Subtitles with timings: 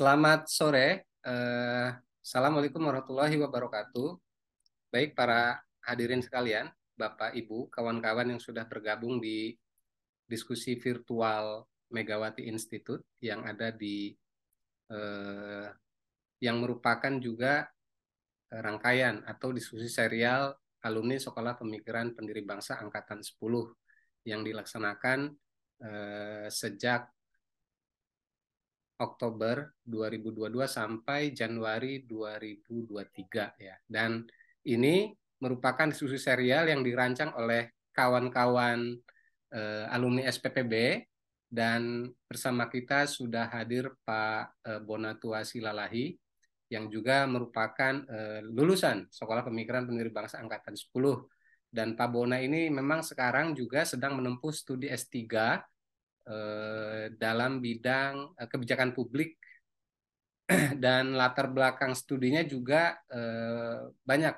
[0.00, 1.12] Selamat sore.
[1.20, 1.88] Eh,
[2.24, 4.16] Assalamualaikum warahmatullahi wabarakatuh.
[4.88, 9.52] Baik para hadirin sekalian, Bapak, Ibu, kawan-kawan yang sudah bergabung di
[10.24, 14.16] diskusi virtual Megawati Institute yang ada di
[14.88, 15.68] eh,
[16.40, 17.68] yang merupakan juga
[18.48, 23.36] rangkaian atau diskusi serial alumni Sekolah Pemikiran Pendiri Bangsa Angkatan 10
[24.24, 25.28] yang dilaksanakan
[25.84, 27.19] eh, sejak
[29.00, 33.74] Oktober 2022 sampai Januari 2023 ya.
[33.88, 34.28] Dan
[34.68, 35.08] ini
[35.40, 38.92] merupakan diskusi serial yang dirancang oleh kawan-kawan
[39.56, 41.04] eh, alumni SPPB
[41.50, 46.14] dan bersama kita sudah hadir Pak eh, Bonatua Silalahi
[46.70, 50.92] yang juga merupakan eh, lulusan Sekolah Pemikiran Pendiri Bangsa Angkatan 10
[51.72, 55.68] dan Pak Bona ini memang sekarang juga sedang menempuh studi S3 Eh,
[57.16, 59.36] dalam bidang eh, kebijakan publik.
[60.84, 64.36] Dan latar belakang studinya juga eh, banyak.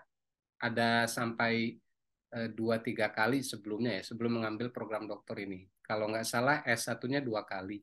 [0.63, 1.75] Ada sampai
[2.55, 5.69] dua tiga kali sebelumnya ya sebelum mengambil program doktor ini.
[5.85, 7.83] Kalau nggak salah S1-nya dua kali.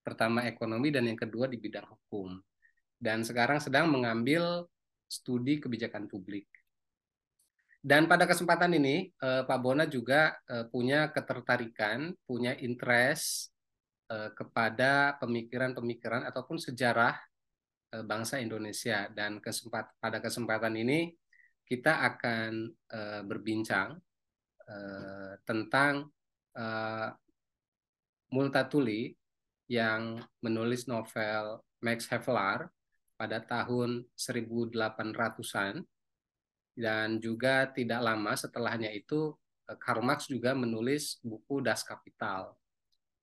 [0.00, 2.38] Pertama ekonomi dan yang kedua di bidang hukum.
[2.94, 4.64] Dan sekarang sedang mengambil
[5.10, 6.46] studi kebijakan publik
[7.82, 13.50] dan pada kesempatan ini, eh, Pak Bona juga eh, punya ketertarikan, punya interest
[14.06, 17.18] eh, kepada pemikiran-pemikiran ataupun sejarah
[17.92, 19.10] bangsa Indonesia.
[19.12, 21.12] Dan kesempat, pada kesempatan ini
[21.68, 22.72] kita akan
[23.28, 24.00] berbincang
[25.44, 26.08] tentang
[28.32, 29.12] Multatuli
[29.68, 32.72] yang menulis novel Max Havelaar
[33.20, 35.84] pada tahun 1800-an
[36.72, 39.36] dan juga tidak lama setelahnya itu
[39.68, 42.56] eh, Karl Marx juga menulis buku Das Kapital.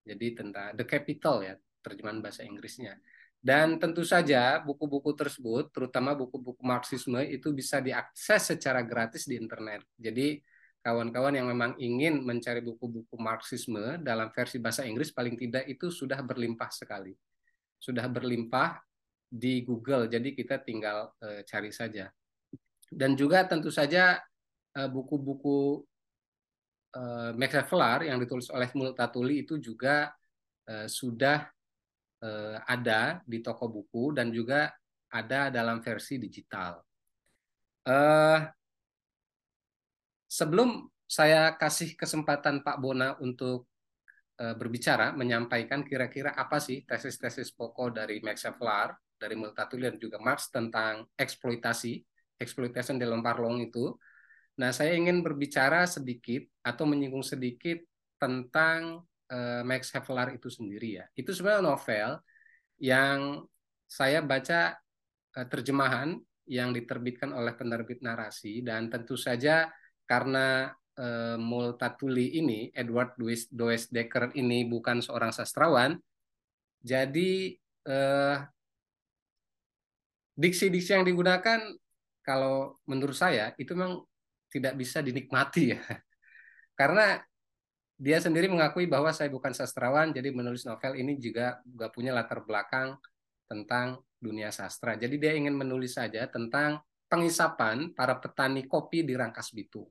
[0.05, 2.97] Jadi tentang The Capital ya, terjemahan bahasa Inggrisnya.
[3.39, 9.88] Dan tentu saja buku-buku tersebut, terutama buku-buku Marxisme itu bisa diakses secara gratis di internet.
[9.95, 10.43] Jadi
[10.83, 16.20] kawan-kawan yang memang ingin mencari buku-buku Marxisme dalam versi bahasa Inggris paling tidak itu sudah
[16.20, 17.15] berlimpah sekali.
[17.80, 18.83] Sudah berlimpah
[19.30, 22.11] di Google, jadi kita tinggal uh, cari saja
[22.89, 24.17] dan juga tentu saja
[24.73, 25.86] eh, buku-buku
[26.98, 27.54] uh, Max
[28.05, 30.10] yang ditulis oleh Multatuli itu juga
[30.70, 31.50] uh, sudah
[32.67, 34.67] ada di toko buku dan juga
[35.08, 36.83] ada dalam versi digital.
[40.27, 43.71] Sebelum saya kasih kesempatan Pak Bona untuk
[44.36, 50.48] berbicara, menyampaikan kira-kira apa sih tesis-tesis pokok dari Max Havelaar, dari Multatuli dan juga Marx
[50.48, 52.00] tentang eksploitasi
[52.39, 53.94] exploitation dalam Parlong itu.
[54.60, 57.80] Nah, saya ingin berbicara sedikit atau menyinggung sedikit
[58.20, 61.05] tentang uh, Max Havelaar itu sendiri ya.
[61.16, 62.10] Itu sebenarnya novel
[62.80, 63.44] yang
[63.88, 64.76] saya baca
[65.36, 66.20] uh, terjemahan
[66.50, 69.71] yang diterbitkan oleh penerbit narasi dan tentu saja
[70.04, 73.16] karena uh, Multatuli ini Edward
[73.48, 75.95] Does Dekker ini bukan seorang sastrawan,
[76.83, 77.56] jadi
[80.38, 81.58] diksi-diksi yang digunakan
[82.29, 84.05] kalau menurut saya itu memang
[84.53, 85.81] tidak bisa dinikmati ya.
[86.79, 87.17] Karena
[87.97, 92.45] dia sendiri mengakui bahwa saya bukan sastrawan, jadi menulis novel ini juga gak punya latar
[92.45, 93.01] belakang
[93.49, 94.93] tentang dunia sastra.
[94.93, 96.79] Jadi dia ingin menulis saja tentang
[97.09, 99.89] pengisapan para petani kopi di Rangkas Bitung.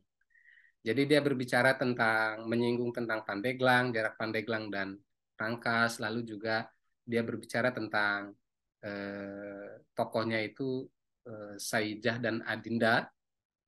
[0.78, 4.94] Jadi dia berbicara tentang menyinggung tentang Pandeglang, jarak Pandeglang dan
[5.34, 6.70] Rangkas, lalu juga
[7.02, 8.32] dia berbicara tentang
[8.80, 10.86] eh, tokohnya itu
[11.28, 13.04] eh, Saijah dan Adinda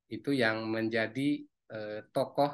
[0.09, 2.51] itu yang menjadi eh, tokoh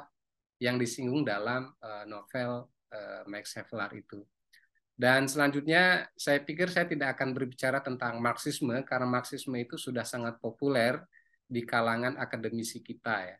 [0.59, 4.21] yang disinggung dalam eh, novel eh, Max Havelaar itu.
[4.97, 10.41] Dan selanjutnya saya pikir saya tidak akan berbicara tentang Marxisme karena Marxisme itu sudah sangat
[10.41, 10.97] populer
[11.45, 13.37] di kalangan akademisi kita ya.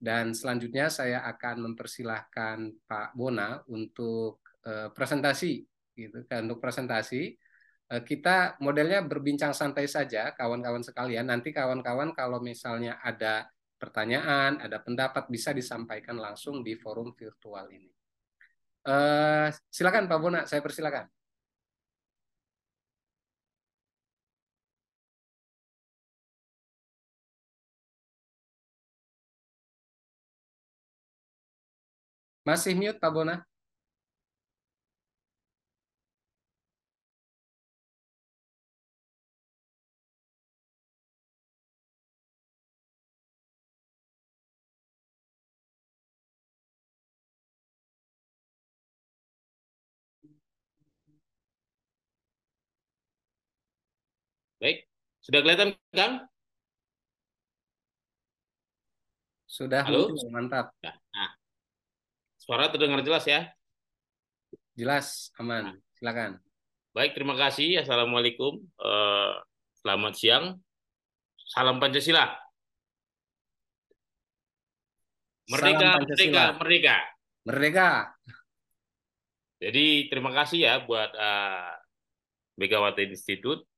[0.00, 5.60] Dan selanjutnya saya akan mempersilahkan Pak Bona untuk uh, presentasi
[5.92, 7.36] gitu untuk presentasi
[7.90, 11.26] kita modelnya berbincang santai saja, kawan-kawan sekalian.
[11.26, 13.50] Nanti kawan-kawan kalau misalnya ada
[13.82, 17.90] pertanyaan, ada pendapat bisa disampaikan langsung di forum virtual ini.
[18.86, 21.10] Uh, silakan Pak Bona, saya persilakan.
[32.48, 33.49] Masih mute Pak Bona?
[55.20, 56.24] Sudah kelihatan Kang?
[59.50, 60.08] Sudah Halo?
[60.08, 60.72] muncul, mantap.
[60.80, 61.30] Nah, nah.
[62.40, 63.50] Suara terdengar jelas ya?
[64.78, 65.74] Jelas, aman.
[65.74, 65.76] Nah.
[66.00, 66.40] Silakan.
[66.96, 67.84] Baik, terima kasih.
[67.84, 68.62] Assalamualaikum.
[68.80, 69.36] Uh,
[69.84, 70.44] selamat siang.
[71.50, 72.30] Salam Pancasila.
[75.50, 76.42] Merdeka, Salam Pancasila.
[76.56, 76.96] merdeka, merdeka.
[77.44, 77.90] Merdeka.
[79.60, 81.74] Jadi terima kasih ya buat uh,
[82.56, 83.68] Megawati Institute,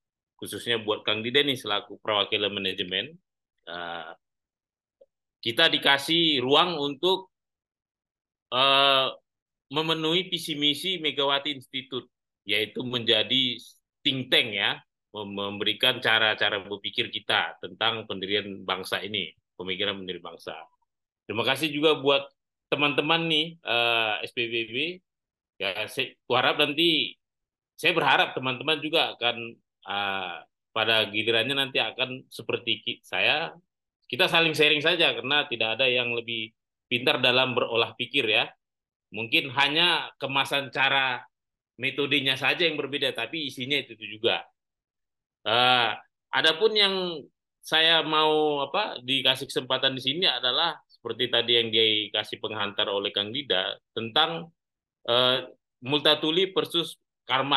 [0.43, 3.15] khususnya buat Kang Dide nih selaku perwakilan manajemen.
[3.63, 4.11] Uh,
[5.39, 7.31] kita dikasih ruang untuk
[8.51, 9.15] uh,
[9.71, 12.11] memenuhi visi misi Megawati Institute,
[12.43, 13.55] yaitu menjadi
[14.03, 14.83] think tank ya,
[15.15, 20.59] memberikan cara-cara berpikir kita tentang pendirian bangsa ini, pemikiran pendiri bangsa.
[21.23, 22.27] Terima kasih juga buat
[22.67, 24.75] teman-teman nih uh, eh, SPBB.
[25.63, 27.15] Ya, saya harap nanti
[27.79, 30.43] saya berharap teman-teman juga akan uh,
[30.73, 33.53] pada gilirannya nanti akan seperti saya
[34.13, 36.53] kita saling sharing saja karena tidak ada yang lebih
[36.85, 38.45] pintar dalam berolah pikir ya.
[39.09, 41.25] Mungkin hanya kemasan cara
[41.81, 44.45] metodenya saja yang berbeda, tapi isinya itu, juga.
[45.49, 45.97] Uh,
[46.29, 47.25] adapun yang
[47.65, 53.09] saya mau apa dikasih kesempatan di sini adalah seperti tadi yang dia kasih penghantar oleh
[53.11, 54.53] Kang Dida tentang
[55.09, 55.39] uh,
[55.83, 57.49] Multatuli versus Karl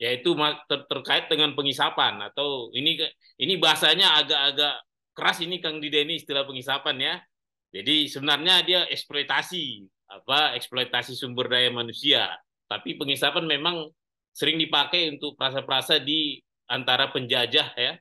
[0.00, 0.32] yaitu
[0.64, 2.96] ter terkait dengan pengisapan atau ini
[3.36, 4.80] ini bahasanya agak-agak
[5.12, 7.14] keras ini Kang Dida ini istilah pengisapan ya.
[7.70, 12.32] Jadi sebenarnya dia eksploitasi apa eksploitasi sumber daya manusia.
[12.64, 13.92] Tapi pengisapan memang
[14.32, 16.40] sering dipakai untuk prasa-prasa di
[16.72, 17.92] antara penjajah ya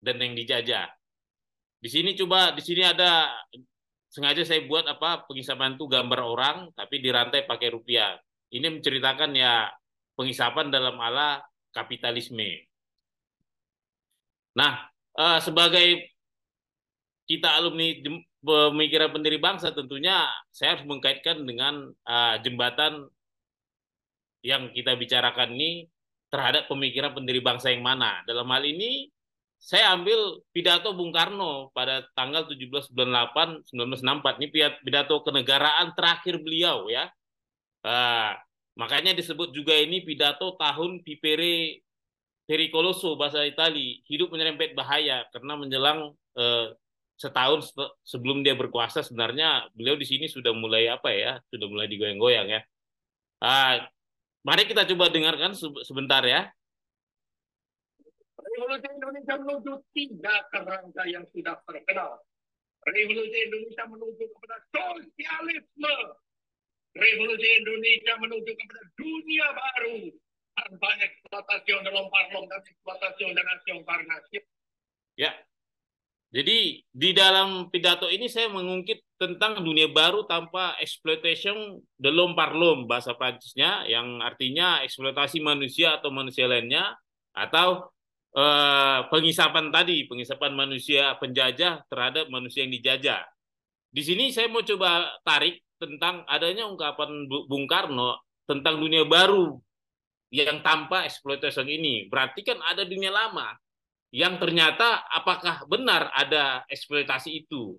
[0.00, 0.88] dan yang dijajah.
[1.76, 3.28] Di sini coba di sini ada
[4.08, 8.16] sengaja saya buat apa pengisapan itu gambar orang tapi dirantai pakai rupiah.
[8.48, 9.68] Ini menceritakan ya
[10.14, 11.42] pengisapan dalam ala
[11.74, 12.66] kapitalisme.
[14.54, 14.86] Nah,
[15.18, 16.14] uh, sebagai
[17.26, 17.98] kita alumni
[18.44, 23.10] pemikiran pendiri bangsa, tentunya saya harus mengkaitkan dengan uh, jembatan
[24.44, 25.88] yang kita bicarakan ini
[26.28, 28.20] terhadap pemikiran pendiri bangsa yang mana.
[28.28, 29.08] Dalam hal ini,
[29.56, 34.36] saya ambil pidato Bung Karno pada tanggal 17 bulan 8 1964.
[34.44, 34.48] Ini
[34.84, 37.08] pidato kenegaraan terakhir beliau ya.
[37.80, 38.36] Uh,
[38.74, 41.84] Makanya disebut juga ini pidato tahun Pipere
[42.44, 46.76] Pericoloso bahasa Itali, hidup menyerempet bahaya karena menjelang eh,
[47.16, 47.72] setahun
[48.04, 52.60] sebelum dia berkuasa sebenarnya beliau di sini sudah mulai apa ya, sudah mulai digoyang-goyang ya.
[53.40, 53.86] Ah,
[54.44, 55.56] mari kita coba dengarkan
[55.86, 56.50] sebentar ya.
[58.34, 62.20] Revolusi Indonesia menuju tiga kerangka yang sudah terkenal.
[62.84, 65.96] Revolusi Indonesia menuju kepada sosialisme,
[66.94, 69.98] revolusi Indonesia menuju kepada dunia baru.
[70.54, 73.82] Tanpa eksploitasi parlong dan eksploitasi dan asyong
[75.18, 75.34] Ya,
[76.34, 81.78] jadi di dalam pidato ini saya mengungkit tentang dunia baru tanpa exploitation
[82.34, 86.98] par l'homme bahasa Prancisnya yang artinya eksploitasi manusia atau manusia lainnya
[87.30, 87.86] atau
[88.34, 93.22] eh, pengisapan tadi, pengisapan manusia penjajah terhadap manusia yang dijajah.
[93.94, 99.58] Di sini saya mau coba tarik tentang adanya ungkapan Bung Karno tentang dunia baru
[100.34, 101.94] yang tanpa eksploitasi ini.
[102.10, 103.54] Berarti kan ada dunia lama
[104.14, 107.74] yang ternyata apakah benar ada eksploitasi itu.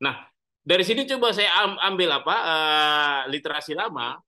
[0.00, 0.28] Nah,
[0.60, 1.48] dari sini coba saya
[1.88, 4.20] ambil apa uh, literasi lama.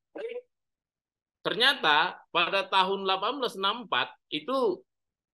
[1.42, 4.78] Ternyata pada tahun 1864 itu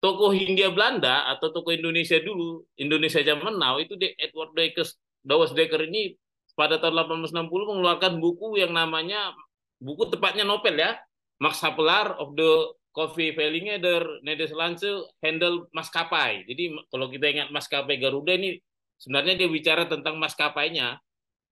[0.00, 4.88] tokoh Hindia Belanda atau tokoh Indonesia dulu, Indonesia zaman now itu Edward Dekker,
[5.20, 6.16] Dawes Dekker ini
[6.58, 9.30] pada tahun 1860 mengeluarkan buku yang namanya
[9.78, 10.98] buku tepatnya novel ya
[11.38, 16.42] Max Havelaar of the Coffee Veilingeder Nederlandse Handel Maskapai.
[16.50, 18.58] Jadi kalau kita ingat maskapai Garuda ini
[18.98, 20.98] sebenarnya dia bicara tentang maskapainya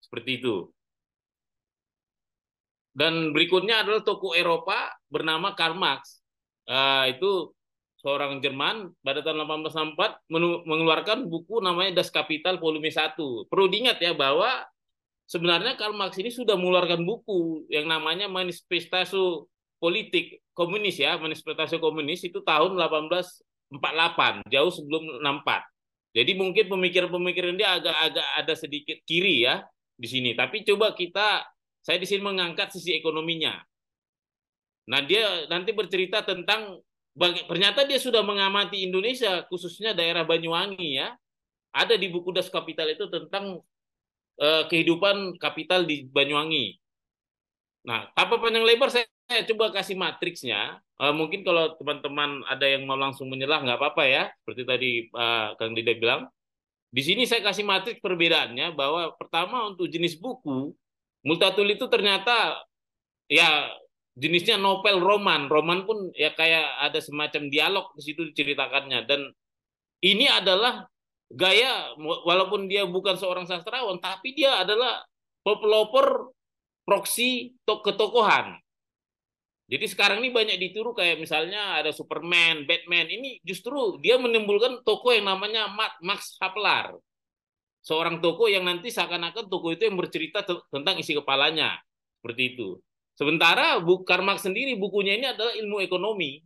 [0.03, 0.67] seperti itu.
[2.91, 6.19] Dan berikutnya adalah toko Eropa bernama Karl Marx.
[6.67, 7.55] Uh, itu
[8.03, 10.27] seorang Jerman pada tahun 1864
[10.67, 13.15] mengeluarkan buku namanya Das Kapital volume 1.
[13.47, 14.67] Perlu diingat ya bahwa
[15.27, 22.25] sebenarnya Karl Marx ini sudah mengeluarkan buku yang namanya Manifesto Politik Komunis ya, Manifesto Komunis
[22.25, 26.17] itu tahun 1848, jauh sebelum 64.
[26.17, 29.61] Jadi mungkin pemikiran-pemikiran dia agak-agak ada sedikit kiri ya
[30.01, 30.33] di sini.
[30.33, 31.45] Tapi coba kita,
[31.85, 33.61] saya di sini mengangkat sisi ekonominya.
[34.89, 36.81] Nah dia nanti bercerita tentang
[37.21, 41.13] ternyata dia sudah mengamati Indonesia khususnya daerah Banyuwangi ya.
[41.77, 43.61] Ada di buku Das Kapital itu tentang
[44.41, 46.77] eh, kehidupan kapital di Banyuwangi.
[47.87, 50.83] Nah, tanpa panjang lebar saya, saya coba kasih matriksnya.
[50.97, 54.25] Uh, mungkin kalau teman-teman ada yang mau langsung menyelah nggak apa-apa ya.
[54.43, 56.27] Seperti tadi uh, Kang Dida bilang.
[56.91, 60.75] Di sini saya kasih matriks perbedaannya bahwa pertama untuk jenis buku,
[61.27, 62.63] Multatul itu ternyata
[63.27, 63.67] ya
[64.15, 65.51] jenisnya novel roman.
[65.51, 69.11] Roman pun ya kayak ada semacam dialog di situ diceritakannya.
[69.11, 69.35] Dan
[70.07, 70.87] ini adalah
[71.33, 75.03] gaya walaupun dia bukan seorang sastrawan, tapi dia adalah
[75.43, 76.31] pelopor
[76.87, 78.59] proksi to ketokohan.
[79.67, 83.11] Jadi sekarang ini banyak ditiru kayak misalnya ada Superman, Batman.
[83.11, 85.67] Ini justru dia menimbulkan tokoh yang namanya
[85.99, 86.95] Max Havelaar.
[87.83, 91.83] Seorang tokoh yang nanti seakan-akan tokoh itu yang bercerita tentang isi kepalanya.
[92.23, 92.79] Seperti itu.
[93.19, 96.39] Sementara Karl Marx sendiri bukunya ini adalah ilmu ekonomi.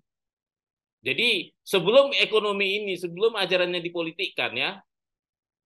[1.01, 4.71] Jadi sebelum ekonomi ini, sebelum ajarannya dipolitikkan ya,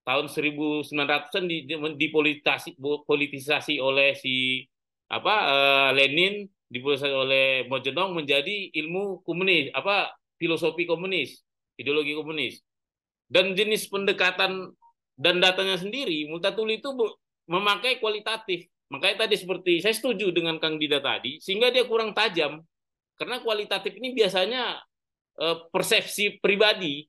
[0.07, 1.45] tahun 1900-an
[1.99, 4.63] dipolitisasi politisasi oleh si
[5.11, 11.43] apa uh, Lenin dipolitisasi oleh Mao Zedong menjadi ilmu komunis apa filosofi komunis
[11.81, 12.63] ideologi komunis.
[13.27, 14.71] Dan jenis pendekatan
[15.17, 16.93] dan datanya sendiri Multatuli itu
[17.49, 18.69] memakai kualitatif.
[18.93, 22.63] Makanya tadi seperti saya setuju dengan Kang Dida tadi sehingga dia kurang tajam.
[23.15, 24.83] Karena kualitatif ini biasanya
[25.71, 27.03] persepsi pribadi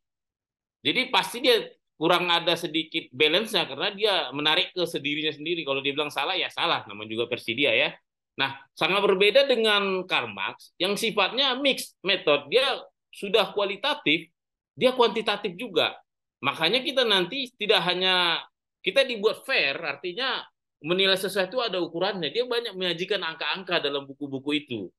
[0.85, 1.65] jadi pasti dia
[1.97, 5.65] kurang ada sedikit balance-nya karena dia menarik ke sendirinya sendiri.
[5.65, 7.89] Kalau dia bilang salah ya salah, namanya juga Persidia ya.
[8.37, 12.51] Nah, sangat berbeda dengan Karl Marx yang sifatnya mix method.
[12.53, 14.29] Dia sudah kualitatif,
[14.77, 15.97] dia kuantitatif juga.
[16.45, 18.45] Makanya kita nanti tidak hanya
[18.85, 20.45] kita dibuat fair, artinya
[20.85, 22.29] menilai sesuatu ada ukurannya.
[22.29, 24.91] Dia banyak menyajikan angka-angka dalam buku-buku itu.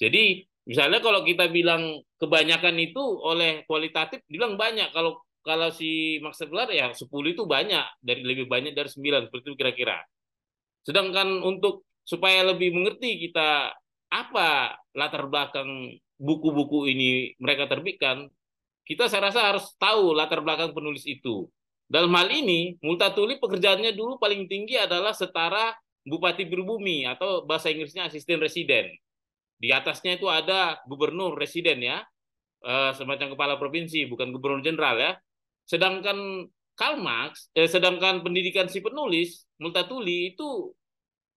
[0.00, 4.92] Jadi misalnya kalau kita bilang kebanyakan itu oleh kualitatif, bilang banyak.
[4.92, 9.44] Kalau kalau si Max Havelaar ya 10 itu banyak dari lebih banyak dari 9 seperti
[9.48, 9.96] itu kira-kira.
[10.84, 13.72] Sedangkan untuk supaya lebih mengerti kita
[14.12, 18.28] apa latar belakang buku-buku ini mereka terbitkan,
[18.88, 21.48] kita saya rasa harus tahu latar belakang penulis itu.
[21.88, 25.72] Dalam hal ini, Multatuli pekerjaannya dulu paling tinggi adalah setara
[26.04, 28.92] Bupati Berbumi atau bahasa Inggrisnya asisten residen.
[29.58, 32.06] Di atasnya itu ada gubernur residen ya,
[32.62, 35.12] eh, semacam kepala provinsi, bukan gubernur jenderal ya.
[35.66, 36.46] Sedangkan
[36.78, 40.70] Karl Marx, eh, sedangkan pendidikan si penulis Multatuli itu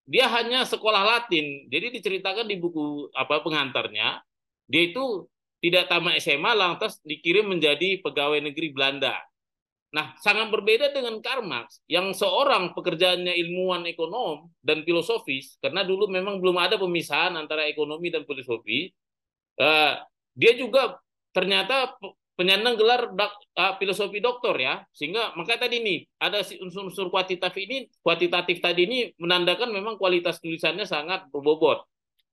[0.05, 1.65] dia hanya sekolah Latin.
[1.69, 4.21] Jadi diceritakan di buku apa pengantarnya,
[4.69, 5.25] dia itu
[5.61, 9.17] tidak tamat SMA lantas dikirim menjadi pegawai negeri Belanda.
[9.91, 16.07] Nah, sangat berbeda dengan Karl Marx yang seorang pekerjaannya ilmuwan ekonom dan filosofis karena dulu
[16.07, 18.87] memang belum ada pemisahan antara ekonomi dan filosofi.
[19.59, 19.99] Uh,
[20.31, 20.95] dia juga
[21.35, 21.91] ternyata
[22.39, 27.77] penyandang gelar dak, uh, filosofi doktor ya sehingga maka tadi ini ada unsur-unsur kuantitatif ini
[27.99, 31.83] kuantitatif tadi ini menandakan memang kualitas tulisannya sangat berbobot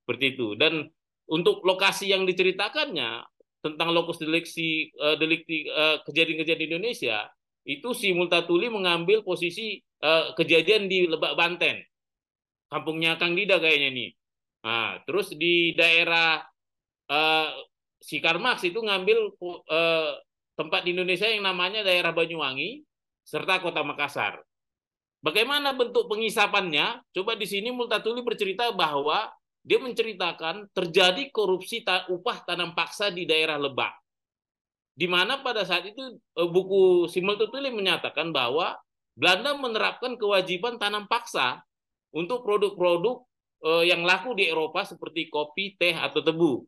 [0.06, 0.86] seperti itu dan
[1.28, 3.26] untuk lokasi yang diceritakannya
[3.60, 7.26] tentang lokus delikti uh, delikti uh, kejadian-kejadian di Indonesia
[7.68, 11.84] itu si Multatuli mengambil posisi uh, kejadian di Lebak Banten
[12.72, 14.10] kampungnya Kang Dida kayaknya nih
[14.64, 16.40] nah terus di daerah
[17.12, 17.50] uh,
[18.00, 20.12] si Karl Marx itu ngambil uh,
[20.58, 22.82] tempat di Indonesia yang namanya daerah Banyuwangi
[23.22, 24.42] serta kota Makassar.
[25.22, 27.02] Bagaimana bentuk pengisapannya?
[27.14, 29.30] Coba di sini Multatuli bercerita bahwa
[29.62, 33.92] dia menceritakan terjadi korupsi upah tanam paksa di daerah Lebak.
[34.98, 38.74] Di mana pada saat itu eh, buku si Multatuli menyatakan bahwa
[39.14, 41.62] Belanda menerapkan kewajiban tanam paksa
[42.10, 43.22] untuk produk-produk
[43.62, 46.66] eh, yang laku di Eropa seperti kopi, teh, atau tebu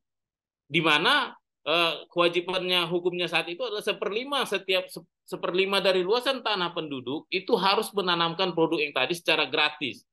[0.71, 1.35] di mana
[1.67, 4.87] eh, kewajibannya hukumnya saat itu adalah seperlima setiap
[5.27, 10.07] seperlima dari luasan tanah penduduk itu harus menanamkan produk yang tadi secara gratis.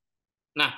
[0.57, 0.73] Nah,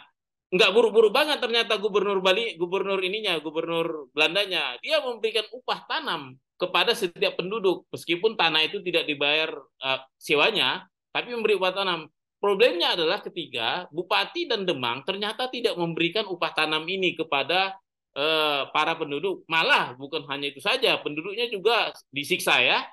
[0.51, 6.91] nggak buru-buru banget ternyata gubernur Bali, gubernur ininya, gubernur Belandanya, dia memberikan upah tanam kepada
[6.91, 9.49] setiap penduduk meskipun tanah itu tidak dibayar
[9.79, 10.85] uh, sewanya,
[11.15, 12.11] tapi memberi upah tanam.
[12.39, 17.75] Problemnya adalah ketiga, bupati dan Demang ternyata tidak memberikan upah tanam ini kepada
[18.15, 19.43] eh, para penduduk.
[19.51, 22.87] Malah bukan hanya itu saja, penduduknya juga disiksa ya,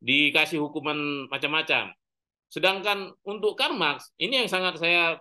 [0.00, 1.92] dikasih hukuman macam-macam.
[2.48, 3.76] Sedangkan untuk Karl
[4.16, 5.20] ini yang sangat saya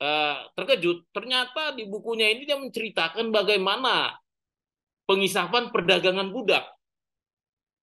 [0.00, 1.04] eh, terkejut.
[1.12, 4.16] Ternyata di bukunya ini dia menceritakan bagaimana
[5.04, 6.64] pengisapan perdagangan budak.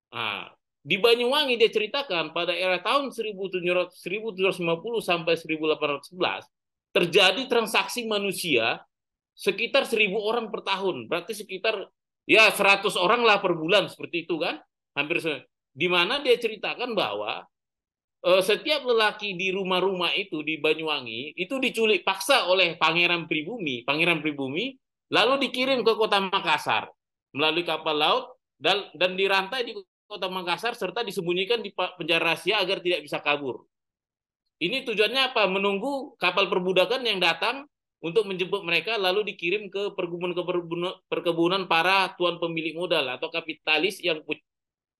[0.10, 0.50] Nah,
[0.80, 3.94] di Banyuwangi dia ceritakan pada era tahun 1750
[5.04, 6.50] sampai 1811
[6.90, 8.82] terjadi transaksi manusia
[9.38, 11.06] sekitar seribu orang per tahun.
[11.06, 11.88] Berarti sekitar
[12.26, 14.60] ya 100 orang lah per bulan seperti itu kan.
[14.98, 15.22] Hampir
[15.70, 17.46] di mana dia ceritakan bahwa
[18.26, 24.20] eh, setiap lelaki di rumah-rumah itu di Banyuwangi itu diculik paksa oleh Pangeran Pribumi, Pangeran
[24.20, 24.76] Pribumi,
[25.14, 26.90] lalu dikirim ke kota Makassar
[27.32, 28.26] melalui kapal laut
[28.58, 29.74] dan dan dirantai di
[30.10, 33.70] kota Makassar serta disembunyikan di penjara rahasia agar tidak bisa kabur.
[34.58, 35.46] Ini tujuannya apa?
[35.46, 37.70] Menunggu kapal perbudakan yang datang
[38.02, 40.34] untuk menjemput mereka lalu dikirim ke perkebunan
[41.08, 44.26] perkebunan para tuan pemilik modal atau kapitalis yang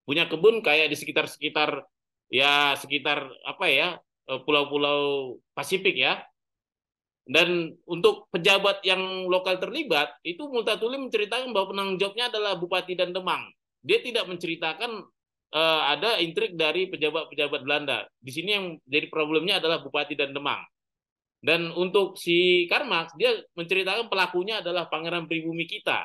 [0.06, 1.84] punya kebun kayak di sekitar-sekitar
[2.30, 3.88] ya sekitar apa ya
[4.30, 6.22] eh, pulau-pulau Pasifik ya.
[7.30, 13.14] Dan untuk pejabat yang lokal terlibat itu Multatuli menceritakan bahwa penanggung jawabnya adalah Bupati dan
[13.14, 13.54] Demang.
[13.80, 14.92] Dia tidak menceritakan
[15.56, 18.06] uh, ada intrik dari pejabat-pejabat Belanda.
[18.20, 20.62] Di sini yang jadi problemnya adalah Bupati dan Demang.
[21.40, 26.04] Dan untuk si Karmax, dia menceritakan pelakunya adalah pangeran pribumi kita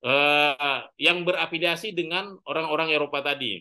[0.00, 3.60] eh, yang berafiliasi dengan orang-orang Eropa tadi.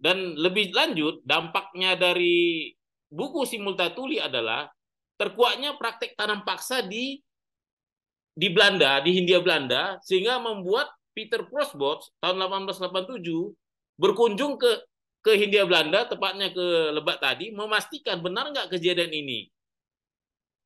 [0.00, 2.72] Dan lebih lanjut, dampaknya dari
[3.12, 4.72] buku Simultatuli adalah
[5.20, 7.20] terkuatnya praktek tanam paksa di
[8.34, 13.22] di Belanda, di Hindia Belanda, sehingga membuat Peter Prosbot tahun 1887
[13.96, 14.70] berkunjung ke
[15.24, 19.48] ke Hindia Belanda, tepatnya ke Lebak tadi, memastikan benar nggak kejadian ini.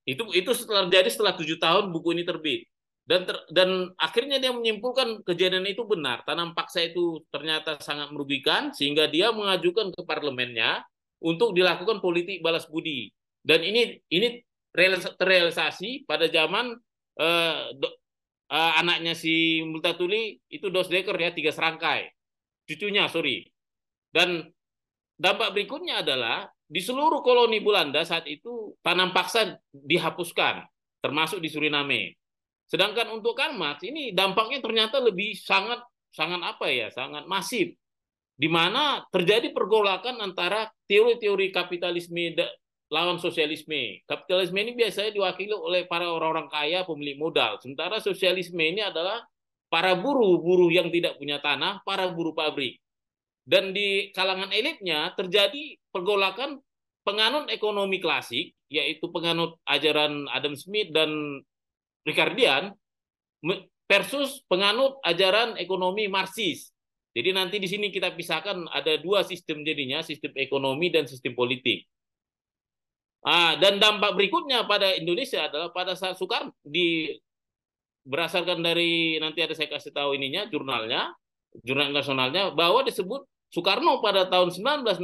[0.03, 2.67] Itu itu setelah terjadi setelah tujuh tahun buku ini terbit.
[3.09, 6.27] Dan ter, dan akhirnya dia menyimpulkan kejadian itu benar.
[6.27, 10.83] Tanam paksa itu ternyata sangat merugikan sehingga dia mengajukan ke parlemennya
[11.23, 13.09] untuk dilakukan politik balas budi.
[13.41, 14.43] Dan ini ini
[15.17, 16.77] terrealisasi pada zaman
[17.17, 17.57] eh,
[18.49, 22.09] eh, anaknya si Multatuli itu Dos Dekker ya tiga serangkai.
[22.69, 23.45] Cucunya sorry.
[24.09, 24.45] Dan
[25.17, 30.69] dampak berikutnya adalah di seluruh koloni Belanda saat itu tanam paksa dihapuskan,
[31.01, 32.17] termasuk di Suriname.
[32.69, 35.81] Sedangkan untuk Karl ini dampaknya ternyata lebih sangat
[36.13, 37.73] sangat apa ya, sangat masif.
[38.39, 42.37] Di mana terjadi pergolakan antara teori-teori kapitalisme
[42.89, 44.03] lawan sosialisme.
[44.09, 47.61] Kapitalisme ini biasanya diwakili oleh para orang-orang kaya, pemilik modal.
[47.61, 49.25] Sementara sosialisme ini adalah
[49.69, 52.81] para buruh-buruh yang tidak punya tanah, para buruh pabrik.
[53.49, 56.61] Dan di kalangan elitnya terjadi pergolakan
[57.05, 61.41] penganut ekonomi klasik, yaitu penganut ajaran Adam Smith dan
[62.05, 62.77] Ricardian,
[63.89, 66.73] versus penganut ajaran ekonomi Marxis.
[67.17, 71.89] Jadi nanti di sini kita pisahkan ada dua sistem jadinya, sistem ekonomi dan sistem politik.
[73.27, 77.11] Ah, dan dampak berikutnya pada Indonesia adalah pada saat Soekarno di
[78.07, 81.13] berdasarkan dari nanti ada saya kasih tahu ininya jurnalnya,
[81.67, 85.03] jurnal nasionalnya bahwa disebut Soekarno pada tahun 1965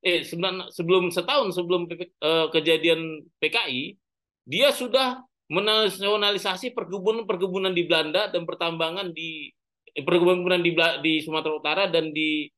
[0.00, 0.24] eh
[0.72, 4.00] sebelum setahun sebelum eh, kejadian PKI
[4.48, 9.50] dia sudah menasionalisasi perkebunan-perkebunan di Belanda dan pertambangan di
[9.92, 10.72] eh, perkebunan di,
[11.04, 12.48] di Sumatera Utara dan di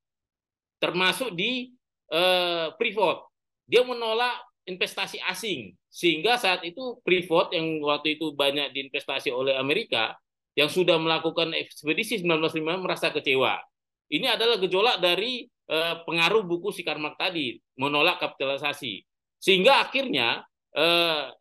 [0.79, 1.73] termasuk di
[2.13, 3.32] eh, Freeport.
[3.69, 10.15] Dia menolak investasi asing sehingga saat itu Freeport yang waktu itu banyak diinvestasi oleh Amerika
[10.55, 13.59] yang sudah melakukan ekspedisi 1905 merasa kecewa
[14.13, 19.01] ini adalah gejolak dari eh, pengaruh buku si Karmak tadi, menolak kapitalisasi.
[19.41, 20.45] Sehingga akhirnya
[20.77, 21.33] eh,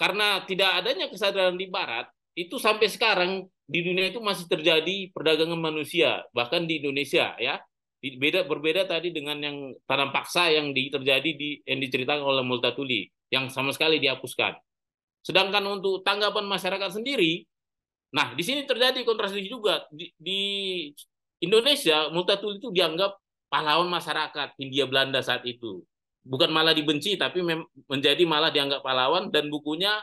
[0.00, 5.60] karena tidak adanya kesadaran di barat, itu sampai sekarang di dunia itu masih terjadi perdagangan
[5.60, 7.60] manusia, bahkan di Indonesia ya.
[8.14, 13.10] Beda berbeda tadi dengan yang tanam paksa yang di, terjadi di yang diceritakan oleh Multatuli
[13.34, 14.54] yang sama sekali dihapuskan.
[15.26, 17.42] Sedangkan untuk tanggapan masyarakat sendiri,
[18.14, 20.40] nah di sini terjadi kontrasisi juga di, di
[21.42, 23.18] Indonesia Multatuli itu dianggap
[23.50, 25.82] pahlawan masyarakat Hindia Belanda saat itu.
[26.26, 27.42] Bukan malah dibenci tapi
[27.86, 30.02] menjadi malah dianggap pahlawan dan bukunya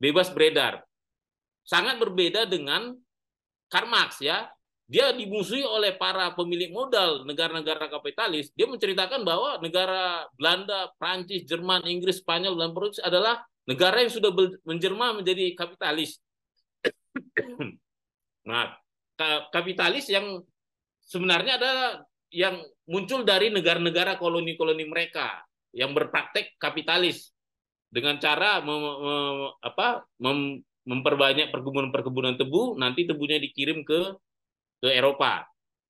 [0.00, 0.80] bebas beredar.
[1.68, 2.96] Sangat berbeda dengan
[3.68, 4.48] Karl Marx ya.
[4.88, 8.48] Dia dimusuhi oleh para pemilik modal negara-negara kapitalis.
[8.56, 14.32] Dia menceritakan bahwa negara Belanda, Prancis, Jerman, Inggris, Spanyol dan Prancis adalah negara yang sudah
[14.64, 16.16] menjelma menjadi kapitalis.
[18.48, 18.80] nah,
[19.52, 20.40] kapitalis yang
[21.04, 22.00] sebenarnya adalah
[22.32, 22.56] yang
[22.88, 25.44] muncul dari negara-negara koloni-koloni mereka
[25.76, 27.36] yang berpraktek kapitalis
[27.92, 34.16] dengan cara mem, mem, apa, mem, memperbanyak perkebunan-perkebunan tebu, nanti tebunya dikirim ke
[34.78, 35.46] ke Eropa.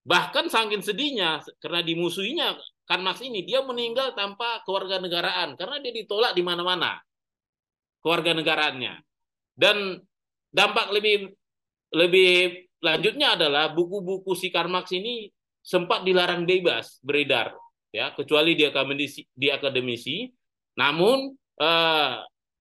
[0.08, 2.56] Bahkan saking sedihnya karena dimusuhinya
[2.88, 6.96] kan Max ini dia meninggal tanpa kewarganegaraan karena dia ditolak di mana-mana
[8.00, 9.04] kewarganegaraannya.
[9.58, 10.00] Dan
[10.48, 11.36] dampak lebih
[11.92, 15.26] lebih Lanjutnya adalah buku-buku si Karl Marx ini
[15.58, 17.50] sempat dilarang bebas beredar,
[17.90, 19.26] ya kecuali di akademisi.
[19.34, 20.30] Di akademisi.
[20.78, 22.12] Namun eh,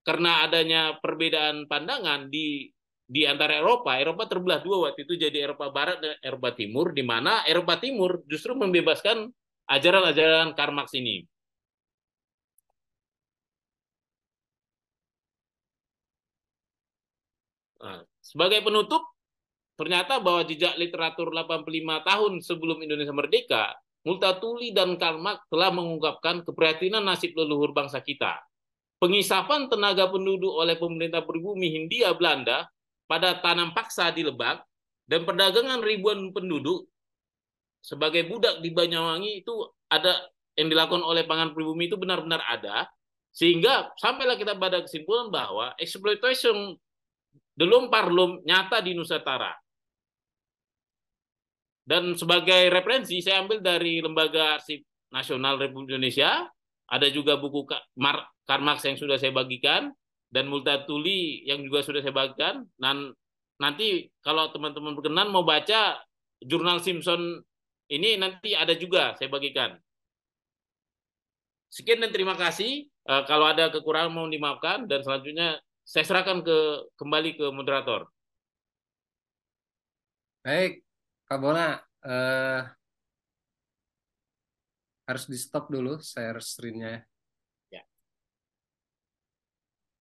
[0.01, 2.65] karena adanya perbedaan pandangan di
[3.07, 7.03] di antara Eropa, Eropa terbelah dua waktu itu jadi Eropa Barat dan Eropa Timur, di
[7.07, 9.31] mana Eropa Timur justru membebaskan
[9.71, 11.23] ajaran-ajaran Karl Marx ini.
[17.79, 19.07] Nah, sebagai penutup,
[19.79, 23.71] ternyata bahwa jejak literatur 85 tahun sebelum Indonesia merdeka,
[24.03, 28.39] Multatuli dan Karl Marx telah mengungkapkan keprihatinan nasib leluhur bangsa kita.
[28.99, 32.67] Pengisapan tenaga penduduk oleh pemerintah pribumi Hindia Belanda
[33.07, 34.61] pada tanam paksa di Lebak
[35.07, 36.85] dan perdagangan ribuan penduduk
[37.79, 39.55] sebagai budak di Banyuwangi itu
[39.87, 40.27] ada
[40.59, 42.89] yang dilakukan oleh pangan pribumi itu benar-benar ada.
[43.31, 46.75] Sehingga sampailah kita pada kesimpulan bahwa exploitation
[47.53, 49.53] belum parlum nyata di Nusantara.
[51.87, 56.43] Dan sebagai referensi saya ambil dari Lembaga Arsip Nasional Republik Indonesia,
[56.89, 59.93] ada juga buku Karl Marx yang sudah saya bagikan
[60.27, 62.67] dan Multatuli yang juga sudah saya bagikan.
[62.75, 63.11] Dan
[63.59, 65.99] nanti kalau teman-teman berkenan mau baca
[66.43, 67.41] jurnal Simpson
[67.87, 69.79] ini nanti ada juga saya bagikan.
[71.71, 72.87] Sekian dan terima kasih.
[72.87, 76.57] Eh, kalau ada kekurangan mohon dimaafkan dan selanjutnya saya serahkan ke
[76.99, 78.11] kembali ke moderator.
[80.43, 80.83] Baik,
[81.27, 82.61] Kak Bona, eh,
[85.07, 87.03] harus di stop dulu share screen-nya.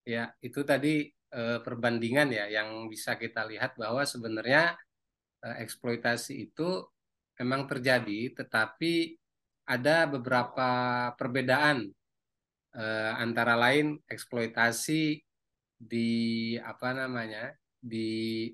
[0.06, 0.30] Ya.
[0.38, 4.78] Itu tadi eh, perbandingan ya yang bisa kita lihat bahwa sebenarnya
[5.42, 6.86] eh, eksploitasi itu
[7.42, 9.18] memang terjadi, tetapi
[9.66, 10.70] ada beberapa
[11.18, 11.90] perbedaan
[12.78, 15.18] eh, antara lain eksploitasi
[15.76, 16.10] di
[16.62, 18.48] apa namanya di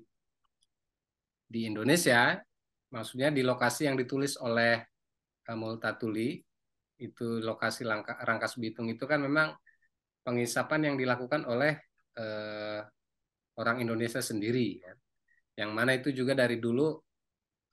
[1.53, 2.41] di Indonesia,
[2.89, 4.81] maksudnya di lokasi yang ditulis oleh
[5.53, 6.39] Multatuli
[6.97, 9.53] itu lokasi Langka, Rangkas Bitung itu kan memang
[10.23, 11.75] pengisapan yang dilakukan oleh
[12.17, 12.81] eh,
[13.59, 14.93] orang Indonesia sendiri, ya.
[15.63, 16.97] yang mana itu juga dari dulu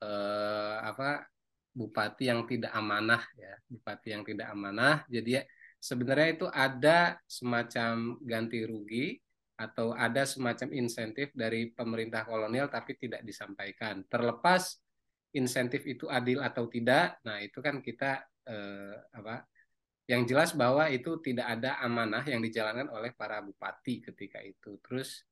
[0.03, 1.25] eh, apa
[1.71, 5.47] bupati yang tidak amanah ya, bupati yang tidak amanah, jadi
[5.81, 9.17] sebenarnya itu ada semacam ganti rugi
[9.61, 14.05] atau ada semacam insentif dari pemerintah kolonial tapi tidak disampaikan.
[14.09, 14.81] Terlepas
[15.37, 19.47] insentif itu adil atau tidak, nah itu kan kita eh, apa?
[20.11, 24.75] Yang jelas bahwa itu tidak ada amanah yang dijalankan oleh para bupati ketika itu.
[24.83, 25.23] Terus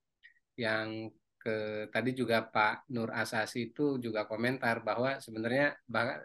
[0.54, 6.22] yang ke tadi juga Pak Nur Asasi itu juga komentar bahwa sebenarnya bahkan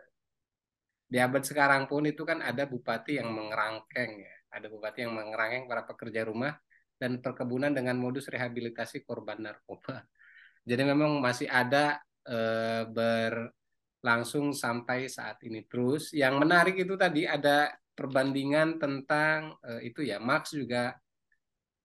[1.10, 5.66] di abad sekarang pun itu kan ada bupati yang mengerangkeng ya, ada bupati yang mengerangkeng
[5.70, 6.54] para pekerja rumah
[6.98, 10.06] dan perkebunan dengan modus rehabilitasi korban narkoba.
[10.70, 16.14] Jadi memang masih ada eh, berlangsung sampai saat ini terus.
[16.14, 20.94] Yang menarik itu tadi ada perbandingan tentang eh, itu ya Max juga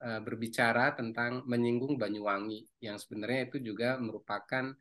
[0.02, 4.72] eh, berbicara tentang menyinggung Banyuwangi yang sebenarnya itu juga merupakan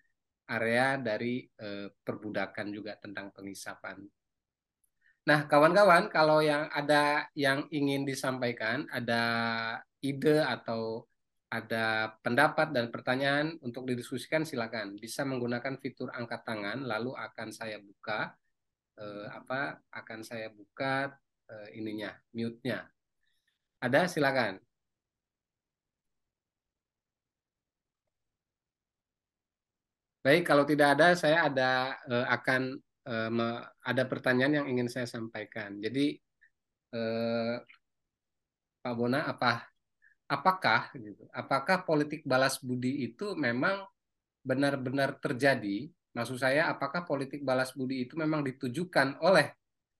[0.47, 3.99] area dari eh, perbudakan juga tentang pengisapan.
[5.27, 9.23] Nah, kawan-kawan, kalau yang ada yang ingin disampaikan, ada
[9.99, 11.03] ide atau
[11.47, 17.79] ada pendapat dan pertanyaan untuk didiskusikan silakan bisa menggunakan fitur angkat tangan lalu akan saya
[17.79, 18.35] buka
[19.01, 21.13] eh, apa akan saya buka
[21.51, 22.85] eh, ininya mute-nya.
[23.81, 24.09] Ada?
[24.09, 24.57] Silakan.
[30.25, 32.61] Baik kalau tidak ada saya ada eh, akan
[33.07, 35.79] eh, ada pertanyaan yang ingin saya sampaikan.
[35.79, 36.17] Jadi
[36.95, 37.55] eh,
[38.83, 39.67] Pak Bona apa
[40.27, 43.87] apakah gitu apakah politik balas budi itu memang
[44.43, 49.53] benar-benar terjadi maksud saya apakah politik balas budi itu memang ditujukan oleh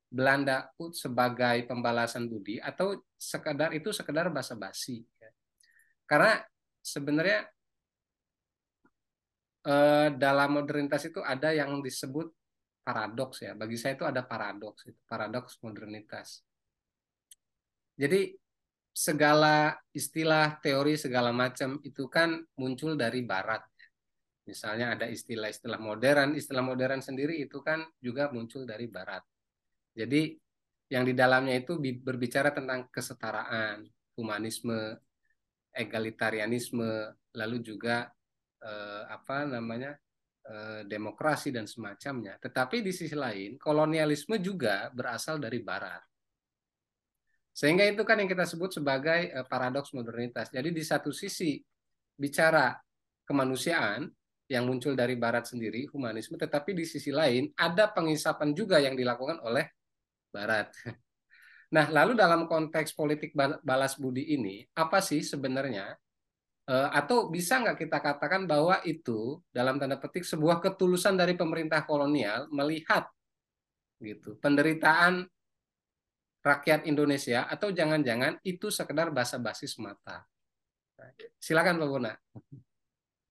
[0.09, 5.05] Belanda sebagai pembalasan budi atau sekedar itu sekedar basa-basi?
[6.09, 6.41] Karena
[6.81, 7.45] sebenarnya
[9.67, 12.33] eh, dalam modernitas itu ada yang disebut
[12.81, 13.53] paradoks ya.
[13.53, 16.41] Bagi saya itu ada paradoks itu paradoks modernitas.
[17.99, 18.31] Jadi
[18.95, 23.61] segala istilah teori segala macam itu kan muncul dari barat.
[24.47, 29.21] Misalnya ada istilah-istilah modern, istilah modern sendiri itu kan juga muncul dari barat.
[29.91, 30.33] Jadi
[30.87, 33.83] yang di dalamnya itu berbicara tentang kesetaraan,
[34.15, 34.95] humanisme,
[35.75, 38.07] egalitarianisme, lalu juga
[38.63, 39.99] eh, apa namanya
[40.47, 42.39] eh, demokrasi dan semacamnya.
[42.39, 46.07] Tetapi di sisi lain kolonialisme juga berasal dari barat.
[47.57, 50.53] Sehingga itu kan yang kita sebut sebagai uh, paradoks modernitas.
[50.53, 51.57] Jadi di satu sisi
[52.13, 52.77] bicara
[53.25, 54.05] kemanusiaan
[54.47, 59.43] yang muncul dari barat sendiri, humanisme, tetapi di sisi lain ada pengisapan juga yang dilakukan
[59.43, 59.67] oleh
[60.31, 60.71] barat.
[61.67, 65.99] Nah, lalu dalam konteks politik balas budi ini, apa sih sebenarnya
[66.67, 71.83] uh, atau bisa nggak kita katakan bahwa itu dalam tanda petik sebuah ketulusan dari pemerintah
[71.87, 73.07] kolonial melihat
[74.03, 74.37] gitu.
[74.37, 75.25] Penderitaan
[76.45, 80.23] rakyat Indonesia atau jangan-jangan itu sekedar basa-basi semata.
[81.37, 82.13] Silakan Pak Bona.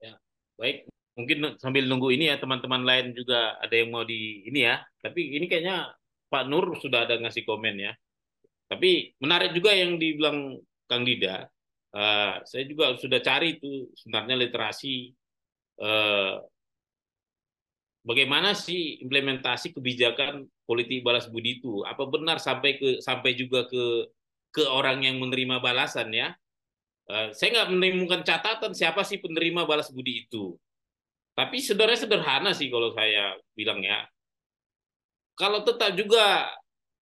[0.02, 0.20] Ya,
[0.60, 0.86] baik.
[1.16, 4.84] Mungkin sambil nunggu ini ya teman-teman lain juga ada yang mau di ini ya.
[5.00, 5.88] Tapi ini kayaknya
[6.28, 7.92] Pak Nur sudah ada ngasih komen ya.
[8.68, 11.48] Tapi menarik juga yang dibilang Kang Dida.
[11.96, 15.16] Uh, saya juga sudah cari itu sebenarnya literasi
[15.80, 16.44] uh,
[18.04, 21.80] bagaimana sih implementasi kebijakan politik balas budi itu?
[21.88, 24.12] Apa benar sampai ke sampai juga ke
[24.52, 26.36] ke orang yang menerima balasan ya?
[27.08, 30.58] Uh, saya nggak menemukan catatan siapa sih penerima balas budi itu.
[31.36, 34.08] Tapi sebenarnya sederhana sih kalau saya bilang ya.
[35.36, 36.48] Kalau tetap juga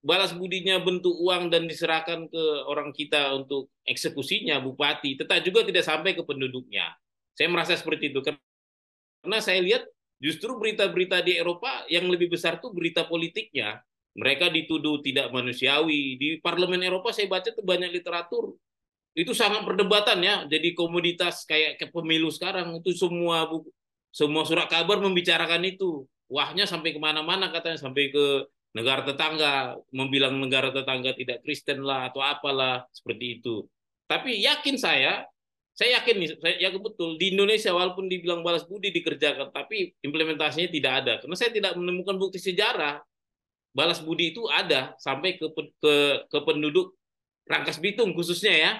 [0.03, 5.87] balas budinya bentuk uang dan diserahkan ke orang kita untuk eksekusinya bupati, tetap juga tidak
[5.87, 6.99] sampai ke penduduknya.
[7.39, 9.87] Saya merasa seperti itu karena saya lihat
[10.19, 13.87] justru berita-berita di Eropa yang lebih besar tuh berita politiknya.
[14.15, 16.19] Mereka dituduh tidak manusiawi.
[16.19, 18.55] Di parlemen Eropa saya baca tuh banyak literatur.
[19.15, 20.43] Itu sangat perdebatan ya.
[20.47, 23.71] Jadi komoditas kayak ke pemilu sekarang itu semua buku,
[24.15, 26.07] semua surat kabar membicarakan itu.
[26.31, 32.15] Wahnya sampai ke mana-mana katanya sampai ke negara tetangga, membilang negara tetangga tidak Kristen lah
[32.15, 33.67] atau apalah seperti itu.
[34.07, 35.27] Tapi yakin saya,
[35.75, 40.71] saya yakin nih, saya yakin betul di Indonesia walaupun dibilang balas budi dikerjakan, tapi implementasinya
[40.71, 41.13] tidak ada.
[41.19, 43.03] Karena saya tidak menemukan bukti sejarah
[43.75, 45.51] balas budi itu ada sampai ke
[45.83, 45.95] ke,
[46.31, 46.95] ke penduduk
[47.51, 48.73] Rangkas Bitung khususnya ya,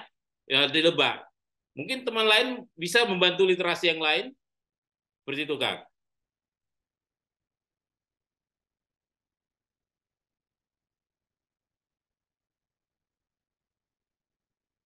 [0.47, 1.27] ya di Lebak.
[1.75, 2.47] Mungkin teman lain
[2.79, 4.31] bisa membantu literasi yang lain
[5.25, 5.81] seperti itu, Kang.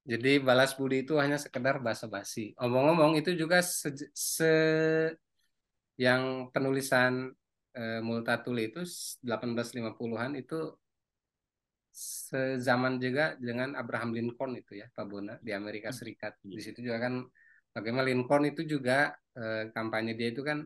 [0.09, 2.57] Jadi balas budi itu hanya sekedar basa-basi.
[2.57, 4.47] Omong-omong itu juga se, se
[5.99, 7.29] yang penulisan
[7.75, 8.81] e, Multatuli itu
[9.21, 10.73] 1850-an itu
[11.91, 16.39] sezaman juga dengan Abraham Lincoln itu ya Pak Bona di Amerika Serikat.
[16.39, 17.13] Di situ juga kan
[17.75, 20.65] bagaimana Lincoln itu juga e, kampanye dia itu kan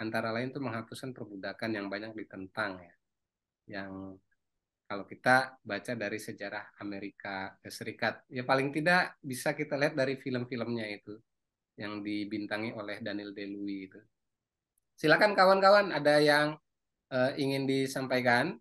[0.00, 2.94] antara lain itu menghapuskan perbudakan yang banyak ditentang ya.
[3.78, 4.18] Yang
[4.92, 8.28] kalau kita baca dari sejarah Amerika Serikat.
[8.28, 11.16] Ya paling tidak bisa kita lihat dari film-filmnya itu
[11.80, 14.00] yang dibintangi oleh Daniel Day-Lewis itu.
[15.00, 16.60] Silakan kawan-kawan ada yang
[17.08, 18.60] uh, ingin disampaikan.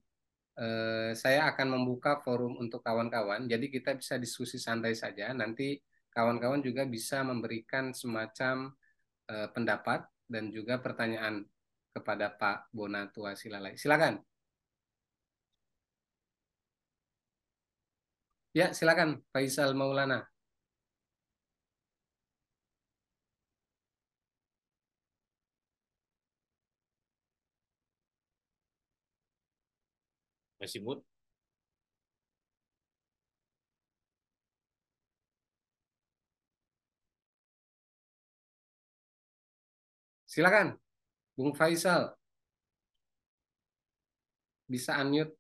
[0.56, 3.52] Uh, saya akan membuka forum untuk kawan-kawan.
[3.52, 5.36] Jadi kita bisa diskusi santai saja.
[5.36, 5.76] Nanti
[6.16, 8.72] kawan-kawan juga bisa memberikan semacam
[9.32, 11.44] uh, pendapat dan juga pertanyaan
[11.96, 13.76] kepada Pak Bonatua Silalai.
[13.76, 14.20] Silakan.
[18.54, 20.28] Ya, silakan Faisal Maulana.
[30.60, 31.11] Masih mood?
[40.32, 40.80] Silakan,
[41.36, 42.16] Bung Faisal.
[44.64, 45.36] Bisa unmute.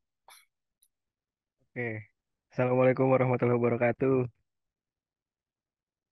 [1.72, 2.12] Oke.
[2.52, 4.28] Assalamualaikum warahmatullahi wabarakatuh.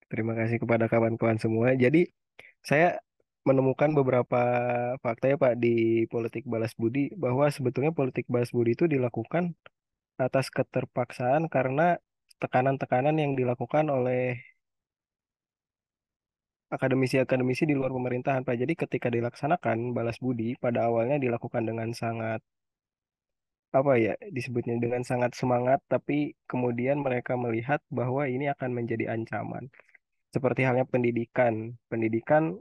[0.07, 1.75] Terima kasih kepada kawan-kawan semua.
[1.75, 2.07] Jadi
[2.63, 3.03] saya
[3.43, 4.41] menemukan beberapa
[5.03, 9.59] fakta ya Pak di politik balas budi bahwa sebetulnya politik balas budi itu dilakukan
[10.15, 11.99] atas keterpaksaan karena
[12.39, 14.39] tekanan-tekanan yang dilakukan oleh
[16.69, 18.55] akademisi-akademisi di luar pemerintahan Pak.
[18.61, 22.41] Jadi ketika dilaksanakan balas budi pada awalnya dilakukan dengan sangat
[23.69, 29.69] apa ya disebutnya dengan sangat semangat tapi kemudian mereka melihat bahwa ini akan menjadi ancaman.
[30.29, 31.73] Seperti halnya pendidikan.
[31.89, 32.57] Pendidikan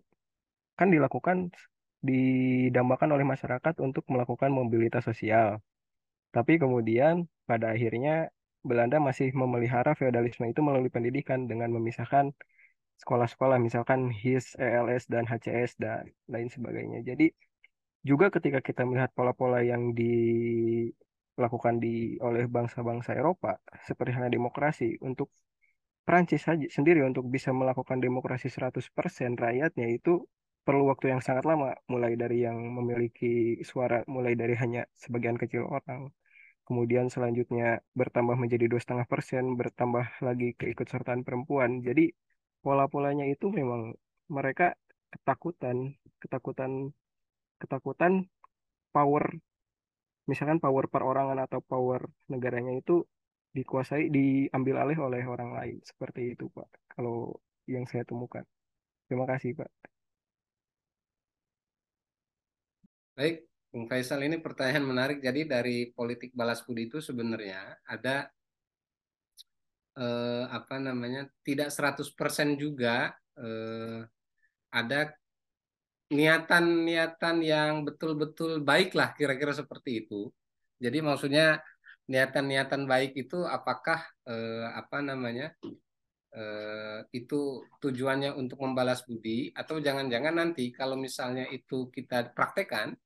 [0.78, 1.52] kan dilakukan
[2.00, 5.60] didambakan oleh masyarakat untuk melakukan mobilitas sosial.
[6.32, 8.32] Tapi kemudian pada akhirnya
[8.64, 12.32] Belanda masih memelihara feodalisme itu melalui pendidikan dengan memisahkan
[13.02, 16.98] sekolah-sekolah misalkan HIS, ELS dan HCS dan lain sebagainya.
[17.06, 17.30] Jadi
[18.02, 25.30] juga ketika kita melihat pola-pola yang dilakukan di oleh bangsa-bangsa Eropa seperti halnya demokrasi untuk
[26.08, 30.24] Prancis saja sendiri untuk bisa melakukan demokrasi 100% rakyatnya itu
[30.64, 35.68] perlu waktu yang sangat lama mulai dari yang memiliki suara mulai dari hanya sebagian kecil
[35.68, 36.08] orang.
[36.64, 41.80] Kemudian selanjutnya bertambah menjadi dua setengah persen bertambah lagi keikutsertaan perempuan.
[41.84, 42.12] Jadi
[42.64, 43.94] pola-polanya itu memang
[44.28, 44.76] mereka
[45.08, 46.92] ketakutan ketakutan
[47.56, 48.12] ketakutan
[48.92, 49.24] power
[50.28, 53.08] misalkan power perorangan atau power negaranya itu
[53.56, 55.76] dikuasai diambil alih oleh orang lain.
[55.80, 57.32] Seperti itu Pak kalau
[57.64, 58.44] yang saya temukan.
[59.08, 59.70] Terima kasih Pak.
[63.16, 65.18] Baik Bung Faisal ini pertanyaan menarik.
[65.18, 68.30] Jadi dari politik balas budi itu sebenarnya ada
[69.98, 74.00] eh, apa namanya tidak 100% juga eh,
[74.70, 75.00] ada
[76.08, 80.32] niatan-niatan yang betul-betul baik lah kira-kira seperti itu.
[80.80, 81.60] Jadi maksudnya
[82.08, 85.52] niatan-niatan baik itu apakah eh, apa namanya
[86.32, 92.96] eh, itu tujuannya untuk membalas budi atau jangan-jangan nanti kalau misalnya itu kita praktekkan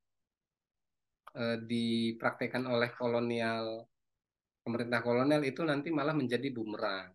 [1.34, 3.90] eh, dipraktekkan oleh kolonial
[4.62, 7.10] pemerintah kolonial itu nanti malah menjadi bumerang.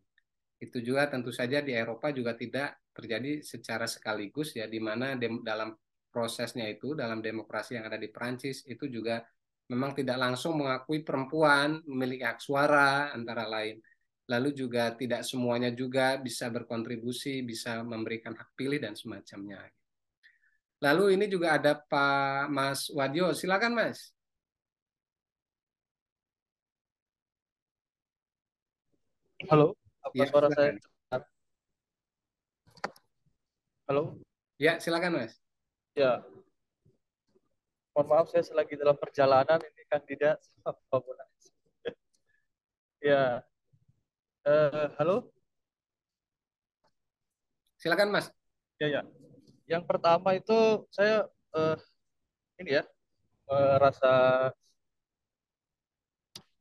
[0.60, 5.73] Itu juga tentu saja di Eropa juga tidak terjadi secara sekaligus ya di mana dalam
[6.10, 9.21] prosesnya itu dalam demokrasi yang ada di Prancis itu juga
[9.69, 13.77] memang tidak langsung mengakui perempuan memiliki hak suara antara lain.
[14.27, 19.63] Lalu juga tidak semuanya juga bisa berkontribusi, bisa memberikan hak pilih dan semacamnya.
[20.83, 24.16] Lalu ini juga ada Pak Mas Wadio, silakan Mas.
[29.45, 30.73] Halo, apa ya, suara saya?
[33.86, 34.17] Halo?
[34.58, 35.38] Ya, silakan Mas.
[35.93, 36.26] Ya.
[37.93, 40.41] Mohon maaf saya selagi dalam perjalanan ini kandidat
[43.06, 43.45] ya.
[44.41, 45.30] Uh, halo?
[47.78, 48.34] Silakan Mas.
[48.82, 49.02] Ya, ya.
[49.69, 51.78] Yang pertama itu saya uh,
[52.58, 52.84] ini ya
[53.45, 54.50] merasa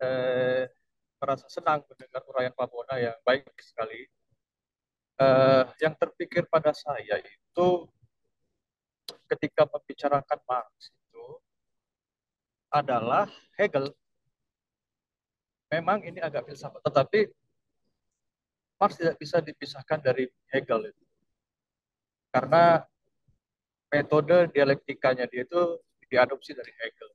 [0.04, 0.75] uh,
[1.16, 4.04] merasa senang mendengar uraian Pak Bona yang baik sekali
[5.20, 7.68] uh, yang terpikir pada saya itu
[9.26, 11.26] ketika membicarakan Marx itu
[12.70, 13.26] adalah
[13.56, 13.90] Hegel.
[15.66, 17.26] Memang ini agak filsafat, tetapi
[18.78, 21.04] Marx tidak bisa dipisahkan dari Hegel itu.
[22.30, 22.84] Karena
[23.90, 27.10] metode dialektikanya dia itu diadopsi dari Hegel.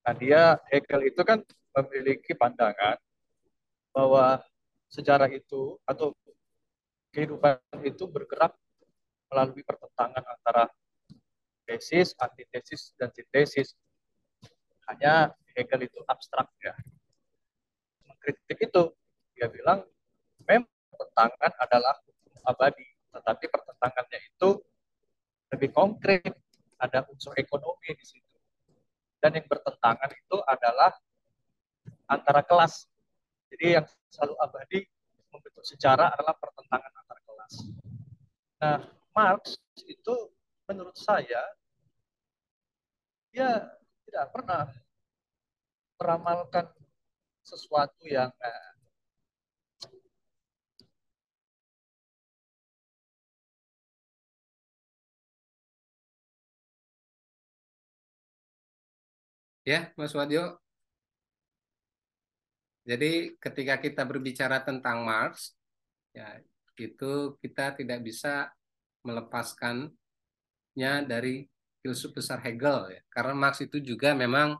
[0.00, 1.44] Nah, dia Hegel itu kan
[1.76, 2.98] memiliki pandangan
[3.94, 4.42] bahwa
[4.90, 6.14] sejarah itu atau
[7.14, 8.54] kehidupan itu bergerak
[9.30, 10.66] melalui pertentangan antara
[11.66, 13.78] tesis, antitesis, dan sintesis.
[14.90, 16.74] Hanya Hegel itu abstrak ya.
[18.10, 18.82] Mengkritik itu,
[19.38, 19.86] dia bilang
[20.46, 21.94] memang pertentangan adalah
[22.46, 24.50] abadi, tetapi pertentangannya itu
[25.54, 26.34] lebih konkret,
[26.78, 28.36] ada unsur ekonomi di situ.
[29.20, 30.90] Dan yang bertentangan itu adalah
[32.10, 32.90] antara kelas.
[33.54, 34.80] Jadi yang selalu abadi
[35.30, 37.54] membentuk sejarah adalah pertentangan antar kelas.
[38.60, 38.78] Nah,
[39.14, 40.14] Marx itu
[40.66, 41.42] menurut saya
[43.30, 43.70] dia
[44.06, 44.66] tidak pernah
[46.02, 46.66] meramalkan
[47.46, 48.70] sesuatu yang eh,
[59.68, 60.58] Ya, Mas Wadyo,
[62.90, 65.54] jadi ketika kita berbicara tentang Marx,
[66.10, 66.42] ya
[66.74, 68.50] itu kita tidak bisa
[69.06, 69.94] melepaskannya
[71.06, 71.46] dari
[71.78, 73.02] filsuf besar Hegel ya.
[73.06, 74.58] Karena Marx itu juga memang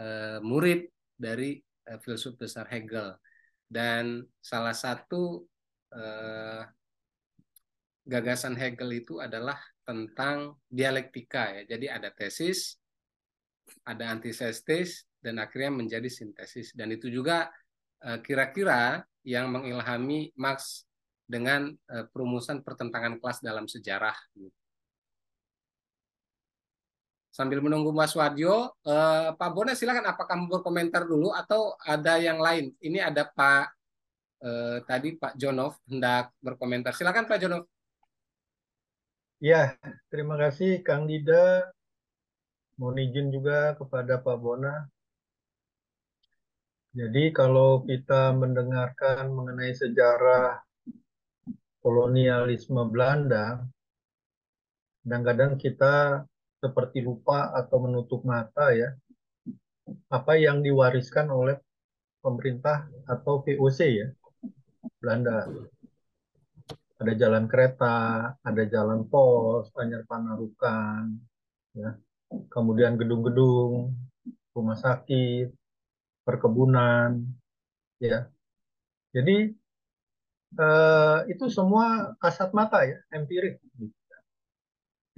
[0.00, 0.06] e,
[0.40, 0.88] murid
[1.20, 3.12] dari e, filsuf besar Hegel.
[3.68, 5.44] Dan salah satu
[5.92, 6.02] e,
[8.08, 11.76] gagasan Hegel itu adalah tentang dialektika ya.
[11.76, 12.80] Jadi ada tesis,
[13.84, 17.52] ada antisesis dan akhirnya menjadi sintesis dan itu juga
[18.04, 20.88] eh, kira-kira yang mengilhami Marx
[21.28, 24.16] dengan eh, perumusan pertentangan kelas dalam sejarah.
[27.30, 32.40] Sambil menunggu Mas Wadyo, eh, Pak Bona silakan apakah mau berkomentar dulu atau ada yang
[32.40, 32.74] lain?
[32.80, 33.76] Ini ada Pak
[34.88, 36.96] tadi Pak Jonov hendak berkomentar.
[36.96, 37.68] Silakan Pak Jonov.
[39.36, 39.76] Ya,
[40.08, 41.68] terima kasih Kang Dida.
[42.80, 44.88] Mohon izin juga kepada Pak Bona
[46.90, 50.58] jadi kalau kita mendengarkan mengenai sejarah
[51.80, 53.62] kolonialisme Belanda,
[55.06, 56.26] kadang-kadang kita
[56.60, 58.92] seperti lupa atau menutup mata ya
[60.12, 61.56] apa yang diwariskan oleh
[62.20, 64.08] pemerintah atau VOC ya
[65.00, 65.48] Belanda.
[67.00, 71.16] Ada jalan kereta, ada jalan pos, Anyar Panarukan,
[71.72, 71.96] ya.
[72.52, 73.96] kemudian gedung-gedung,
[74.52, 75.48] rumah sakit,
[76.30, 77.26] perkebunan,
[77.98, 78.30] ya.
[79.10, 79.50] Jadi
[80.62, 83.58] eh, itu semua kasat mata ya, empirik.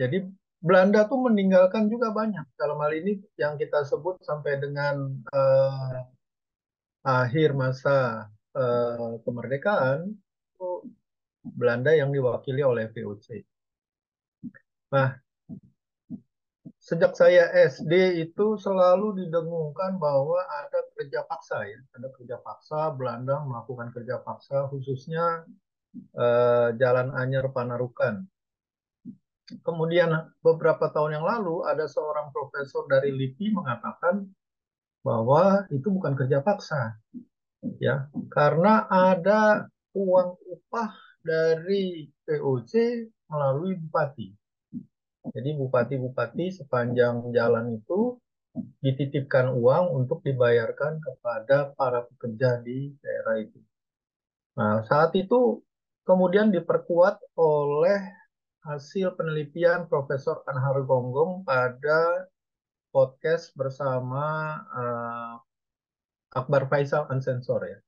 [0.00, 0.24] Jadi
[0.62, 2.46] Belanda tuh meninggalkan juga banyak.
[2.56, 4.96] Dalam hal ini yang kita sebut sampai dengan
[5.28, 6.00] eh,
[7.04, 10.68] akhir masa eh, kemerdekaan, itu
[11.42, 13.26] Belanda yang diwakili oleh VOC.
[14.92, 15.21] Nah,
[16.78, 23.42] sejak saya SD itu selalu didengungkan bahwa ada kerja paksa ya, ada kerja paksa Belanda
[23.42, 25.46] melakukan kerja paksa khususnya
[26.14, 28.26] eh, Jalan Anyer Panarukan.
[29.62, 34.24] Kemudian beberapa tahun yang lalu ada seorang profesor dari LIPI mengatakan
[35.02, 36.94] bahwa itu bukan kerja paksa,
[37.82, 42.72] ya, karena ada uang upah dari POC
[43.28, 44.41] melalui bupati.
[45.22, 48.18] Jadi bupati-bupati sepanjang jalan itu
[48.82, 53.60] dititipkan uang untuk dibayarkan kepada para pekerja di daerah itu.
[54.58, 55.62] Nah, saat itu
[56.04, 58.02] kemudian diperkuat oleh
[58.66, 62.28] hasil penelitian Profesor Anhar Gonggong pada
[62.92, 65.34] podcast bersama uh,
[66.36, 67.80] Akbar Faisal Unsensor ya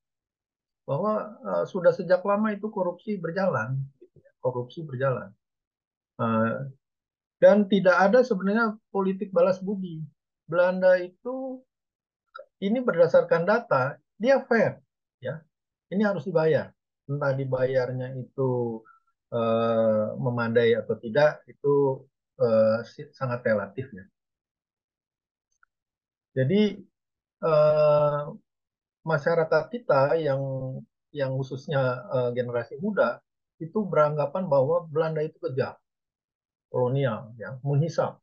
[0.84, 4.32] bahwa uh, sudah sejak lama itu korupsi berjalan, gitu ya.
[4.44, 5.32] korupsi berjalan.
[6.20, 6.68] Uh,
[7.42, 10.02] dan tidak ada sebenarnya politik balas budi.
[10.44, 11.60] Belanda itu
[12.62, 14.80] ini berdasarkan data, dia fair,
[15.20, 15.40] ya.
[15.92, 16.72] Ini harus dibayar.
[17.04, 18.80] Entah dibayarnya itu
[19.34, 22.04] uh, memadai atau tidak, itu
[22.40, 22.80] uh,
[23.12, 24.04] sangat relatif ya.
[26.34, 26.82] Jadi
[27.44, 28.32] uh,
[29.04, 30.40] masyarakat kita yang
[31.14, 33.22] yang khususnya uh, generasi muda
[33.62, 35.78] itu beranggapan bahwa Belanda itu kejam
[36.74, 38.18] kolonial ya menghisap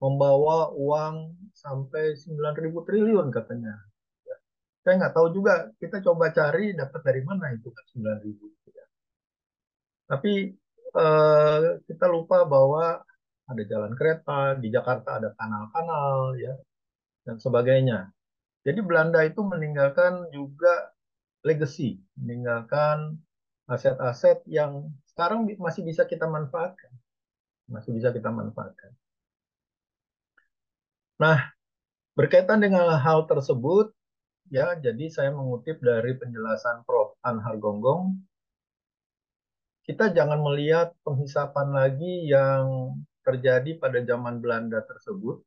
[0.00, 3.76] membawa uang sampai 9.000 triliun katanya
[4.24, 4.36] ya.
[4.80, 8.84] saya nggak tahu juga kita coba cari dapat dari mana itu kan 9.000 ya.
[10.08, 10.56] tapi
[10.96, 13.04] eh, kita lupa bahwa
[13.46, 16.56] ada jalan kereta di Jakarta ada kanal-kanal ya
[17.28, 18.08] dan sebagainya
[18.64, 20.96] jadi Belanda itu meninggalkan juga
[21.44, 23.20] legacy meninggalkan
[23.68, 26.95] aset-aset yang sekarang masih bisa kita manfaatkan
[27.66, 28.94] masih bisa kita manfaatkan.
[31.16, 31.50] Nah,
[32.12, 33.90] berkaitan dengan hal tersebut,
[34.52, 37.16] ya, jadi saya mengutip dari penjelasan Prof.
[37.24, 38.20] Anhar Gonggong,
[39.86, 42.94] kita jangan melihat penghisapan lagi yang
[43.26, 45.42] terjadi pada zaman Belanda tersebut,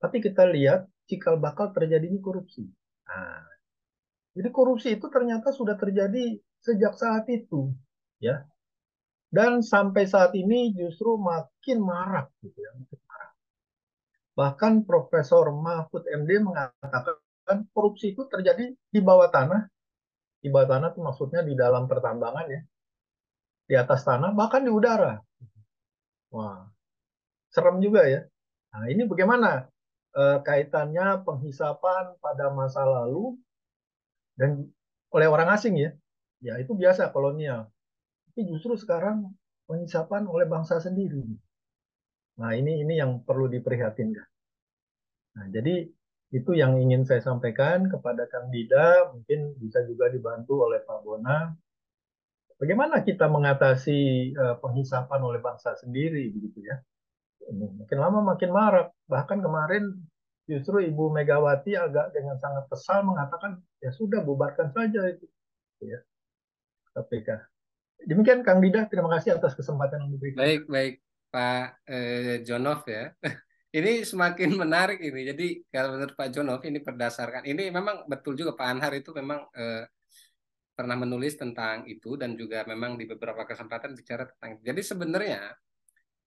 [0.00, 2.64] tapi kita lihat cikal bakal terjadinya korupsi.
[3.10, 3.44] Nah,
[4.32, 7.74] jadi korupsi itu ternyata sudah terjadi sejak saat itu,
[8.22, 8.46] ya.
[9.30, 13.32] Dan sampai saat ini justru makin marak gitu ya, makin marak.
[14.34, 19.70] Bahkan Profesor Mahfud MD mengatakan korupsi itu terjadi di bawah tanah.
[20.42, 22.60] Di bawah tanah itu maksudnya di dalam pertambangan ya.
[23.70, 25.22] Di atas tanah, bahkan di udara.
[26.34, 26.66] Wah,
[27.54, 28.26] serem juga ya.
[28.74, 29.70] Nah, ini bagaimana
[30.10, 33.38] e, kaitannya penghisapan pada masa lalu
[34.34, 34.66] dan
[35.14, 35.94] oleh orang asing ya.
[36.42, 37.70] Ya, itu biasa kolonial
[38.40, 39.36] tapi justru sekarang
[39.68, 41.20] pengisapan oleh bangsa sendiri.
[42.40, 44.24] Nah ini ini yang perlu diprihatinkan.
[45.36, 45.84] Nah jadi
[46.32, 51.52] itu yang ingin saya sampaikan kepada Kang Dida, mungkin bisa juga dibantu oleh Pak Bona.
[52.56, 56.80] Bagaimana kita mengatasi uh, penghisapan oleh bangsa sendiri, begitu ya?
[57.52, 58.88] Makin lama makin marak.
[59.04, 60.00] Bahkan kemarin
[60.48, 65.28] justru Ibu Megawati agak dengan sangat kesal mengatakan ya sudah bubarkan saja itu,
[65.84, 66.00] ya
[66.96, 67.49] KPK.
[68.08, 70.40] Demikian Kang Dida, terima kasih atas kesempatan yang diberikan.
[70.40, 70.94] Baik, baik
[71.30, 73.12] Pak eh, Jonov ya.
[73.70, 75.30] Ini semakin menarik ini.
[75.30, 79.46] Jadi kalau menurut Pak Jonov ini berdasarkan ini memang betul juga Pak Anhar itu memang
[79.54, 79.86] eh,
[80.74, 84.62] pernah menulis tentang itu dan juga memang di beberapa kesempatan bicara tentang itu.
[84.74, 85.40] Jadi sebenarnya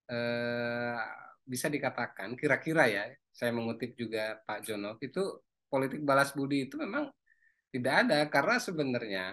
[0.07, 1.03] eh,
[1.43, 7.11] bisa dikatakan kira-kira ya, saya mengutip juga Pak Jonov itu politik balas budi itu memang
[7.75, 9.25] tidak ada karena sebenarnya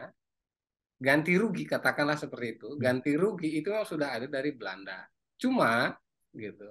[1.01, 2.68] ganti rugi katakanlah seperti itu.
[2.76, 2.78] Hmm.
[2.78, 5.09] ganti rugi itu memang sudah ada dari Belanda.
[5.40, 5.96] Cuma
[6.36, 6.68] gitu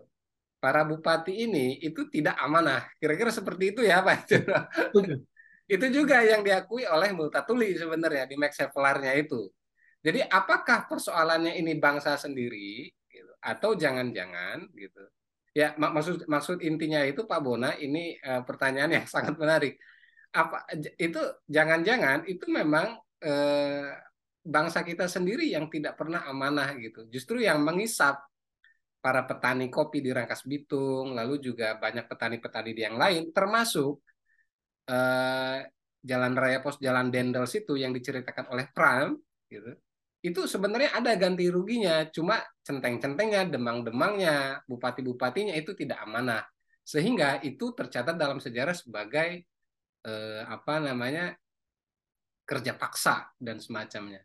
[0.59, 2.85] para bupati ini itu tidak amanah.
[2.99, 4.27] Kira-kira seperti itu ya Pak.
[5.69, 9.53] Itu juga yang diakui oleh Multatuli sebenarnya di Max itu.
[10.01, 15.05] Jadi apakah persoalannya ini bangsa sendiri gitu, atau jangan-jangan gitu?
[15.53, 19.77] Ya mak maksud maksud intinya itu Pak Bona ini uh, pertanyaan yang sangat menarik.
[20.33, 20.65] Apa
[20.97, 23.93] itu jangan-jangan itu memang uh,
[24.43, 27.05] bangsa kita sendiri yang tidak pernah amanah gitu.
[27.11, 28.19] Justru yang mengisap
[28.99, 34.03] para petani kopi di Rangkas Bitung, lalu juga banyak petani-petani yang lain, termasuk
[34.91, 35.59] eh,
[35.99, 39.15] Jalan Raya Pos Jalan Dendels itu yang diceritakan oleh Pram,
[39.47, 39.71] gitu.
[40.19, 46.43] Itu sebenarnya ada ganti ruginya, cuma centeng-centengnya, demang-demangnya, bupati-bupatinya itu tidak amanah,
[46.83, 49.47] sehingga itu tercatat dalam sejarah sebagai
[50.03, 51.31] eh, apa namanya
[52.43, 54.19] kerja paksa dan semacamnya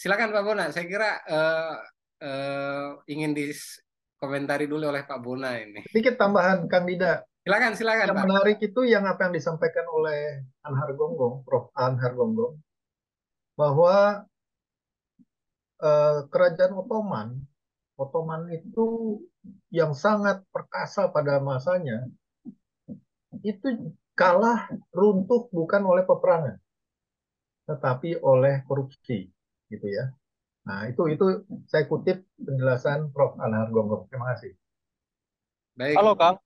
[0.00, 0.72] silakan Pak Bona.
[0.72, 1.76] Saya kira uh,
[2.24, 5.80] uh, ingin di dikomentari dulu oleh Pak Bona ini.
[5.88, 7.24] Sedikit tambahan Kang Dida.
[7.40, 8.24] Silakan, silakan Yang Pak.
[8.28, 11.72] menarik itu yang apa yang disampaikan oleh Anhar Gonggong, Prof.
[11.72, 12.60] Anhar Gonggong,
[13.56, 14.28] bahwa
[15.80, 17.40] eh, kerajaan Ottoman,
[17.96, 19.16] Ottoman itu
[19.72, 22.04] yang sangat perkasa pada masanya,
[23.40, 26.60] itu kalah runtuh bukan oleh peperangan,
[27.72, 29.32] tetapi oleh korupsi,
[29.70, 30.10] gitu ya.
[30.66, 33.38] Nah, itu itu saya kutip penjelasan Prof.
[33.40, 34.10] Anhar Gonggong.
[34.12, 34.52] Terima kasih.
[35.78, 35.96] Baik.
[35.96, 36.36] Halo Kang.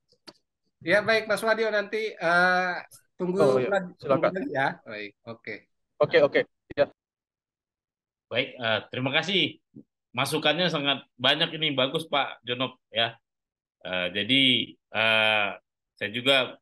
[0.84, 2.74] Ya baik Mas Wadio nanti eh,
[3.16, 3.88] tunggu Oh, iya.
[3.96, 4.30] Silakan.
[4.52, 4.78] ya.
[4.84, 5.54] Baik, oke.
[5.98, 6.40] Oke oke.
[6.76, 6.86] Ya.
[8.28, 9.58] Baik, eh, terima kasih.
[10.14, 13.16] Masukannya sangat banyak ini, bagus Pak Jonop ya.
[13.82, 14.42] Eh, jadi
[14.76, 15.48] eh,
[15.96, 16.60] saya juga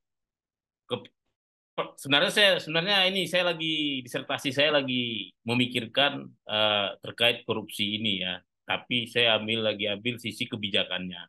[1.73, 8.41] sebenarnya saya sebenarnya ini saya lagi disertasi saya lagi memikirkan eh, terkait korupsi ini ya.
[8.63, 11.23] Tapi saya ambil lagi ambil sisi kebijakannya.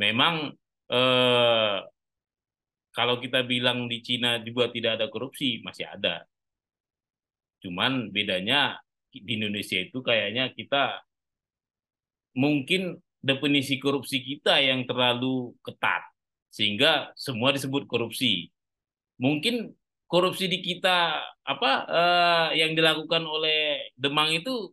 [0.00, 0.52] Memang
[0.92, 1.78] eh,
[2.92, 6.28] kalau kita bilang di Cina juga tidak ada korupsi, masih ada.
[7.64, 8.76] Cuman bedanya
[9.08, 11.00] di Indonesia itu kayaknya kita
[12.36, 16.02] mungkin definisi korupsi kita yang terlalu ketat
[16.52, 18.52] sehingga semua disebut korupsi.
[19.20, 19.74] Mungkin
[20.08, 24.72] korupsi di kita apa eh, yang dilakukan oleh Demang itu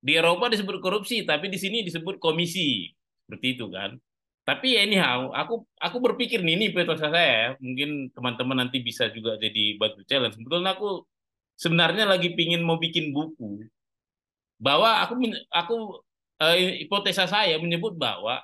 [0.00, 2.88] di Eropa disebut korupsi, tapi di sini disebut komisi
[3.26, 3.98] seperti itu kan.
[4.46, 7.48] Tapi anyhow, aku aku berpikir nih ini hipotesis saya, ya.
[7.58, 10.38] mungkin teman-teman nanti bisa juga jadi batu challenge.
[10.38, 11.02] Sebetulnya aku
[11.58, 13.66] sebenarnya lagi pingin mau bikin buku
[14.62, 15.18] bahwa aku
[15.50, 15.76] aku
[16.46, 18.38] eh, hipotesa saya menyebut bahwa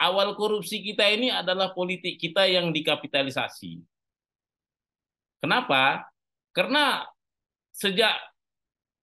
[0.00, 3.91] awal korupsi kita ini adalah politik kita yang dikapitalisasi.
[5.42, 6.06] Kenapa?
[6.54, 7.02] Karena
[7.74, 8.14] sejak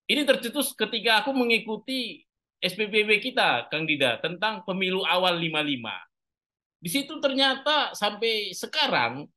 [0.08, 2.24] ini tercetus ketika aku mengikuti
[2.64, 6.80] SPPB kita, Kang Dida, tentang pemilu awal 55.
[6.80, 9.28] Di situ ternyata sampai sekarang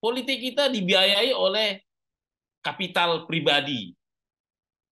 [0.00, 1.84] politik kita dibiayai oleh
[2.64, 3.92] kapital pribadi.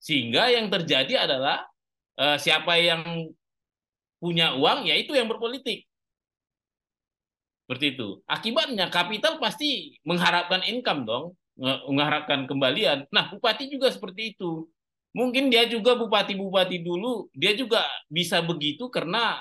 [0.03, 1.63] Sehingga yang terjadi adalah
[2.19, 3.31] eh, siapa yang
[4.19, 5.87] punya uang, ya itu yang berpolitik.
[7.65, 8.21] Seperti itu.
[8.29, 11.25] Akibatnya kapital pasti mengharapkan income dong,
[11.59, 13.07] mengharapkan kembalian.
[13.15, 14.67] Nah, bupati juga seperti itu.
[15.15, 19.39] Mungkin dia juga bupati-bupati dulu, dia juga bisa begitu karena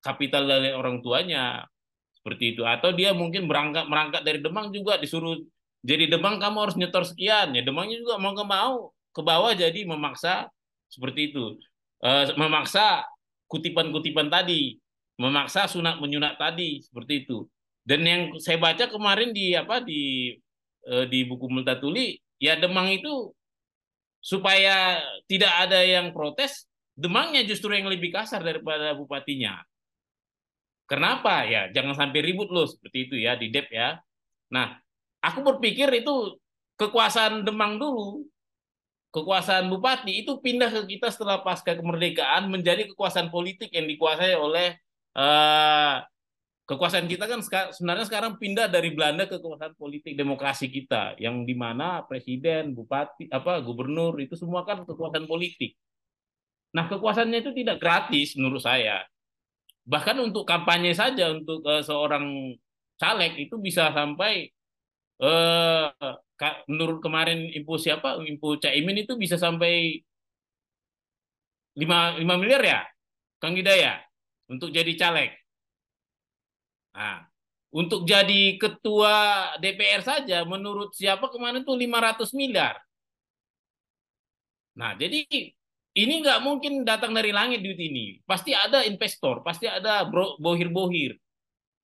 [0.00, 1.68] kapital dari orang tuanya.
[2.16, 2.64] Seperti itu.
[2.68, 5.40] Atau dia mungkin berangkat merangkat dari Demang juga disuruh
[5.80, 7.56] jadi Demang kamu harus nyetor sekian.
[7.56, 10.52] Ya Demangnya juga mau nggak mau ke bawah jadi memaksa
[10.92, 11.56] seperti itu.
[12.04, 13.04] Eh, memaksa
[13.48, 14.76] kutipan-kutipan tadi,
[15.16, 17.48] memaksa sunat menyunat tadi seperti itu.
[17.84, 20.32] Dan yang saya baca kemarin di apa di
[20.86, 23.32] eh, di buku Multatuli, ya Demang itu
[24.20, 29.64] supaya tidak ada yang protes, Demangnya justru yang lebih kasar daripada bupatinya.
[30.84, 31.46] Kenapa?
[31.48, 33.96] Ya jangan sampai ribut loh seperti itu ya di DEP ya.
[34.52, 34.76] Nah,
[35.22, 36.36] aku berpikir itu
[36.76, 38.26] kekuasaan Demang dulu,
[39.14, 44.76] kekuasaan bupati itu pindah ke kita setelah pasca kemerdekaan menjadi kekuasaan politik yang dikuasai oleh
[45.14, 45.94] eh,
[46.70, 47.42] kekuasaan kita kan
[47.74, 53.26] sebenarnya sekarang pindah dari Belanda ke kekuasaan politik demokrasi kita yang di mana presiden, bupati,
[53.26, 55.74] apa gubernur itu semua kan kekuasaan politik.
[56.70, 59.02] Nah, kekuasaannya itu tidak gratis menurut saya.
[59.82, 62.54] Bahkan untuk kampanye saja untuk eh, seorang
[62.94, 64.54] caleg itu bisa sampai
[66.40, 70.00] ka- menurut kemarin info siapa info Caimin itu bisa sampai
[71.76, 72.80] 5 5 miliar ya
[73.36, 74.00] Kang Hidayah
[74.48, 75.30] untuk jadi caleg.
[76.94, 77.26] Nah,
[77.70, 79.14] untuk jadi ketua
[79.62, 82.74] DPR saja menurut siapa kemarin tuh 500 miliar.
[84.74, 85.26] Nah, jadi
[85.94, 88.18] ini nggak mungkin datang dari langit duit ini.
[88.26, 90.06] Pasti ada investor, pasti ada
[90.38, 91.18] bohir-bohir.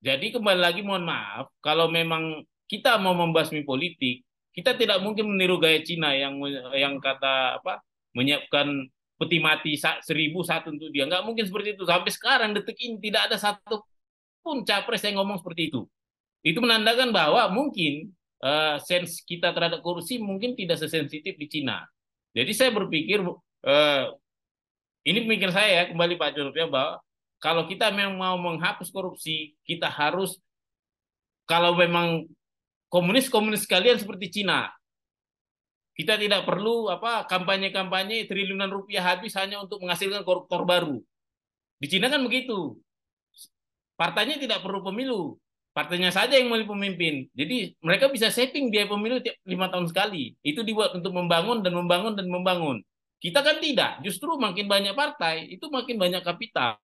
[0.02, 4.22] Jadi kembali lagi mohon maaf, kalau memang kita mau membasmi politik,
[4.54, 6.38] kita tidak mungkin meniru gaya Cina yang
[6.74, 7.82] yang kata apa
[8.14, 11.04] menyiapkan peti mati seribu satu untuk dia.
[11.08, 11.84] Nggak mungkin seperti itu.
[11.84, 13.82] Sampai sekarang detik ini tidak ada satu
[14.46, 15.82] pun capres yang ngomong seperti itu.
[16.46, 21.82] Itu menandakan bahwa mungkin eh, sense kita terhadap korupsi mungkin tidak sesensitif di Cina.
[22.30, 23.26] Jadi saya berpikir
[23.66, 24.04] eh,
[25.06, 27.02] ini pemikiran saya ya kembali Pak Jorok ya bahwa
[27.42, 30.38] kalau kita memang mau menghapus korupsi, kita harus
[31.46, 32.26] kalau memang
[32.90, 34.70] komunis-komunis sekalian seperti Cina,
[35.96, 41.00] kita tidak perlu apa kampanye-kampanye triliunan rupiah habis hanya untuk menghasilkan koruptor baru.
[41.80, 42.76] Di Cina kan begitu.
[43.96, 45.40] Partainya tidak perlu pemilu,
[45.72, 47.14] partainya saja yang memilih pemimpin.
[47.32, 50.36] Jadi mereka bisa saving biaya pemilu tiap lima tahun sekali.
[50.44, 52.80] Itu dibuat untuk membangun dan membangun dan membangun.
[53.20, 54.04] Kita kan tidak.
[54.04, 56.80] Justru makin banyak partai, itu makin banyak kapital.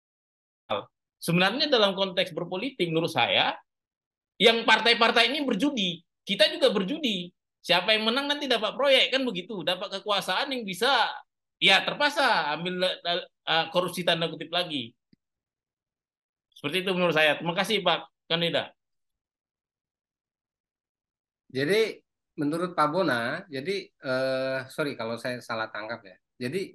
[1.16, 3.56] sebenarnya dalam konteks berpolitik menurut saya
[4.36, 7.32] yang partai-partai ini berjudi, kita juga berjudi.
[7.64, 11.10] Siapa yang menang nanti dapat proyek kan begitu, dapat kekuasaan yang bisa
[11.58, 14.92] ya terpaksa ambil uh, korupsi tanda kutip lagi.
[16.56, 17.36] Seperti itu menurut saya.
[17.36, 18.72] Terima kasih Pak Kandidat.
[21.52, 22.00] Jadi
[22.40, 26.16] menurut Pak Bona, jadi uh, sorry kalau saya salah tangkap ya.
[26.48, 26.72] Jadi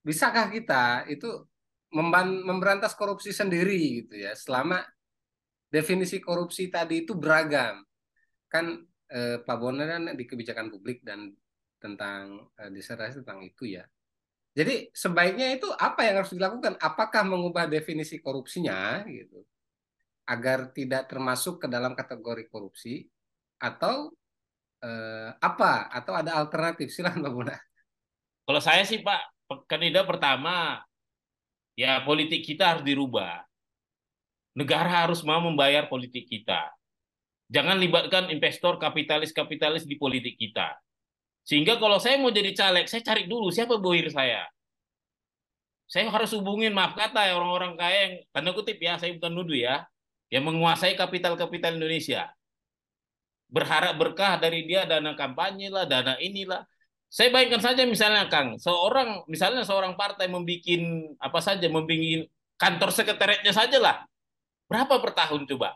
[0.00, 1.44] bisakah kita itu
[1.92, 4.80] memberantas korupsi sendiri gitu ya selama
[5.68, 7.82] definisi korupsi tadi itu beragam
[8.46, 8.78] kan
[9.10, 11.34] eh, Pak Bona kan di kebijakan publik dan
[11.82, 13.82] tentang eh, disertasi tentang itu ya
[14.54, 19.46] jadi sebaiknya itu apa yang harus dilakukan apakah mengubah definisi korupsinya gitu
[20.26, 23.06] agar tidak termasuk ke dalam kategori korupsi
[23.58, 24.10] atau
[24.82, 27.56] eh, apa atau ada alternatif silakan Pak Bona
[28.50, 30.82] kalau saya sih Pak kandidat pertama,
[31.74, 33.42] ya politik kita harus dirubah.
[34.54, 36.70] Negara harus mau membayar politik kita.
[37.50, 40.78] Jangan libatkan investor kapitalis-kapitalis di politik kita.
[41.50, 44.46] Sehingga kalau saya mau jadi caleg, saya cari dulu siapa bohir saya.
[45.90, 49.58] Saya harus hubungin, maaf kata ya orang-orang kaya yang, tanda kutip ya, saya bukan nuduh
[49.58, 49.82] ya,
[50.30, 52.30] yang menguasai kapital-kapital Indonesia.
[53.50, 56.62] Berharap berkah dari dia dana kampanye lah, dana inilah.
[57.10, 60.62] Saya bayangkan saja misalnya Kang, seorang misalnya seorang partai membuat
[61.18, 64.06] apa saja, membuat kantor sekretariatnya saja lah.
[64.70, 65.74] Berapa per tahun coba?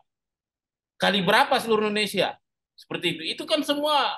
[1.03, 2.39] Kali berapa seluruh Indonesia?
[2.79, 3.23] Seperti itu.
[3.27, 4.15] Itu kan semua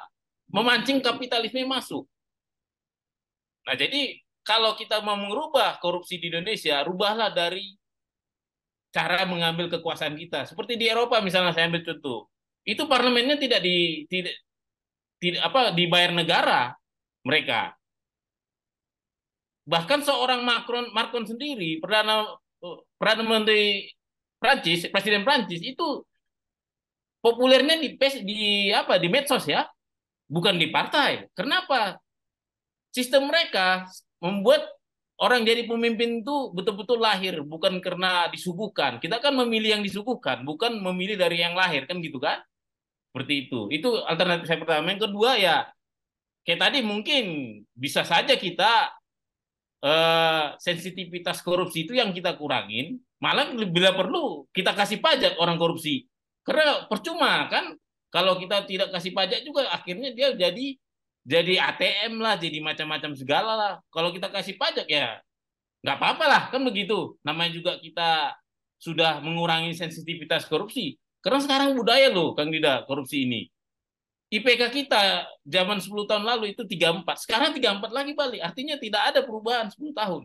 [0.51, 2.07] memancing kapitalisme masuk.
[3.67, 7.75] Nah, jadi kalau kita mau mengubah korupsi di Indonesia, rubahlah dari
[8.95, 10.47] cara mengambil kekuasaan kita.
[10.47, 12.31] Seperti di Eropa misalnya saya ambil contoh.
[12.63, 14.35] Itu parlemennya tidak di tidak
[15.19, 16.73] tidak apa dibayar negara,
[17.27, 17.75] mereka.
[19.67, 22.39] Bahkan seorang Macron Macron sendiri, perdana
[22.97, 23.91] perdana menteri
[24.39, 26.07] Prancis, presiden Prancis itu
[27.19, 29.67] populernya di di apa di medsos ya,
[30.27, 31.31] bukan di partai.
[31.33, 31.99] Kenapa?
[32.91, 33.87] Sistem mereka
[34.23, 34.67] membuat
[35.21, 39.01] orang jadi pemimpin itu betul-betul lahir, bukan karena disuguhkan.
[39.01, 42.41] Kita kan memilih yang disuguhkan, bukan memilih dari yang lahir, kan gitu kan?
[43.13, 43.69] Seperti itu.
[43.73, 44.93] Itu alternatif saya pertama.
[44.93, 45.57] Yang kedua ya
[46.45, 47.25] kayak tadi mungkin
[47.73, 48.93] bisa saja kita
[49.83, 56.05] uh, sensitivitas korupsi itu yang kita kurangin, malah bila perlu kita kasih pajak orang korupsi.
[56.45, 57.75] Karena percuma kan
[58.11, 60.79] kalau kita tidak kasih pajak juga akhirnya dia jadi
[61.27, 63.73] jadi ATM lah, jadi macam-macam segala lah.
[63.91, 65.19] Kalau kita kasih pajak ya
[65.83, 67.19] nggak apa-apa lah kan begitu.
[67.27, 68.35] Namanya juga kita
[68.79, 70.95] sudah mengurangi sensitivitas korupsi.
[71.19, 73.51] Karena sekarang budaya loh Kang Dida korupsi ini.
[74.27, 77.03] IPK kita zaman 10 tahun lalu itu 34.
[77.27, 78.43] Sekarang 34 lagi balik.
[78.43, 80.23] Artinya tidak ada perubahan 10 tahun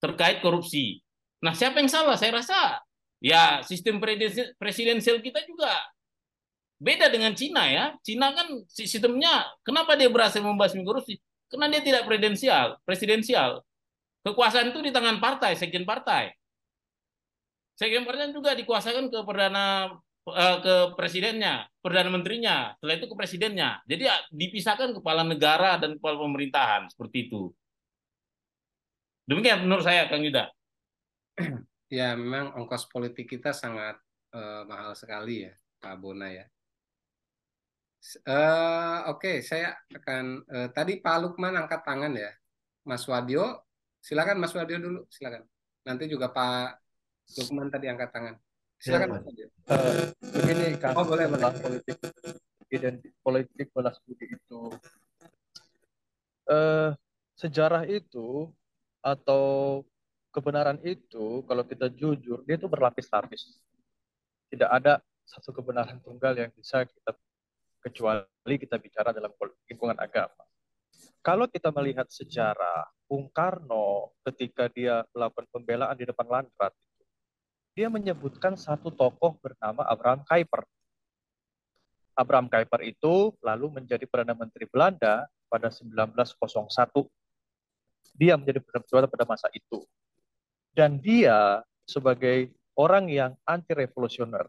[0.00, 1.00] terkait korupsi.
[1.40, 2.16] Nah, siapa yang salah?
[2.16, 2.80] Saya rasa
[3.20, 4.00] ya sistem
[4.60, 5.68] presidensial kita juga
[6.82, 7.94] beda dengan Cina ya.
[8.02, 11.22] Cina kan sistemnya kenapa dia berhasil membahas korupsi?
[11.46, 13.62] Karena dia tidak presidensial, presidensial.
[14.26, 16.34] Kekuasaan itu di tangan partai, sekjen partai.
[17.78, 23.82] Sekjen partai juga dikuasakan ke perdana Eh, ke presidennya, perdana menterinya, setelah itu ke presidennya.
[23.90, 27.50] Jadi ya, dipisahkan kepala negara dan kepala pemerintahan seperti itu.
[29.26, 30.46] Demikian menurut saya, Kang Yuda.
[31.92, 34.00] Ya, memang ongkos politik kita sangat
[34.32, 36.48] uh, mahal sekali ya, Pak Bona ya.
[38.02, 42.34] Uh, Oke, okay, saya akan uh, tadi Pak Lukman angkat tangan ya,
[42.82, 43.62] Mas Wadio.
[44.02, 45.46] Silakan Mas Wadio dulu, silakan.
[45.86, 46.82] Nanti juga Pak
[47.38, 48.34] Lukman tadi angkat tangan.
[48.82, 49.22] Silakan.
[49.38, 51.46] Ya, uh, begini kan, oh, boleh, boleh.
[51.62, 51.96] politik
[52.72, 54.60] identik politik balas budi itu
[56.50, 56.90] uh,
[57.38, 58.50] sejarah itu
[58.98, 59.84] atau
[60.34, 63.62] kebenaran itu kalau kita jujur dia itu berlapis-lapis.
[64.50, 67.14] Tidak ada satu kebenaran tunggal yang bisa kita
[67.82, 69.34] kecuali kita bicara dalam
[69.66, 70.42] lingkungan agama.
[71.22, 76.74] Kalau kita melihat sejarah Bung Karno ketika dia melakukan pembelaan di depan Landrat
[77.72, 80.68] dia menyebutkan satu tokoh bernama Abraham Kuyper.
[82.12, 86.36] Abraham Kuyper itu lalu menjadi Perdana Menteri Belanda pada 1901.
[88.12, 89.80] Dia menjadi Perdana Menteri pada masa itu.
[90.76, 94.48] Dan dia sebagai orang yang anti-revolusioner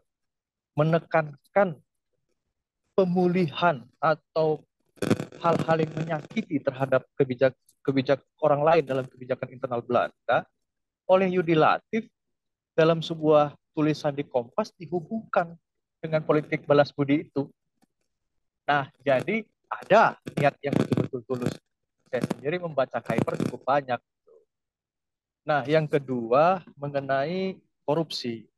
[0.76, 1.80] menekankan
[2.94, 4.62] pemulihan atau
[5.42, 7.52] hal-hal yang menyakiti terhadap kebijak
[7.84, 10.46] kebijak orang lain dalam kebijakan internal Belanda
[11.04, 12.08] oleh Yudi Latif
[12.72, 15.52] dalam sebuah tulisan di Kompas dihubungkan
[16.00, 17.50] dengan politik balas budi itu.
[18.64, 21.54] Nah, jadi ada niat yang betul-betul tulus.
[22.08, 24.00] Saya sendiri membaca Kuiper cukup banyak.
[25.44, 28.48] Nah, yang kedua mengenai korupsi.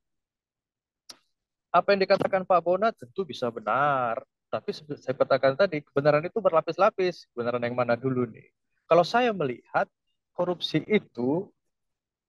[1.77, 7.29] Apa yang dikatakan Pak Bona tentu bisa benar, tapi saya katakan tadi kebenaran itu berlapis-lapis.
[7.37, 8.49] Kebenaran yang mana dulu nih?
[8.89, 9.85] Kalau saya melihat
[10.33, 11.53] korupsi itu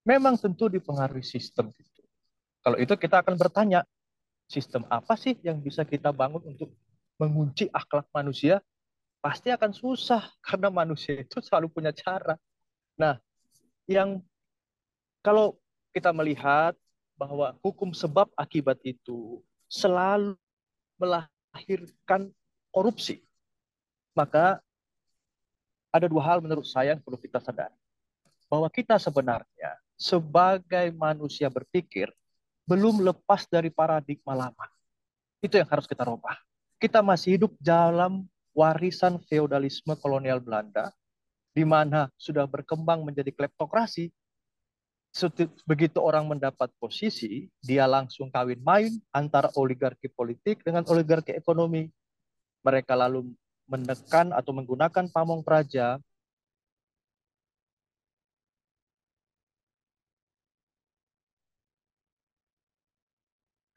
[0.04, 2.04] memang tentu dipengaruhi sistem itu.
[2.60, 3.88] Kalau itu kita akan bertanya,
[4.52, 6.76] sistem apa sih yang bisa kita bangun untuk
[7.16, 8.60] mengunci akhlak manusia?
[9.24, 12.36] Pasti akan susah karena manusia itu selalu punya cara.
[13.00, 13.16] Nah,
[13.88, 14.20] yang
[15.24, 15.56] kalau
[15.96, 16.76] kita melihat
[17.18, 20.38] bahwa hukum sebab akibat itu selalu
[21.02, 22.30] melahirkan
[22.70, 23.26] korupsi,
[24.14, 24.62] maka
[25.90, 27.76] ada dua hal menurut saya yang perlu kita sadari.
[28.48, 32.08] Bahwa kita sebenarnya sebagai manusia berpikir
[32.70, 34.68] belum lepas dari paradigma lama.
[35.42, 36.38] Itu yang harus kita rubah.
[36.78, 40.94] Kita masih hidup dalam warisan feodalisme kolonial Belanda,
[41.54, 44.14] di mana sudah berkembang menjadi kleptokrasi,
[45.66, 51.90] begitu orang mendapat posisi, dia langsung kawin main antara oligarki politik dengan oligarki ekonomi.
[52.62, 53.34] Mereka lalu
[53.68, 56.00] menekan atau menggunakan pamong praja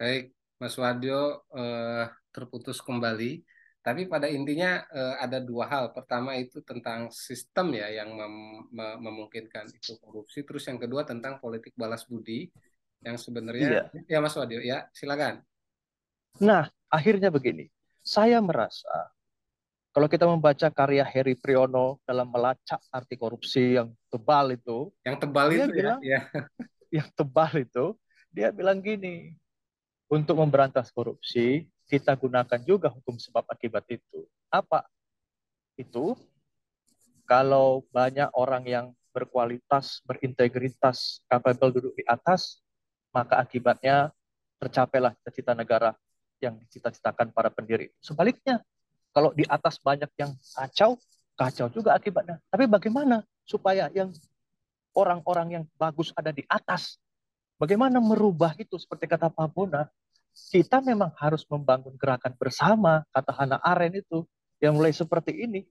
[0.00, 3.44] Baik, Mas Wadio eh, terputus kembali.
[3.80, 5.84] Tapi pada intinya eh, ada dua hal.
[5.96, 8.34] Pertama itu tentang sistem ya yang mem
[8.68, 10.44] mem memungkinkan itu korupsi.
[10.44, 12.52] Terus yang kedua tentang politik balas budi
[13.00, 13.84] yang sebenarnya iya.
[14.04, 15.40] ya Mas Wadio ya silakan.
[16.44, 17.72] Nah akhirnya begini,
[18.04, 19.08] saya merasa
[19.90, 25.50] kalau kita membaca karya Heri Priyono dalam melacak arti korupsi yang tebal itu, yang tebal
[25.50, 26.20] itu ya, bilang, ya,
[27.02, 27.98] yang tebal itu,
[28.30, 29.34] dia bilang gini,
[30.06, 34.22] untuk memberantas korupsi kita gunakan juga hukum sebab akibat itu.
[34.46, 34.86] Apa
[35.74, 36.14] itu?
[37.26, 42.62] Kalau banyak orang yang berkualitas, berintegritas, capable duduk di atas,
[43.10, 44.14] maka akibatnya
[44.62, 45.90] tercapailah cita-cita negara
[46.38, 47.90] yang dicita-citakan para pendiri.
[47.98, 48.62] Sebaliknya,
[49.10, 50.94] kalau di atas banyak yang kacau,
[51.34, 52.38] kacau juga akibatnya.
[52.50, 54.14] Tapi bagaimana supaya yang
[54.94, 56.98] orang-orang yang bagus ada di atas?
[57.58, 59.90] Bagaimana merubah itu seperti kata Pak Bona?
[60.48, 64.24] Kita memang harus membangun gerakan bersama, kata Hannah Arendt itu,
[64.62, 65.68] yang mulai seperti ini,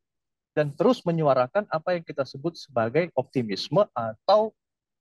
[0.54, 4.54] dan terus menyuarakan apa yang kita sebut sebagai optimisme atau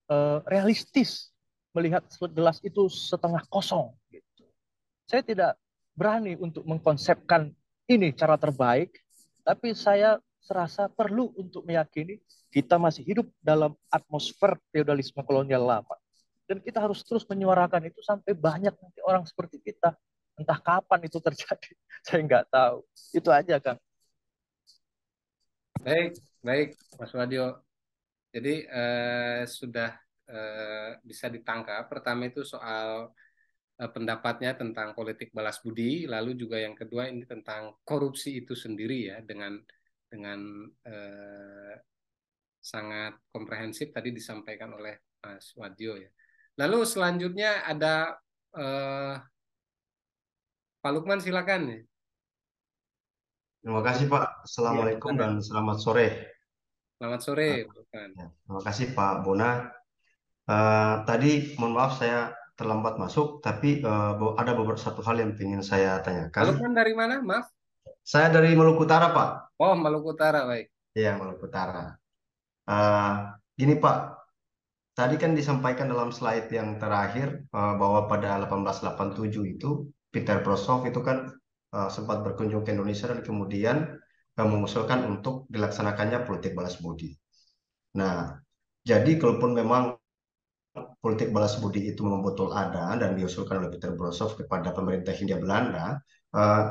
[0.08, 1.32] uh, realistis,
[1.76, 3.92] melihat gelas itu setengah kosong.
[4.08, 4.44] Gitu.
[5.08, 5.52] Saya tidak
[5.92, 7.52] berani untuk mengkonsepkan
[7.88, 8.92] ini cara terbaik,
[9.44, 15.96] tapi saya serasa perlu untuk meyakini kita masih hidup dalam atmosfer feodalisme kolonial lama
[16.48, 19.92] dan kita harus terus menyuarakan itu sampai banyak nanti orang seperti kita.
[20.40, 21.70] Entah kapan itu terjadi,
[22.06, 22.80] saya nggak tahu.
[23.12, 23.76] Itu aja, Kang.
[25.84, 27.60] Baik, baik, Mas Wadio.
[28.32, 29.92] Jadi eh, sudah
[30.24, 31.84] eh, bisa ditangkap.
[31.92, 33.12] Pertama itu soal
[33.76, 39.12] eh, pendapatnya tentang politik balas budi, lalu juga yang kedua ini tentang korupsi itu sendiri
[39.12, 39.60] ya dengan
[40.08, 40.40] dengan
[40.88, 41.76] eh,
[42.58, 46.10] sangat komprehensif tadi disampaikan oleh Mas Wadio ya.
[46.58, 48.18] Lalu selanjutnya ada
[48.58, 49.14] uh,
[50.82, 51.86] Pak Lukman silakan.
[53.62, 54.42] Terima kasih Pak.
[54.42, 56.06] Assalamualaikum ya, dan selamat sore.
[56.98, 59.70] Selamat sore, Pak ya, terima kasih Pak Bona.
[60.50, 65.62] Uh, tadi mohon maaf saya terlambat masuk, tapi uh, ada beberapa satu hal yang ingin
[65.62, 66.58] saya tanyakan.
[66.58, 67.46] Lukman dari mana, maaf?
[68.02, 69.54] Saya dari Maluku Utara, Pak.
[69.62, 70.74] Oh, Maluku Utara, baik.
[70.96, 71.94] Iya, Maluku Utara.
[72.66, 74.17] Uh, gini Pak,
[74.98, 80.98] Tadi kan disampaikan dalam slide yang terakhir uh, bahwa pada 1887 itu Peter Brosov itu
[81.06, 81.30] kan
[81.70, 83.94] uh, sempat berkunjung ke Indonesia dan kemudian
[84.34, 87.14] uh, mengusulkan untuk dilaksanakannya politik balas budi.
[87.94, 88.42] Nah,
[88.82, 89.94] jadi kalaupun memang
[90.98, 95.38] politik balas budi itu memang betul ada dan diusulkan oleh Peter Brosov kepada pemerintah Hindia
[95.38, 96.02] Belanda,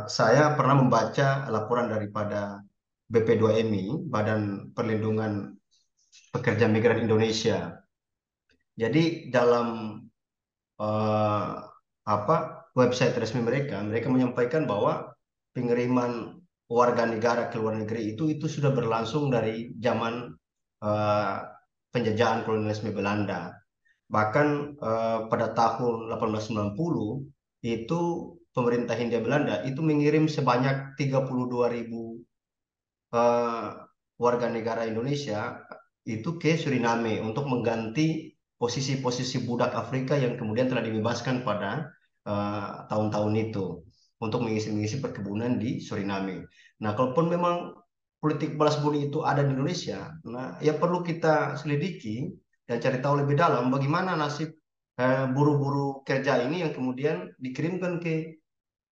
[0.07, 2.59] saya pernah membaca laporan daripada
[3.11, 5.55] BP2MI, Badan Perlindungan
[6.31, 7.86] Pekerja Migran Indonesia
[8.77, 9.99] jadi dalam
[10.77, 11.51] uh,
[12.05, 12.37] apa
[12.77, 15.17] website resmi mereka, mereka menyampaikan bahwa
[15.57, 16.37] pengiriman
[16.69, 20.29] warga negara ke luar negeri itu itu sudah berlangsung dari zaman
[20.85, 21.35] uh,
[21.89, 23.57] penjajahan kolonialisme Belanda.
[24.13, 26.77] Bahkan uh, pada tahun 1890
[27.65, 28.01] itu
[28.53, 32.21] pemerintah Hindia Belanda itu mengirim sebanyak 32 ribu
[34.19, 35.63] warga negara Indonesia
[36.03, 41.93] itu ke Suriname untuk mengganti posisi-posisi budak Afrika yang kemudian telah dibebaskan pada
[42.25, 43.85] uh, tahun-tahun itu
[44.17, 46.49] untuk mengisi-mengisi perkebunan di Suriname.
[46.81, 47.77] Nah, kalaupun memang
[48.17, 52.33] politik balas budi itu ada di Indonesia, nah ya perlu kita selidiki
[52.65, 54.57] dan cari tahu lebih dalam bagaimana nasib
[54.97, 58.41] eh, buru-buru kerja ini yang kemudian dikirimkan ke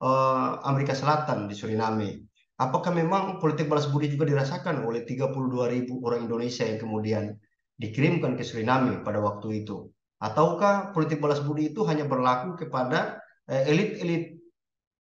[0.05, 2.29] eh, Amerika Selatan di Suriname.
[2.61, 7.35] Apakah memang politik balas budi juga dirasakan oleh 32 ribu orang Indonesia yang kemudian
[7.81, 9.91] dikirimkan ke Suriname pada waktu itu?
[10.23, 13.21] Ataukah politik balas budi itu hanya berlaku kepada
[13.51, 14.41] eh, elit-elit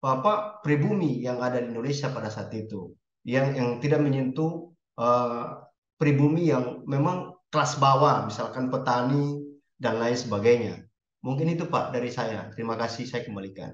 [0.04, 2.92] apa pribumi yang ada di Indonesia pada saat itu,
[3.24, 4.68] yang yang tidak menyentuh
[5.00, 5.64] uh,
[5.96, 9.40] pribumi yang memang kelas bawah, misalkan petani
[9.80, 10.84] dan lain sebagainya.
[11.24, 12.52] Mungkin itu Pak dari saya.
[12.52, 13.72] Terima kasih saya kembalikan.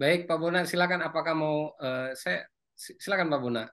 [0.00, 3.64] Baik Pak Bona, silakan apakah mau uh, saya silakan Pak Bona.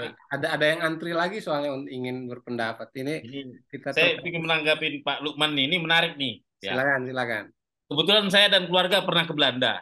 [0.00, 0.14] Baik.
[0.32, 2.88] Ada ada yang antri lagi soalnya ingin berpendapat.
[2.96, 6.40] Ini Ini kita saya ingin menanggapi Pak Lukman nih, ini menarik nih.
[6.60, 6.76] Ya.
[6.76, 7.44] silakan silakan.
[7.90, 9.74] Kebetulan saya dan keluarga pernah ke Belanda.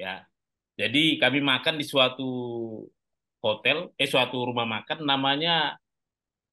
[0.00, 0.24] Ya.
[0.76, 2.30] Jadi kami makan di suatu
[3.44, 5.76] hotel, eh suatu rumah makan namanya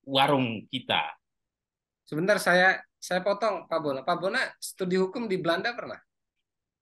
[0.04, 1.16] Warung Kita.
[2.04, 4.02] Sebentar saya saya potong Pak Bona.
[4.04, 6.00] Pak Bona studi hukum di Belanda pernah?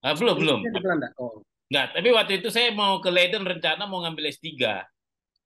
[0.01, 0.59] Ah, belum, belum.
[0.65, 1.11] Di Belanda.
[1.21, 1.43] Oh.
[1.67, 4.55] Enggak, tapi waktu itu saya mau ke Leiden rencana mau ngambil S3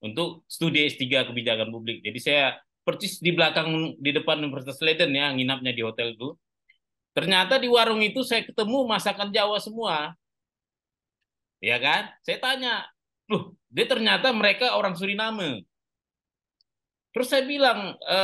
[0.02, 2.02] untuk studi S3 kebijakan publik.
[2.02, 6.34] Jadi saya persis di belakang di depan Universitas Leiden ya, nginapnya di hotel itu.
[7.14, 10.18] Ternyata di warung itu saya ketemu masakan Jawa semua.
[11.62, 12.10] Ya kan?
[12.26, 12.74] Saya tanya,
[13.30, 15.62] "Loh, dia ternyata mereka orang Suriname."
[17.12, 18.20] Terus saya bilang, e,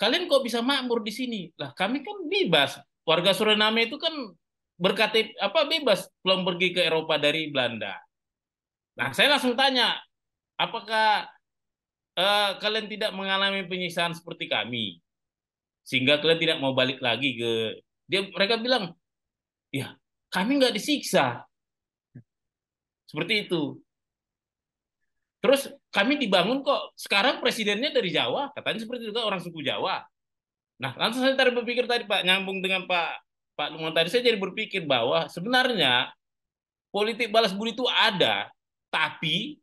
[0.00, 1.40] kalian kok bisa makmur di sini?
[1.60, 2.80] Lah, kami kan bebas.
[3.04, 4.12] Warga Suriname itu kan
[4.80, 8.00] berKTP apa bebas belum pergi ke Eropa dari Belanda.
[8.96, 10.00] Nah, saya langsung tanya,
[10.60, 11.24] apakah
[12.20, 15.00] eh, kalian tidak mengalami penyiksaan seperti kami?
[15.80, 18.92] Sehingga kalian tidak mau balik lagi ke dia mereka bilang,
[19.72, 19.96] "Ya,
[20.28, 21.48] kami nggak disiksa."
[23.08, 23.80] Seperti itu.
[25.40, 30.04] Terus kami dibangun kok sekarang presidennya dari Jawa, katanya seperti kan orang suku Jawa.
[30.78, 33.24] Nah, langsung saya tadi berpikir tadi Pak, nyambung dengan Pak
[33.56, 36.12] Pak Lukman tadi saya jadi berpikir bahwa sebenarnya
[36.92, 38.48] politik balas budi itu ada,
[38.88, 39.60] tapi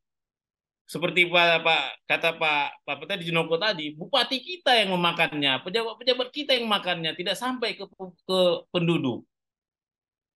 [0.88, 6.56] seperti Pak, Pak kata Pak Pak tadi Junoko tadi, bupati kita yang memakannya, pejabat-pejabat kita
[6.56, 7.84] yang makannya, tidak sampai ke
[8.24, 8.40] ke
[8.72, 9.28] penduduk.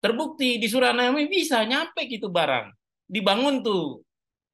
[0.03, 2.67] Terbukti di Suriname bisa nyampe gitu barang,
[3.07, 4.03] dibangun tuh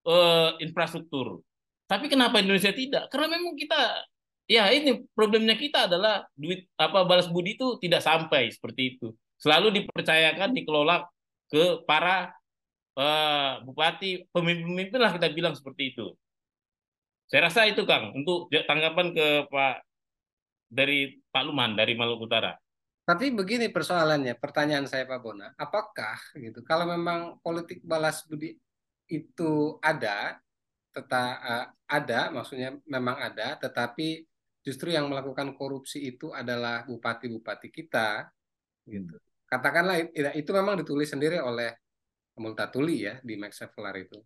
[0.05, 1.41] eh, infrastruktur.
[1.89, 3.09] Tapi kenapa Indonesia tidak?
[3.09, 4.05] Karena memang kita
[4.45, 9.17] ya ini problemnya kita adalah duit apa balas budi itu tidak sampai seperti itu.
[9.41, 11.09] Selalu dipercayakan dikelola
[11.49, 12.37] ke para
[12.97, 16.11] uh, bupati, pemimpin-pemimpin lah kita bilang seperti itu.
[17.29, 19.75] Saya rasa itu Kang untuk tanggapan ke Pak
[20.71, 22.55] dari Pak Luman dari Maluku Utara.
[23.07, 28.59] Tapi begini persoalannya, pertanyaan saya Pak Bona, apakah gitu kalau memang politik balas budi
[29.07, 30.35] itu ada,
[30.91, 34.27] tetap uh, ada, maksudnya memang ada, tetapi
[34.67, 38.27] justru yang melakukan korupsi itu adalah bupati-bupati kita
[38.83, 39.15] gitu
[39.47, 39.95] katakanlah
[40.35, 41.71] itu memang ditulis sendiri oleh
[42.37, 44.19] Multatuli ya di Max Havelaar itu.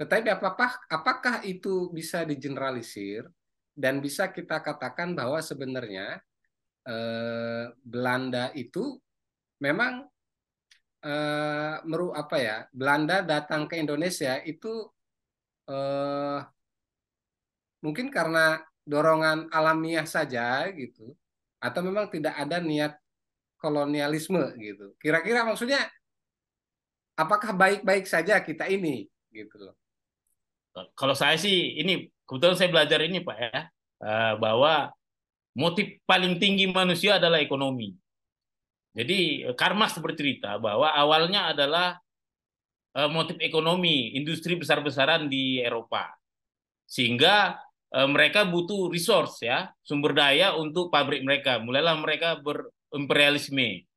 [0.00, 3.28] Tetapi apakah apakah itu bisa digeneralisir
[3.76, 6.22] dan bisa kita katakan bahwa sebenarnya
[6.88, 8.96] eh, Belanda itu
[9.60, 10.08] memang
[11.04, 14.88] eh, meru apa ya Belanda datang ke Indonesia itu
[15.68, 16.40] eh,
[17.84, 21.12] mungkin karena dorongan alamiah saja gitu
[21.60, 22.96] atau memang tidak ada niat
[23.60, 24.96] kolonialisme gitu.
[24.96, 25.84] Kira-kira maksudnya
[27.20, 29.04] apakah baik-baik saja kita ini?
[29.28, 29.76] Gitu loh.
[30.96, 33.60] Kalau saya sih ini kebetulan saya belajar ini pak ya.
[34.40, 34.88] Bahwa
[35.52, 37.92] motif paling tinggi manusia adalah ekonomi.
[38.90, 42.00] Jadi Karl Marx bercerita bahwa awalnya adalah
[43.12, 46.10] motif ekonomi industri besar-besaran di Eropa.
[46.90, 47.54] Sehingga
[48.10, 51.58] mereka butuh resource ya sumber daya untuk pabrik mereka.
[51.62, 53.89] Mulailah mereka berimperialisme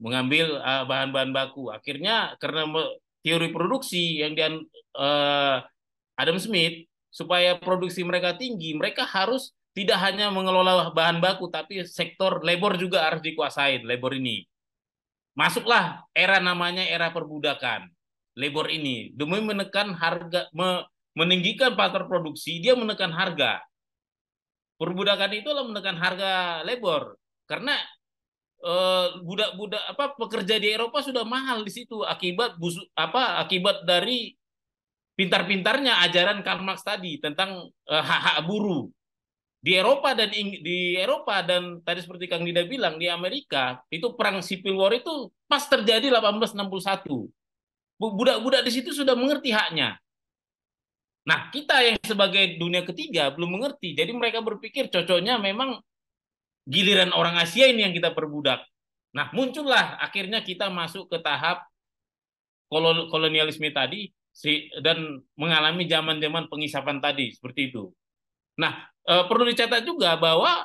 [0.00, 1.68] mengambil bahan-bahan baku.
[1.70, 2.66] Akhirnya karena
[3.20, 4.42] teori produksi yang di
[4.96, 5.56] uh,
[6.16, 12.42] Adam Smith supaya produksi mereka tinggi mereka harus tidak hanya mengelola bahan baku tapi sektor
[12.42, 14.48] labor juga harus dikuasai labor ini.
[15.36, 17.86] Masuklah era namanya era perbudakan
[18.34, 19.14] labor ini.
[19.14, 20.84] Demi menekan harga me,
[21.14, 23.62] meninggikan pasar produksi, dia menekan harga.
[24.80, 26.32] Perbudakan itu adalah menekan harga
[26.64, 27.20] labor.
[27.44, 27.76] Karena
[29.24, 34.36] budak-budak eh, apa pekerja di Eropa sudah mahal di situ akibat busuk apa akibat dari
[35.16, 38.88] pintar-pintarnya ajaran Karl Marx tadi tentang hak-hak uh, buruh.
[39.60, 44.40] Di Eropa dan di Eropa dan tadi seperti Kang Dida bilang di Amerika itu perang
[44.40, 47.28] Civil War itu pas terjadi 1861
[48.00, 50.00] budak-budak di situ sudah mengerti haknya.
[51.28, 53.92] Nah, kita yang sebagai dunia ketiga belum mengerti.
[53.92, 55.76] Jadi mereka berpikir cocoknya memang
[56.68, 58.64] giliran orang Asia ini yang kita perbudak.
[59.10, 61.66] Nah, muncullah akhirnya kita masuk ke tahap
[63.10, 64.14] kolonialisme tadi
[64.78, 67.90] dan mengalami zaman-zaman pengisapan tadi seperti itu.
[68.56, 70.62] Nah, eh, perlu dicatat juga bahwa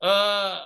[0.00, 0.56] eh,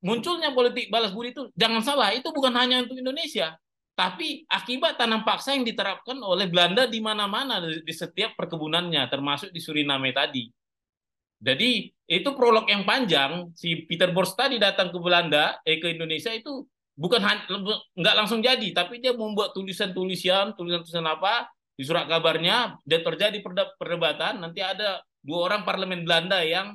[0.00, 3.56] munculnya politik balas budi itu jangan salah itu bukan hanya untuk Indonesia,
[3.96, 9.60] tapi akibat tanam paksa yang diterapkan oleh Belanda di mana-mana di setiap perkebunannya, termasuk di
[9.60, 10.48] Suriname tadi.
[11.36, 13.50] Jadi itu prolog yang panjang.
[13.52, 16.64] Si Peter Bors tadi datang ke Belanda, eh ke Indonesia itu
[16.96, 17.20] bukan
[17.92, 23.38] nggak langsung jadi, tapi dia membuat tulisan-tulisan, tulisan-tulisan apa di surat kabarnya dan terjadi
[23.76, 24.40] perdebatan.
[24.40, 26.72] Nanti ada dua orang parlemen Belanda yang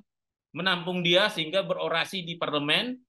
[0.54, 3.00] menampung dia sehingga berorasi di parlemen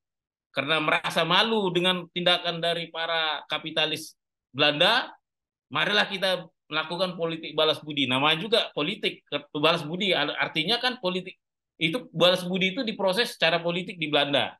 [0.54, 4.16] karena merasa malu dengan tindakan dari para kapitalis
[4.54, 5.12] Belanda.
[5.72, 8.08] Marilah kita melakukan politik balas budi.
[8.08, 9.20] Namanya juga politik
[9.52, 10.16] balas budi.
[10.16, 11.36] Artinya kan politik
[11.76, 14.56] itu balas budi itu diproses secara politik di Belanda.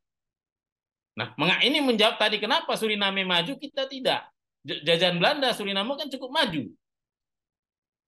[1.12, 1.32] Nah,
[1.64, 4.28] ini menjawab tadi kenapa Suriname maju, kita tidak.
[4.64, 6.72] Jajahan Belanda, Suriname kan cukup maju.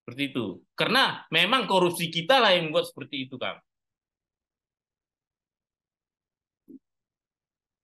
[0.01, 0.61] Seperti itu.
[0.73, 3.61] Karena memang korupsi kita lah yang buat seperti itu, Kang.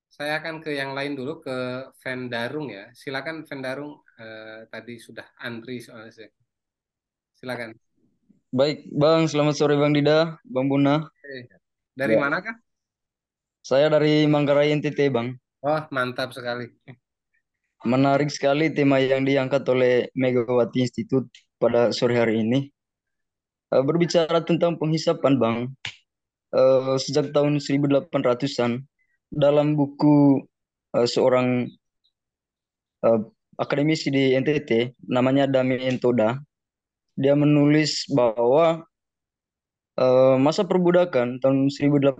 [0.09, 1.57] Saya akan ke yang lain dulu, ke
[2.01, 2.89] Vendarung ya.
[2.93, 6.29] Silakan Vendarung, eh, tadi sudah antri soalnya.
[7.33, 7.73] Silakan.
[8.53, 9.25] Baik, Bang.
[9.25, 11.09] Selamat sore, Bang Dida, Bang Buna.
[11.97, 12.19] Dari ya.
[12.21, 12.53] mana kah?
[13.65, 15.33] Saya dari Manggarai NTT, Bang.
[15.65, 16.69] Oh, mantap sekali.
[17.81, 21.25] Menarik sekali tema yang diangkat oleh Megawati Institute
[21.57, 22.69] pada sore hari ini.
[23.73, 25.57] Uh, berbicara tentang penghisapan, Bang.
[26.99, 28.83] Sejak tahun 1800-an,
[29.31, 30.43] dalam buku
[30.91, 31.71] seorang
[33.61, 36.41] akademisi di NTT, namanya Damien Toda,
[37.13, 38.81] dia menulis bahwa
[40.01, 42.17] uh, masa perbudakan tahun 1800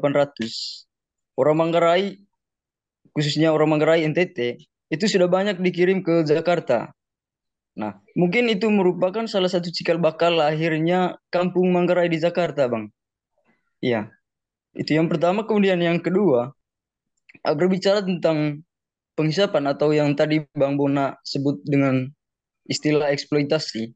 [1.42, 2.22] orang Manggarai
[3.18, 4.62] khususnya orang Manggarai NTT
[4.94, 6.94] itu sudah banyak dikirim ke Jakarta.
[7.72, 12.92] Nah, mungkin itu merupakan salah satu cikal bakal lahirnya kampung Manggarai di Jakarta, Bang.
[13.80, 14.12] Iya.
[14.76, 16.52] Itu yang pertama, kemudian yang kedua,
[17.44, 18.68] berbicara tentang
[19.16, 22.08] penghisapan atau yang tadi Bang Bona sebut dengan
[22.68, 23.92] istilah eksploitasi.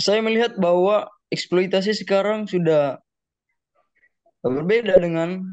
[0.00, 2.98] Saya melihat bahwa eksploitasi sekarang sudah
[4.42, 5.44] berbeda dengan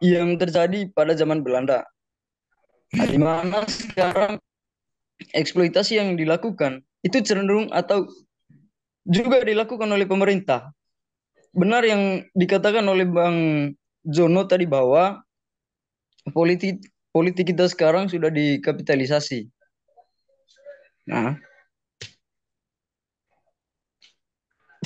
[0.00, 1.84] yang terjadi pada zaman Belanda.
[2.90, 4.40] Di mana sekarang
[5.36, 8.08] eksploitasi yang dilakukan itu cenderung atau
[9.06, 10.72] juga dilakukan oleh pemerintah.
[11.50, 13.38] Benar yang dikatakan oleh Bang
[14.06, 15.20] Jono tadi bahwa
[16.28, 19.48] politik politik kita sekarang sudah dikapitalisasi.
[21.10, 21.34] Nah,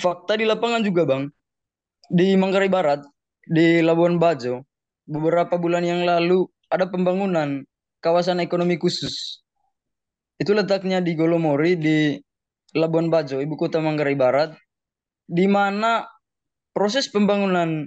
[0.00, 1.28] fakta di lapangan juga, Bang,
[2.08, 3.04] di Manggarai Barat,
[3.44, 4.64] di Labuan Bajo,
[5.04, 7.62] beberapa bulan yang lalu ada pembangunan
[8.00, 9.44] kawasan ekonomi khusus.
[10.40, 12.16] Itu letaknya di Golomori di
[12.74, 14.50] Labuan Bajo, ibu kota Manggarai Barat,
[15.28, 16.08] di mana
[16.74, 17.86] proses pembangunan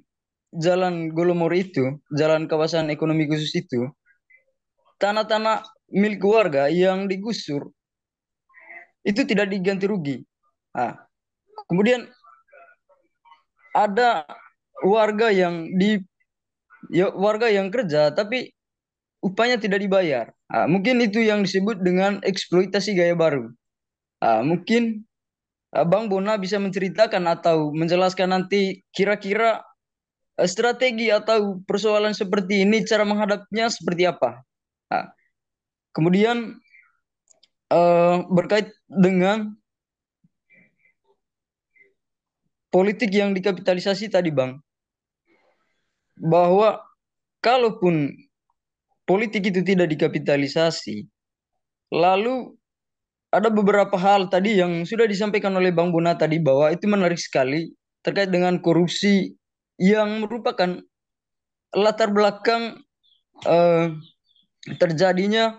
[0.57, 3.87] jalan Golomori itu, jalan kawasan ekonomi khusus itu,
[4.97, 7.71] tanah-tanah milik warga yang digusur
[9.07, 10.17] itu tidak diganti rugi.
[10.75, 10.99] Nah,
[11.71, 12.09] kemudian
[13.71, 14.27] ada
[14.83, 16.01] warga yang di
[16.91, 18.51] ya warga yang kerja tapi
[19.23, 20.33] upahnya tidak dibayar.
[20.51, 23.51] Ah, mungkin itu yang disebut dengan eksploitasi gaya baru.
[24.19, 25.03] Ah, mungkin
[25.71, 29.63] ah, Bang Bona bisa menceritakan atau menjelaskan nanti kira-kira
[30.45, 34.45] strategi atau persoalan seperti ini cara menghadapnya seperti apa.
[34.93, 35.09] Ah,
[35.97, 36.61] kemudian
[37.73, 39.57] ah, berkait dengan
[42.69, 44.61] politik yang dikapitalisasi tadi Bang,
[46.21, 46.85] bahwa
[47.41, 48.13] kalaupun
[49.09, 51.09] politik itu tidak dikapitalisasi,
[51.89, 52.53] lalu
[53.33, 57.73] ada beberapa hal tadi yang sudah disampaikan oleh Bang Buna tadi bahwa itu menarik sekali
[58.05, 59.35] terkait dengan korupsi
[59.77, 60.81] yang merupakan
[61.73, 62.81] latar belakang
[63.45, 63.93] eh,
[64.81, 65.57] terjadinya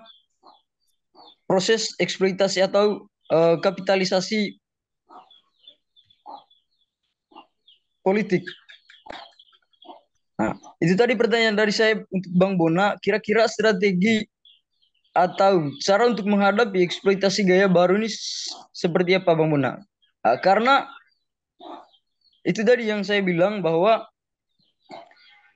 [1.46, 4.58] proses eksploitasi atau eh, kapitalisasi
[8.02, 8.44] politik.
[10.38, 14.22] Nah, itu tadi pertanyaan dari saya untuk Bang Bona, kira-kira strategi
[15.10, 18.06] atau cara untuk menghadapi eksploitasi gaya baru ini
[18.70, 19.82] seperti apa Bang Bona?
[20.22, 20.86] Nah, karena
[22.46, 24.06] itu tadi yang saya bilang bahwa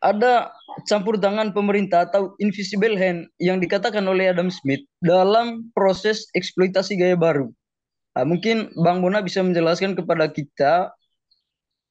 [0.02, 0.50] ada
[0.90, 7.14] campur tangan pemerintah atau invisible hand yang dikatakan oleh Adam Smith dalam proses eksploitasi gaya
[7.14, 7.46] baru.
[8.12, 10.92] Ah, mungkin Bang Bona bisa menjelaskan kepada kita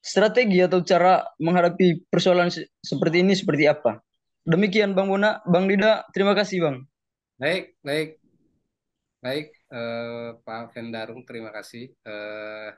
[0.04, 4.04] strategi atau cara menghadapi persoalan se- seperti ini seperti apa.
[4.46, 6.78] Demikian Bang Bona, Bang Dida, terima kasih Bang.
[7.42, 8.22] Baik, baik,
[9.22, 11.90] baik, eh, Pak Vendarung, terima kasih.
[11.90, 12.70] Eh,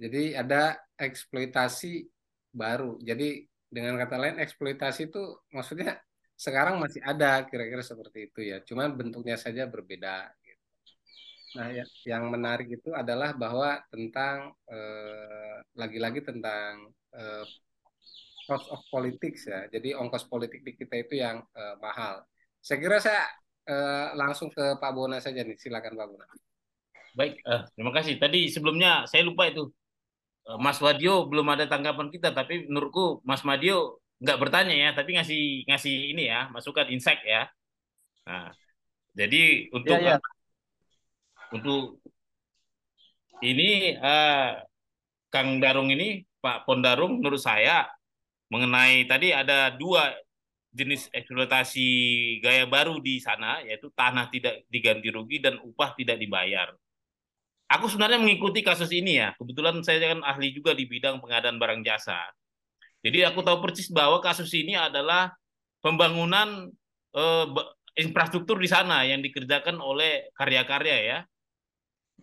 [0.00, 2.08] jadi ada eksploitasi
[2.56, 2.96] baru.
[3.04, 5.22] Jadi dengan kata lain eksploitasi itu
[5.52, 6.00] maksudnya
[6.34, 8.56] sekarang masih ada kira-kira seperti itu ya.
[8.64, 10.32] Cuma bentuknya saja berbeda.
[10.40, 10.64] gitu.
[11.60, 17.44] Nah, ya, yang menarik itu adalah bahwa tentang eh, lagi-lagi tentang eh,
[18.48, 19.68] cost of politics ya.
[19.68, 22.24] Jadi ongkos politik di kita itu yang eh, mahal.
[22.64, 23.22] Saya kira saya
[23.68, 25.56] eh, langsung ke Pak Bona saja nih.
[25.60, 26.26] Silakan Pak Bona.
[27.18, 28.14] Baik, eh, terima kasih.
[28.22, 29.68] Tadi sebelumnya saya lupa itu.
[30.50, 35.14] Eh, Mas Wadio belum ada tanggapan kita, tapi menurutku Mas Madio nggak bertanya ya, tapi
[35.16, 37.46] ngasih ngasih ini ya, masukan insight ya.
[38.26, 38.50] Nah,
[39.14, 40.18] jadi untuk Ya, ya.
[41.54, 42.02] untuk
[43.40, 44.50] ini eh,
[45.30, 47.86] Kang Darung ini Pak Pondarung menurut saya
[48.50, 50.10] mengenai tadi ada dua
[50.70, 51.88] jenis eksploitasi
[52.42, 56.74] gaya baru di sana yaitu tanah tidak diganti rugi dan upah tidak dibayar.
[57.70, 59.30] Aku sebenarnya mengikuti kasus ini ya.
[59.38, 62.18] Kebetulan saya kan ahli juga di bidang pengadaan barang jasa.
[63.00, 65.30] Jadi aku tahu persis bahwa kasus ini adalah
[65.78, 66.66] pembangunan
[67.14, 67.46] eh,
[67.94, 71.18] infrastruktur di sana yang dikerjakan oleh karya-karya ya.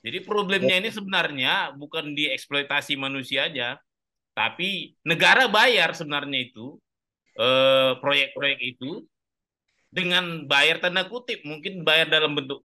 [0.03, 3.79] Jadi problemnya ini sebenarnya bukan di eksploitasi manusia aja,
[4.35, 6.75] tapi negara bayar sebenarnya itu
[7.39, 9.07] eh, proyek-proyek itu
[9.87, 12.66] dengan bayar tanda kutip, mungkin bayar dalam bentuk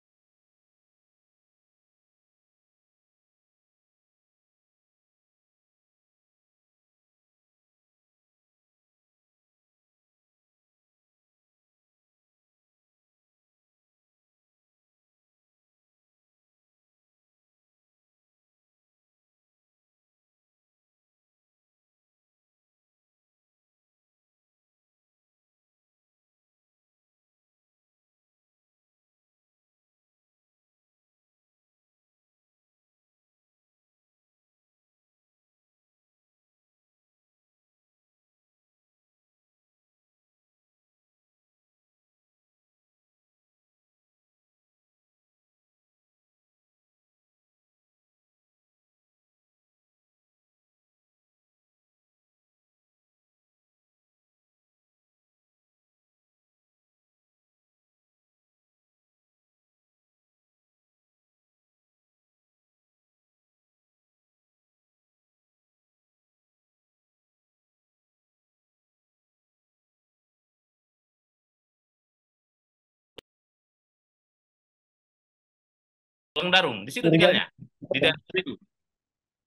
[76.42, 76.82] Bang Darung.
[76.82, 77.46] Di situ tinggalnya.
[77.94, 78.58] Di daerah itu.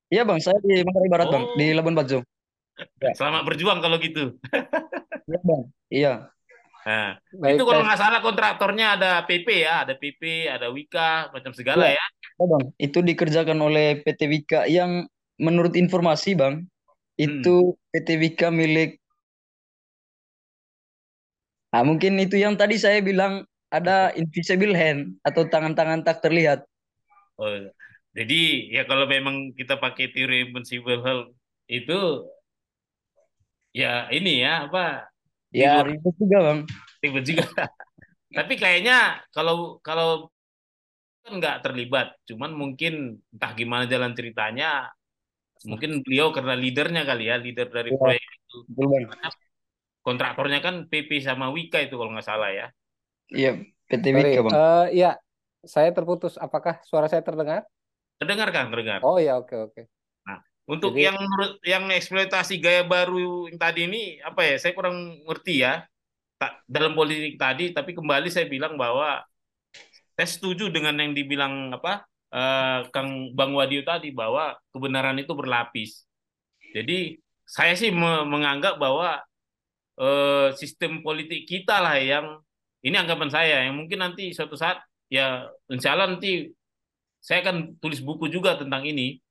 [0.08, 2.24] Iya Bang, saya di Manggarai Barat Bang, di Oh, Labuan Bajo.
[3.04, 4.39] Ya, selamat berjuang kalau gitu.
[5.28, 5.64] iya Bang.
[5.91, 6.14] Iya.
[6.86, 11.50] Nah, Baik, itu kalau nggak salah kontraktornya ada PP ya, ada PP, ada Wika, macam
[11.52, 12.06] segala Iya, ya.
[12.39, 12.64] iya, Bang.
[12.78, 15.04] Itu dikerjakan oleh PT Wika yang
[15.36, 16.64] menurut informasi Bang,
[17.16, 17.26] Hmm.
[17.28, 17.56] itu
[17.91, 19.02] PT Wika milik
[21.76, 26.64] Nah, mungkin itu yang tadi saya bilang ada invisible hand atau tangan-tangan tak terlihat.
[27.39, 27.55] Oh,
[28.17, 28.36] jadi
[28.75, 31.23] ya kalau memang kita pakai teori invincible hand
[31.77, 31.93] itu
[33.79, 34.79] ya ini ya apa
[35.51, 36.59] Ya, ribet juga Bang.
[37.03, 37.43] ribet juga.
[38.37, 38.93] Tapi kayaknya
[39.36, 40.29] kalau kalau
[41.24, 42.93] kan nggak terlibat, cuman mungkin
[43.33, 44.66] entah gimana jalan ceritanya,
[45.70, 48.55] mungkin beliau karena leadernya kali ya, leader dari Ya, proyek itu.
[48.67, 49.07] betul Bang.
[49.09, 49.28] Karena
[50.05, 52.66] kontraktornya kan PP sama Wika itu kalau nggak salah ya.
[53.37, 53.49] Iya,
[53.87, 54.05] PT.
[54.17, 54.59] Wika Bang.
[54.59, 55.17] Eh, ya,
[55.66, 56.37] saya terputus.
[56.39, 57.66] Apakah suara saya terdengar?
[58.21, 59.04] Terdengar kan, terdengar.
[59.04, 59.82] Oh ya, oke oke.
[60.24, 64.55] Nah, untuk Jadi yang menurut yang eksploitasi gaya baru yang tadi ini apa ya?
[64.55, 65.83] Saya kurang ngerti ya.
[66.36, 69.24] Tak, dalam politik tadi, tapi kembali saya bilang bahwa
[70.16, 76.04] saya setuju dengan yang dibilang apa eh, Kang Bang Wadio tadi bahwa kebenaran itu berlapis.
[76.75, 79.20] Jadi saya sih me- menganggap bahwa
[80.00, 82.39] eh, sistem politik kita lah yang
[82.86, 84.78] ini anggapan saya yang mungkin nanti suatu saat
[85.11, 86.51] ya insya Allah nanti
[87.21, 89.21] saya akan tulis buku juga tentang ini.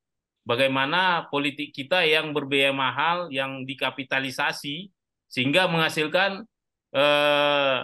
[0.44, 4.92] Bagaimana politik kita yang berbiaya mahal yang dikapitalisasi
[5.24, 6.44] sehingga menghasilkan
[6.92, 7.78] eh,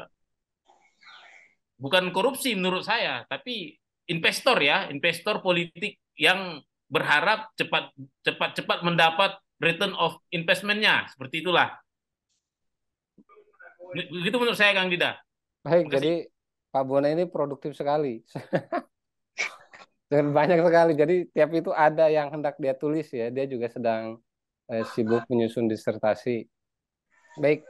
[1.81, 3.81] bukan korupsi menurut saya tapi
[4.13, 6.61] investor ya investor politik yang
[6.93, 11.07] berharap cepat cepat cepat mendapat return of investmentnya.
[11.13, 11.71] Seperti itulah.
[13.95, 15.21] Begitu menurut saya Kang Dida.
[15.61, 16.27] Baik, jadi
[16.71, 18.23] Pak Bona ini produktif sekali.
[20.11, 20.93] dengan banyak sekali.
[20.99, 23.31] Jadi tiap itu ada yang hendak dia tulis ya.
[23.31, 24.19] Dia juga sedang
[24.71, 26.47] eh, sibuk menyusun disertasi.
[27.39, 27.63] Baik.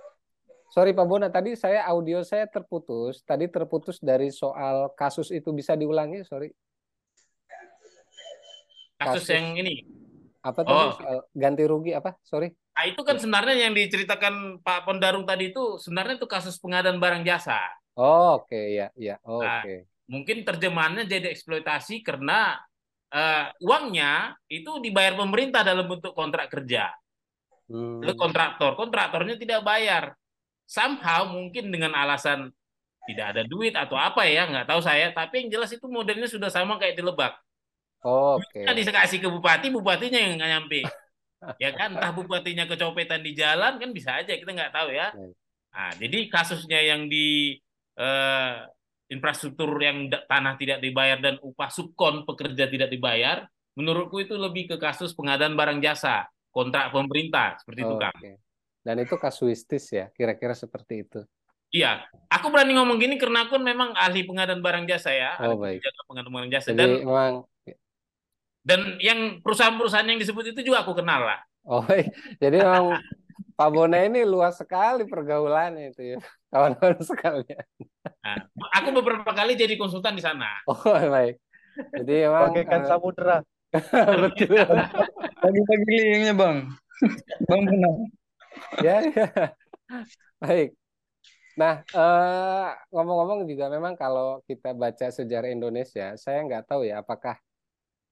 [0.70, 3.26] Sorry Pak Bona, tadi saya audio saya terputus.
[3.26, 6.54] Tadi terputus dari soal kasus itu bisa diulangi, sorry.
[9.00, 9.34] Kasus, Kasus.
[9.34, 9.82] yang ini.
[10.40, 10.92] Apa tadi Oh.
[10.96, 12.16] soal ganti rugi apa?
[12.24, 12.54] Sorry.
[12.72, 17.26] Nah, itu kan sebenarnya yang diceritakan Pak Pondarung tadi itu sebenarnya itu kasus pengadaan barang
[17.26, 17.60] jasa.
[18.00, 19.20] Oh, oke ya, ya.
[19.28, 19.84] Oh, Nah, Oke.
[20.10, 22.56] Mungkin terjemahannya jadi eksploitasi karena
[23.12, 26.90] eh, uangnya itu dibayar pemerintah dalam bentuk kontrak kerja.
[27.70, 28.02] Hmm.
[28.02, 30.16] Lalu kontraktor, kontraktornya tidak bayar.
[30.66, 32.50] Somehow mungkin dengan alasan
[33.06, 35.14] tidak ada duit atau apa ya, nggak tahu saya.
[35.14, 37.38] Tapi yang jelas itu modelnya sudah sama kayak di Lebak.
[38.02, 38.64] Oke.
[38.64, 40.80] Duitnya dikasih ke bupati, bupatinya yang nggak nyampe.
[41.56, 45.08] Ya kan, entah bupatinya kecopetan di jalan kan bisa aja kita nggak tahu ya.
[45.70, 47.56] Nah, jadi kasusnya yang di
[48.00, 48.54] eh,
[49.12, 53.44] infrastruktur yang tanah tidak dibayar dan upah subkon pekerja tidak dibayar,
[53.76, 58.16] menurutku itu lebih ke kasus pengadaan barang jasa, kontrak pemerintah seperti itu Kang.
[58.16, 58.32] Oke.
[58.80, 61.20] Dan itu kasuistis ya, kira-kira seperti itu.
[61.70, 65.54] Iya, aku berani ngomong gini karena aku kan memang ahli pengadaan barang jasa ya, Oh,
[65.54, 65.78] ahli baik.
[66.08, 67.34] pengadaan barang jasa Jadi dan memang
[68.60, 71.40] dan yang perusahaan-perusahaan yang disebut itu juga aku kenal lah.
[71.64, 71.84] oh.
[72.42, 72.98] Jadi memang
[73.60, 76.18] Pak Bona ini luas sekali pergaulannya itu ya.
[76.52, 77.66] Kawan-kawan sekalian.
[78.24, 80.48] Nah, aku beberapa kali jadi konsultan di sana.
[80.64, 81.36] Oh, baik.
[81.92, 83.38] Jadi memang bagaikan eh, samudera.
[84.24, 84.64] betul.
[85.44, 86.56] Pagi-pagi liangnya bang.
[87.44, 87.94] Bang benar.
[88.80, 89.26] Ya, ya.
[90.40, 90.72] Baik.
[91.60, 97.36] Nah, eh, ngomong-ngomong juga memang kalau kita baca sejarah Indonesia, saya nggak tahu ya apakah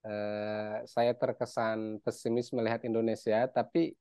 [0.04, 3.96] eh, saya terkesan pesimis melihat Indonesia, tapi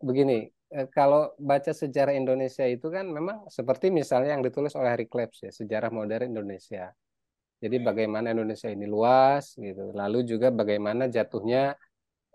[0.00, 5.08] begini, eh, kalau baca sejarah Indonesia itu kan memang seperti misalnya yang ditulis oleh Harry
[5.08, 6.92] Klebs ya, sejarah modern Indonesia.
[7.56, 9.92] Jadi bagaimana Indonesia ini luas gitu.
[9.96, 11.72] Lalu juga bagaimana jatuhnya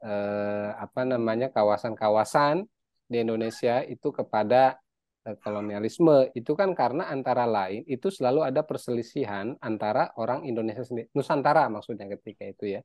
[0.02, 2.66] eh, apa namanya kawasan-kawasan
[3.06, 4.82] di Indonesia itu kepada
[5.30, 6.34] eh, kolonialisme.
[6.34, 12.10] Itu kan karena antara lain itu selalu ada perselisihan antara orang Indonesia sendiri, Nusantara maksudnya
[12.18, 12.82] ketika itu ya.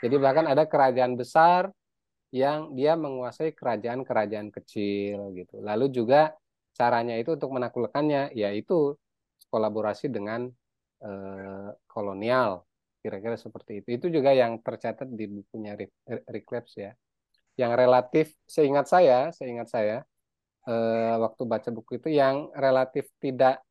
[0.00, 1.68] Jadi bahkan ada kerajaan besar
[2.34, 5.62] yang dia menguasai kerajaan-kerajaan kecil gitu.
[5.62, 6.34] Lalu juga
[6.74, 8.98] caranya itu untuk menaklukkannya yaitu
[9.54, 10.50] kolaborasi dengan
[10.98, 12.66] eh, kolonial
[12.98, 13.88] kira-kira seperti itu.
[14.02, 15.78] Itu juga yang tercatat di bukunya
[16.42, 16.90] Klebs ya.
[17.54, 20.02] Yang relatif seingat saya, seingat saya
[20.66, 23.62] eh, waktu baca buku itu yang relatif tidak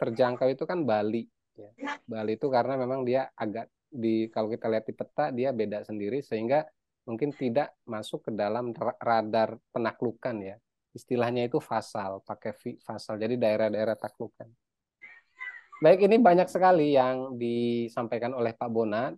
[0.00, 1.68] terjangkau itu kan Bali ya.
[2.08, 6.24] Bali itu karena memang dia agak di kalau kita lihat di peta dia beda sendiri
[6.24, 6.64] sehingga
[7.06, 10.56] mungkin tidak masuk ke dalam ra- radar penaklukan ya.
[10.92, 13.20] Istilahnya itu fasal, pakai fasal.
[13.20, 14.48] Jadi daerah-daerah taklukan.
[15.76, 19.12] Baik, ini banyak sekali yang disampaikan oleh Pak Bona.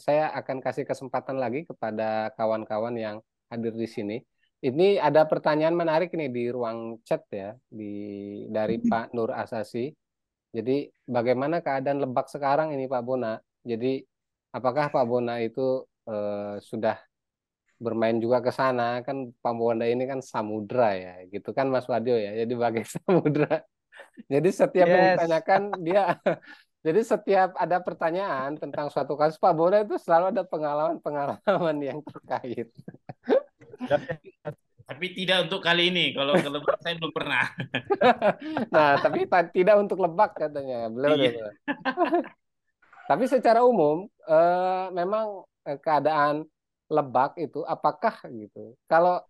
[0.00, 3.16] Saya akan kasih kesempatan lagi kepada kawan-kawan yang
[3.52, 4.16] hadir di sini.
[4.64, 7.92] Ini ada pertanyaan menarik nih di ruang chat ya, di
[8.48, 9.92] dari Pak Nur Asasi.
[10.48, 13.36] Jadi bagaimana keadaan Lebak sekarang ini Pak Bona?
[13.60, 14.00] Jadi
[14.48, 16.96] apakah Pak Bona itu eh, sudah
[17.78, 19.00] bermain juga ke sana?
[19.06, 22.34] Kan Bona ini kan samudra ya, gitu kan Mas Wadio ya.
[22.34, 23.62] Jadi bagai samudra.
[24.28, 25.14] Jadi setiap yang Yes.
[25.18, 26.02] ditanyakan dia
[26.86, 32.70] jadi setiap ada pertanyaan tentang suatu kasus Pak Bona itu selalu ada pengalaman-pengalaman yang terkait.
[34.88, 36.16] Tapi tidak untuk kali ini.
[36.16, 37.44] Kalau ke Lebak saya belum pernah.
[38.72, 40.88] Nah, tapi ta- tidak untuk lebak katanya.
[40.88, 41.52] Beliau Iya.
[43.04, 46.44] Tapi secara umum eh, memang eh, keadaan
[46.88, 48.74] lebak itu apakah gitu.
[48.88, 49.20] Kalau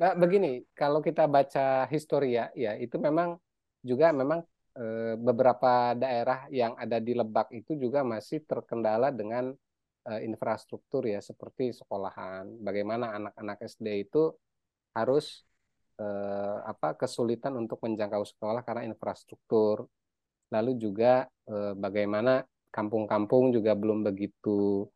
[0.00, 3.38] nah, begini, kalau kita baca historia ya itu memang
[3.80, 4.42] juga memang
[4.76, 9.54] eh, beberapa daerah yang ada di Lebak itu juga masih terkendala dengan
[10.08, 12.60] eh, infrastruktur ya seperti sekolahan.
[12.60, 14.34] Bagaimana anak-anak SD itu
[14.98, 15.46] harus
[16.00, 19.86] eh, apa kesulitan untuk menjangkau sekolah karena infrastruktur.
[20.50, 24.86] Lalu juga eh, bagaimana kampung-kampung juga belum begitu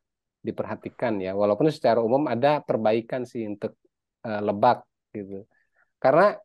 [0.45, 1.33] diperhatikan ya.
[1.33, 3.73] Walaupun secara umum ada perbaikan sih untuk
[4.29, 4.85] eh, Lebak
[5.17, 5.49] gitu.
[5.97, 6.37] Karena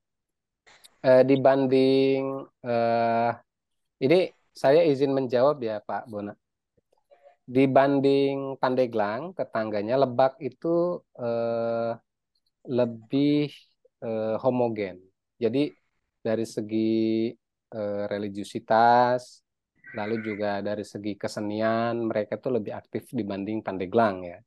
[1.04, 3.32] eh, dibanding eh,
[4.00, 4.20] ini
[4.56, 6.32] saya izin menjawab ya Pak Bona.
[7.50, 11.92] Dibanding Pandeglang, tetangganya Lebak itu eh,
[12.72, 13.52] lebih
[14.00, 15.04] eh, homogen.
[15.36, 15.72] Jadi
[16.20, 17.32] dari segi
[18.10, 19.46] religiusitas,
[19.98, 24.40] lalu juga dari segi kesenian, mereka itu lebih aktif dibanding Pandeglang ya.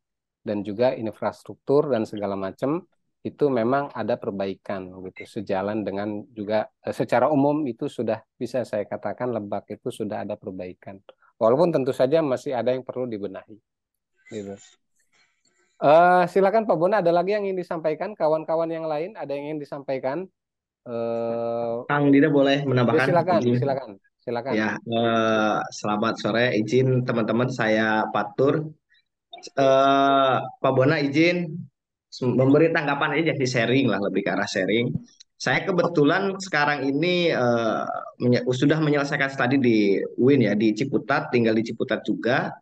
[0.42, 2.82] Dan juga infrastruktur dan segala macam
[3.22, 8.82] itu memang ada perbaikan gitu sejalan dengan juga eh, secara umum itu sudah bisa saya
[8.82, 10.98] katakan Lebak itu sudah ada perbaikan.
[11.38, 13.54] Walaupun tentu saja masih ada yang perlu dibenahi.
[14.30, 14.54] Gitu.
[15.82, 18.14] Uh, silakan Pak Bona, ada lagi yang ingin disampaikan?
[18.14, 20.30] Kawan-kawan yang lain ada yang ingin disampaikan?
[20.86, 23.06] Uh, Kang Dida boleh menambahkan?
[23.06, 23.90] Ya, silakan, silakan,
[24.22, 24.52] silakan.
[24.54, 26.54] Ya, uh, selamat sore.
[26.54, 28.70] Izin teman-teman saya Patur.
[29.58, 31.50] Uh, Pak Bona izin
[32.22, 34.94] memberi tanggapan aja di sharing lah lebih ke arah sharing.
[35.34, 37.82] Saya kebetulan sekarang ini uh,
[38.22, 39.78] menye sudah menyelesaikan studi di
[40.14, 42.54] UIN ya di Ciputat, tinggal di Ciputat juga.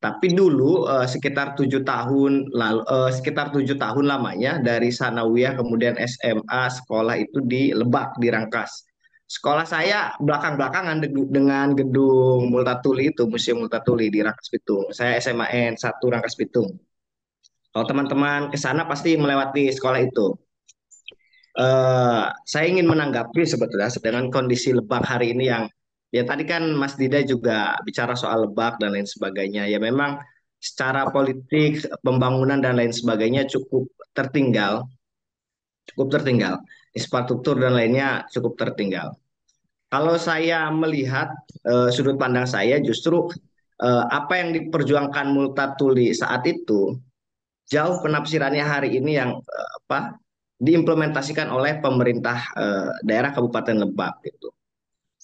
[0.00, 5.98] Tapi dulu uh, sekitar tujuh tahun lalu, uh, sekitar tujuh tahun lamanya dari Sanawiyah kemudian
[5.98, 8.89] SMA sekolah itu di Lebak di Rangkas.
[9.30, 14.90] Sekolah saya belakang-belakangan dengan gedung Multatuli itu Museum Multatuli di Rangkas Bitung.
[14.90, 16.74] Saya SMA N 1 Rangkas Bitung.
[17.70, 20.34] Kalau teman-teman ke sana pasti melewati sekolah itu.
[21.54, 25.70] Uh, saya ingin menanggapi sebetulnya dengan kondisi Lebak hari ini yang
[26.10, 29.70] Ya tadi kan Mas Dida juga bicara soal lebak dan lain sebagainya.
[29.70, 30.18] Ya memang
[30.58, 34.90] secara politik, pembangunan dan lain sebagainya cukup tertinggal.
[35.86, 36.58] Cukup tertinggal.
[36.90, 39.14] Infrastruktur dan lainnya cukup tertinggal.
[39.90, 41.34] Kalau saya melihat
[41.66, 43.26] uh, sudut pandang saya justru
[43.82, 46.98] uh, apa yang diperjuangkan Multatuli saat itu
[47.66, 50.18] jauh penafsirannya hari ini yang uh, apa
[50.62, 54.54] diimplementasikan oleh pemerintah uh, daerah Kabupaten Lebak gitu.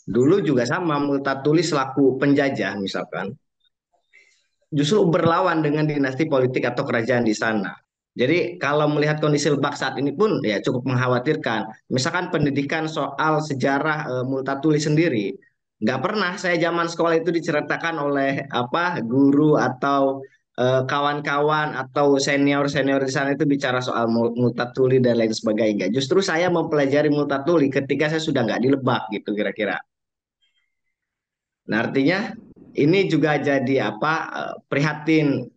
[0.07, 3.35] Dulu juga sama Multatuli selaku penjajah misalkan
[4.71, 7.71] justru berlawan dengan dinasti politik atau kerajaan di sana.
[8.17, 11.69] Jadi kalau melihat kondisi Lebak saat ini pun ya cukup mengkhawatirkan.
[11.93, 15.37] Misalkan pendidikan soal sejarah e, Multatuli sendiri,
[15.85, 20.25] nggak pernah saya zaman sekolah itu diceritakan oleh apa guru atau
[20.57, 25.93] e, kawan-kawan atau senior-senior di sana itu bicara soal Multatuli dan lain sebagainya.
[25.93, 29.77] Justru saya mempelajari Multatuli ketika saya sudah nggak di Lebak gitu kira-kira.
[31.69, 32.33] Nah, artinya
[32.81, 35.53] ini juga jadi apa eh, prihatin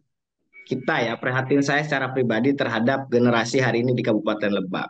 [0.70, 4.88] kita ya, prihatin saya secara pribadi terhadap generasi hari ini di Kabupaten Lebak.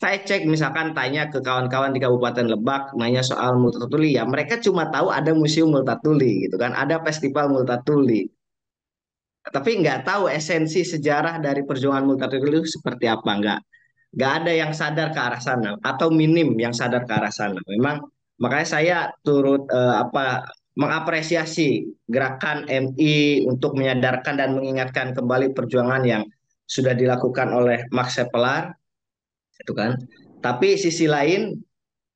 [0.00, 4.88] Saya cek misalkan tanya ke kawan-kawan di Kabupaten Lebak nanya soal Multatuli ya, mereka cuma
[4.88, 8.24] tahu ada museum Multatuli gitu kan, ada festival Multatuli.
[9.44, 13.60] Tapi nggak tahu esensi sejarah dari perjuangan Multatuli itu seperti apa, nggak
[14.16, 17.60] nggak ada yang sadar ke arah sana atau minim yang sadar ke arah sana.
[17.68, 18.00] Memang
[18.42, 20.42] Makanya saya turut uh, apa
[20.74, 26.22] mengapresiasi gerakan MI untuk menyadarkan dan mengingatkan kembali perjuangan yang
[26.66, 28.74] sudah dilakukan oleh Max Sepelar
[29.54, 29.94] itu kan.
[30.42, 31.54] Tapi sisi lain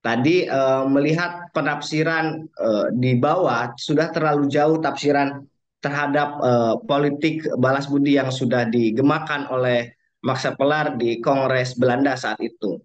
[0.02, 5.47] tadi uh, melihat penafsiran uh, di bawah sudah terlalu jauh tafsiran
[5.78, 9.94] terhadap uh, politik balas budi yang sudah digemakan oleh
[10.26, 12.82] Max Sepelar di Kongres Belanda saat itu.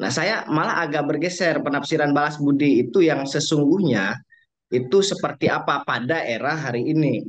[0.00, 4.16] Nah, saya malah agak bergeser penafsiran balas budi itu yang sesungguhnya
[4.70, 7.26] itu seperti apa pada era hari ini.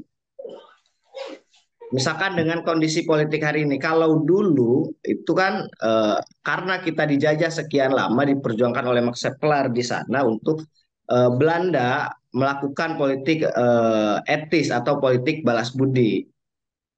[1.91, 7.91] Misalkan dengan kondisi politik hari ini, kalau dulu itu kan eh, karena kita dijajah sekian
[7.91, 9.27] lama diperjuangkan oleh Max
[9.76, 10.63] di sana untuk
[11.11, 16.23] eh, Belanda melakukan politik eh, etis atau politik balas budi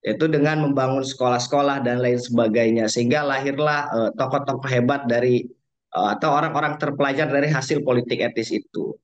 [0.03, 5.48] itu dengan membangun sekolah-sekolah dan lain sebagainya sehingga lahirlah tokoh-tokoh hebat dari
[5.95, 8.99] atau orang-orang terpelajar dari hasil politik etis itu.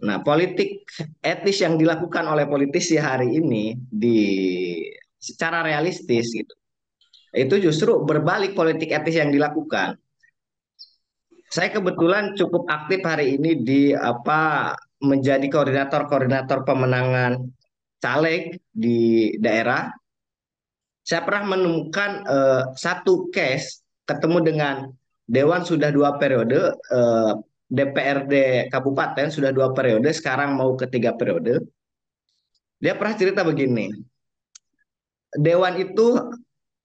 [0.00, 0.88] Nah, politik
[1.20, 4.20] etis yang dilakukan oleh politisi hari ini di
[5.20, 6.54] secara realistis gitu.
[7.36, 10.00] Itu justru berbalik politik etis yang dilakukan.
[11.50, 14.72] Saya kebetulan cukup aktif hari ini di apa
[15.02, 17.44] menjadi koordinator-koordinator pemenangan
[18.00, 19.90] caleg di daerah.
[21.04, 24.76] Saya pernah menemukan uh, satu case ketemu dengan
[25.30, 27.32] Dewan sudah dua periode, eh,
[27.70, 31.62] DPRD Kabupaten sudah dua periode, sekarang mau ketiga periode.
[32.82, 33.92] Dia pernah cerita begini,
[35.30, 36.18] Dewan itu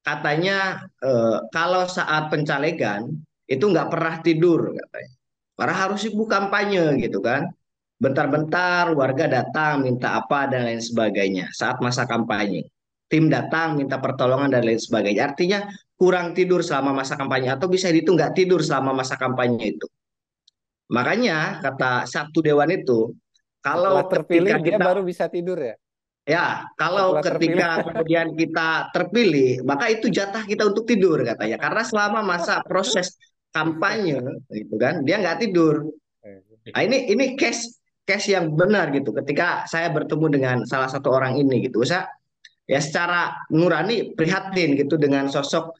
[0.06, 3.10] katanya eh, kalau saat pencalegan
[3.49, 5.12] itu nggak pernah tidur katanya,
[5.57, 7.49] karena harus sibuk kampanye gitu kan.
[7.95, 12.68] Bentar-bentar warga datang minta apa dan lain sebagainya saat masa kampanye.
[13.07, 15.32] Tim datang minta pertolongan dan lain sebagainya.
[15.32, 15.60] Artinya
[15.95, 19.88] kurang tidur selama masa kampanye atau bisa dihitung nggak tidur selama masa kampanye itu.
[20.91, 23.14] Makanya kata satu dewan itu
[23.66, 25.76] kalau Setelah terpilih ketika kita, dia baru bisa tidur ya.
[26.26, 26.45] Ya,
[26.78, 27.82] kalau Setelah ketika terpilih.
[27.86, 31.57] kemudian kita terpilih, maka itu jatah kita untuk tidur katanya.
[31.57, 33.18] Karena selama masa proses
[33.49, 34.22] kampanye
[34.53, 35.90] gitu kan, dia nggak tidur.
[36.74, 39.10] Nah, ini ini case case yang benar gitu.
[39.14, 42.06] Ketika saya bertemu dengan salah satu orang ini gitu, saya
[42.70, 45.74] ya secara nurani prihatin gitu dengan sosok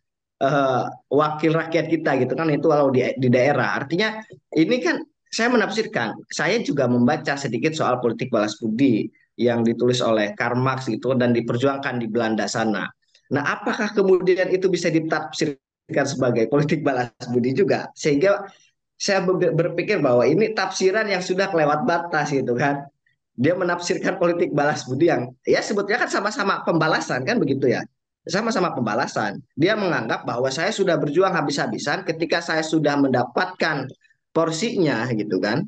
[0.46, 3.82] uh, wakil rakyat kita gitu kan itu kalau di, di daerah.
[3.82, 4.22] Artinya
[4.54, 5.02] ini kan
[5.34, 10.88] saya menafsirkan, saya juga membaca sedikit soal politik balas budi yang ditulis oleh Karl Marx
[10.88, 12.88] gitu dan diperjuangkan di Belanda sana.
[13.36, 17.92] Nah, apakah kemudian itu bisa ditafsirkan sebagai politik balas budi juga?
[17.98, 18.48] Sehingga
[18.96, 22.88] saya berpikir bahwa ini tafsiran yang sudah kelewat batas gitu kan.
[23.36, 27.84] Dia menafsirkan politik balas budi yang ya sebetulnya kan sama-sama pembalasan kan begitu ya.
[28.26, 29.38] Sama-sama pembalasan.
[29.54, 33.86] Dia menganggap bahwa saya sudah berjuang habis-habisan ketika saya sudah mendapatkan
[34.34, 35.62] porsinya gitu kan.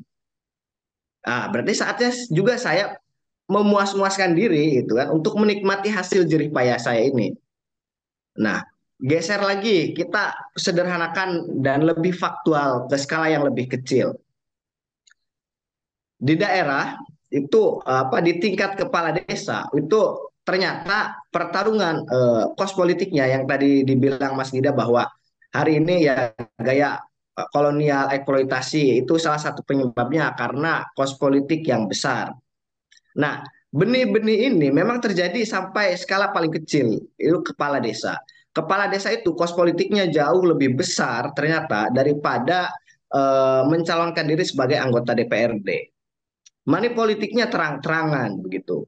[1.22, 2.98] Nah, berarti saatnya juga saya
[3.48, 7.32] memuas-muaskan diri gitu kan untuk menikmati hasil jerih payah saya ini.
[8.38, 8.60] Nah,
[9.00, 14.18] geser lagi kita sederhanakan dan lebih faktual ke skala yang lebih kecil.
[16.18, 16.98] Di daerah
[17.30, 24.32] itu apa di tingkat kepala desa itu ternyata pertarungan eh, kos politiknya yang tadi dibilang
[24.32, 25.04] Mas Gida bahwa
[25.52, 26.96] hari ini ya gaya
[27.36, 32.32] eh, kolonial eksploitasi itu salah satu penyebabnya karena kos politik yang besar.
[33.20, 38.16] Nah, benih-benih ini memang terjadi sampai skala paling kecil, itu kepala desa
[38.58, 42.66] kepala desa itu kos politiknya jauh lebih besar ternyata daripada
[43.14, 45.68] uh, mencalonkan diri sebagai anggota DPRD.
[46.66, 48.82] Money politiknya terang-terangan begitu.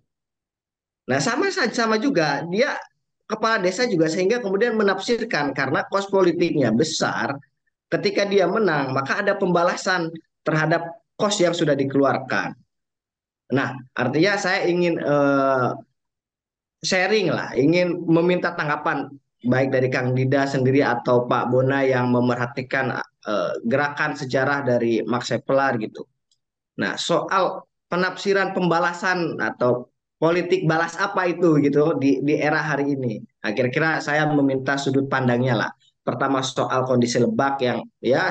[1.10, 2.78] Nah sama sama juga dia
[3.26, 7.34] kepala desa juga sehingga kemudian menafsirkan karena kos politiknya besar,
[7.90, 10.14] ketika dia menang maka ada pembalasan
[10.46, 10.86] terhadap
[11.18, 12.54] kos yang sudah dikeluarkan.
[13.50, 15.74] Nah artinya saya ingin uh,
[16.86, 19.10] sharing lah, ingin meminta tanggapan
[19.40, 25.32] baik dari Kang Dida sendiri atau Pak Bona yang memerhatikan uh, gerakan sejarah dari Max
[25.80, 26.04] gitu.
[26.80, 29.89] Nah, soal penafsiran pembalasan atau
[30.20, 33.24] politik balas apa itu gitu di di era hari ini.
[33.40, 35.70] Nah, kira-kira saya meminta sudut pandangnya lah.
[36.04, 38.28] Pertama soal kondisi lebak yang ya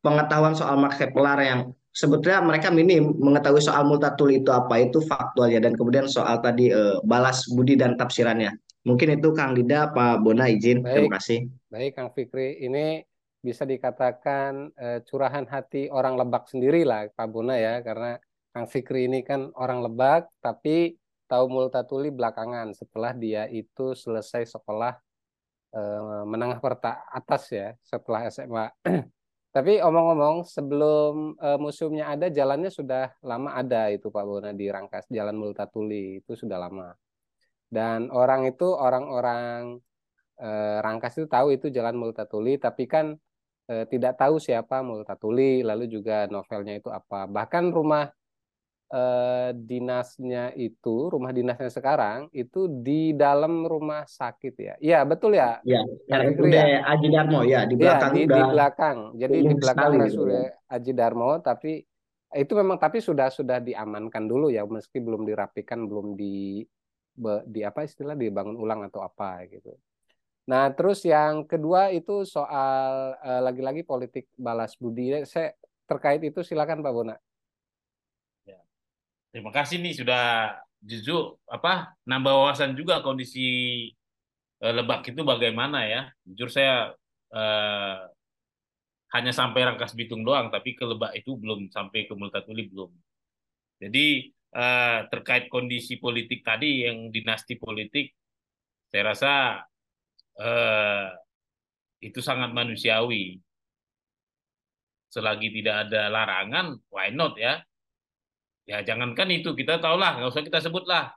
[0.00, 1.60] pengetahuan soal Max Havelaar yang
[1.92, 6.72] sebetulnya mereka minim mengetahui soal multatuli itu apa itu faktual ya dan kemudian soal tadi
[6.72, 8.56] uh, balas budi dan tafsirannya.
[8.82, 10.82] Mungkin itu Kang Dida, Pak Bona izin.
[10.82, 11.38] Baik, Terima kasih.
[11.70, 12.66] Baik, Kang Fikri.
[12.66, 13.06] Ini
[13.38, 18.18] bisa dikatakan eh, curahan hati orang Lebak sendiri lah, Pak Bona ya, karena
[18.50, 20.98] Kang Fikri ini kan orang Lebak, tapi
[21.32, 24.92] tahu Multatuli belakangan setelah dia itu selesai sekolah
[25.72, 28.68] eh, menengah perta atas ya, setelah SMA.
[29.52, 35.04] Tapi omong-omong, sebelum uh, museumnya ada, jalannya sudah lama ada itu Pak Bona di Rangkas,
[35.12, 36.88] Jalan Multatuli itu sudah lama.
[37.68, 39.76] Dan orang itu orang-orang
[40.40, 43.12] eh, Rangkas itu tahu itu jalan Multatuli, tapi kan
[43.68, 47.28] eh, tidak tahu siapa Multatuli, lalu juga novelnya itu apa.
[47.28, 48.08] Bahkan rumah
[48.92, 54.74] eh, dinasnya itu, rumah dinasnya sekarang itu di dalam rumah sakit ya.
[54.78, 55.64] Iya betul ya.
[55.64, 55.80] Iya.
[56.12, 56.84] RSUD ya?
[56.84, 58.12] Aji Darmo ya di iya, belakang.
[58.12, 58.96] Ya, di, di belakang.
[59.16, 60.24] Jadi di belakang RSUD gitu.
[60.68, 61.72] Aji Darmo, tapi
[62.32, 66.64] itu memang tapi sudah sudah diamankan dulu ya, meski belum dirapikan, belum di
[67.48, 69.76] di apa istilah dibangun ulang atau apa gitu.
[70.42, 75.22] Nah, terus yang kedua itu soal uh, lagi-lagi politik balas budi.
[75.22, 75.54] Saya
[75.86, 77.14] terkait itu silakan Pak Bona.
[79.32, 80.52] Terima kasih nih sudah
[80.84, 83.88] jujur apa nambah wawasan juga kondisi
[84.60, 86.12] uh, Lebak itu bagaimana ya.
[86.28, 86.92] Jujur saya
[87.32, 87.96] uh,
[89.16, 92.92] hanya sampai Rangkas Bitung doang, tapi ke Lebak itu belum sampai ke Multatuli belum.
[93.80, 98.12] Jadi uh, terkait kondisi politik tadi yang dinasti politik,
[98.92, 99.32] saya rasa
[100.40, 101.08] uh,
[102.04, 103.40] itu sangat manusiawi.
[105.12, 107.60] Selagi tidak ada larangan, why not ya?
[108.62, 111.10] Ya jangankan itu, kita tahulah, nggak usah kita sebutlah.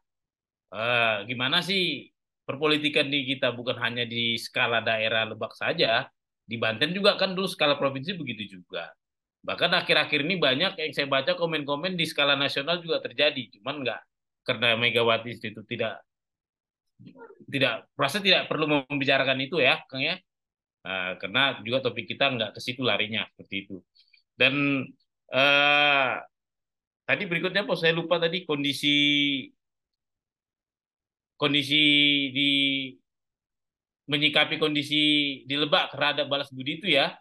[0.74, 2.10] Uh, gimana sih
[2.42, 6.10] perpolitikan di kita bukan hanya di skala daerah Lebak saja,
[6.42, 8.90] di Banten juga kan dulu skala provinsi begitu juga.
[9.46, 14.02] Bahkan akhir-akhir ini banyak yang saya baca komen-komen di skala nasional juga terjadi, cuman nggak
[14.46, 16.02] karena Megawati itu tidak
[17.50, 20.18] tidak merasa tidak perlu membicarakan itu ya, Kang ya.
[20.86, 23.78] Uh, karena juga topik kita nggak ke situ larinya seperti itu.
[24.38, 24.86] Dan
[25.34, 26.14] uh,
[27.06, 28.96] tadi berikutnya apa saya lupa tadi kondisi
[31.38, 31.82] kondisi
[32.34, 32.50] di
[34.06, 35.02] menyikapi kondisi
[35.50, 37.14] di Lebak terhadap balas budi itu ya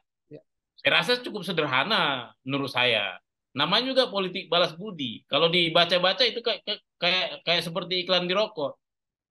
[0.84, 3.16] saya rasa cukup sederhana menurut saya.
[3.56, 5.24] Namanya juga politik balas budi.
[5.32, 6.60] Kalau dibaca-baca itu kayak
[7.00, 8.76] kayak kayak seperti iklan di rokok.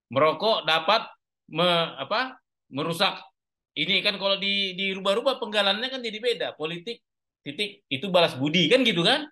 [0.10, 1.06] Merokok dapat
[1.54, 2.42] me, apa?
[2.74, 3.22] merusak
[3.78, 6.48] ini kan kalau di dirubah-rubah penggalannya kan jadi beda.
[6.58, 7.06] Politik
[7.46, 9.30] titik itu balas budi kan gitu kan?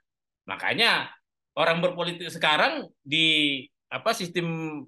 [0.49, 1.11] Makanya
[1.57, 3.61] orang berpolitik sekarang di
[3.91, 4.81] apa sistem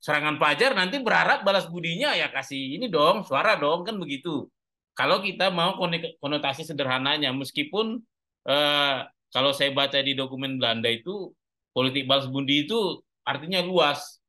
[0.00, 4.48] serangan pelajar nanti berharap balas budinya ya kasih ini dong suara dong kan begitu.
[4.96, 5.80] Kalau kita mau
[6.20, 8.04] konotasi sederhananya, meskipun
[8.44, 8.98] eh,
[9.32, 11.32] kalau saya baca di dokumen Belanda itu
[11.72, 14.20] politik balas budi itu artinya luas,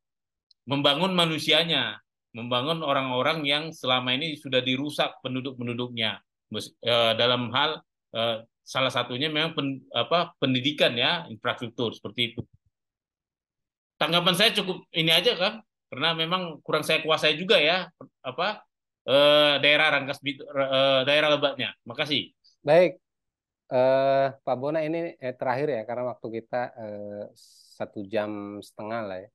[0.70, 2.00] membangun manusianya,
[2.32, 6.22] membangun orang-orang yang selama ini sudah dirusak penduduk-penduduknya.
[6.56, 7.84] Eh, dalam hal
[8.16, 12.42] eh, salah satunya memang pen, apa pendidikan ya infrastruktur seperti itu.
[14.00, 15.54] Tanggapan saya cukup ini aja kan,
[15.92, 17.92] karena memang kurang saya kuasai juga ya
[18.24, 18.64] apa
[19.04, 20.40] eh, daerah Rangkas eh,
[21.04, 21.76] daerah Lebaknya.
[21.84, 22.32] Makasih.
[22.64, 22.96] Baik,
[23.68, 27.24] eh, Pak Bona ini eh, terakhir ya karena waktu kita eh,
[27.76, 29.30] satu jam setengah lah ya.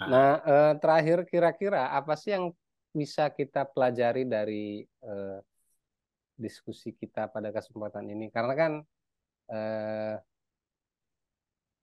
[0.00, 2.54] Nah, eh, terakhir kira-kira apa sih yang
[2.94, 5.38] bisa kita pelajari dari eh,
[6.44, 8.26] diskusi kita pada kesempatan ini?
[8.34, 8.72] Karena kan
[9.52, 10.14] eh,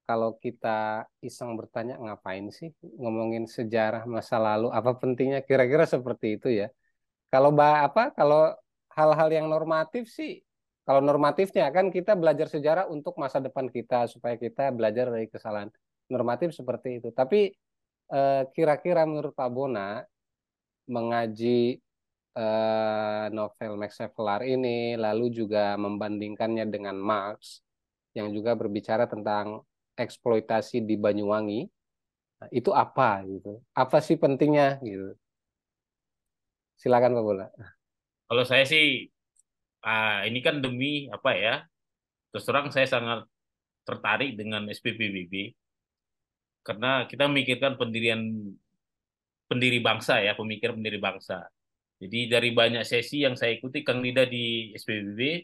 [0.08, 2.72] kalau kita iseng bertanya ngapain sih
[3.02, 5.40] ngomongin sejarah masa lalu, apa pentingnya?
[5.44, 6.68] Kira-kira seperti itu ya.
[7.32, 8.16] Kalau apa?
[8.18, 8.56] Kalau
[8.98, 10.42] hal-hal yang normatif sih,
[10.88, 15.70] kalau normatifnya kan kita belajar sejarah untuk masa depan kita supaya kita belajar dari kesalahan
[16.08, 17.10] normatif seperti itu.
[17.12, 17.52] Tapi
[18.08, 20.00] Eh, kira-kira menurut Pak Bona
[20.88, 21.84] mengaji
[22.38, 27.66] eh, novel Max Havelaar ini lalu juga membandingkannya dengan Marx
[28.14, 29.66] yang juga berbicara tentang
[29.98, 31.66] eksploitasi di Banyuwangi.
[32.38, 33.58] Nah, itu apa gitu?
[33.74, 35.18] Apa sih pentingnya gitu?
[36.78, 37.50] Silakan Pak Bona
[38.28, 39.08] kalau saya sih
[39.88, 41.56] ah, ini kan demi apa ya?
[42.32, 43.20] Terus terang saya sangat
[43.88, 45.56] tertarik dengan SPPBB
[46.68, 48.20] karena kita memikirkan pendirian
[49.48, 51.48] pendiri bangsa ya, pemikir pendiri bangsa.
[51.98, 55.42] Jadi dari banyak sesi yang saya ikuti Kang Nida di SPBB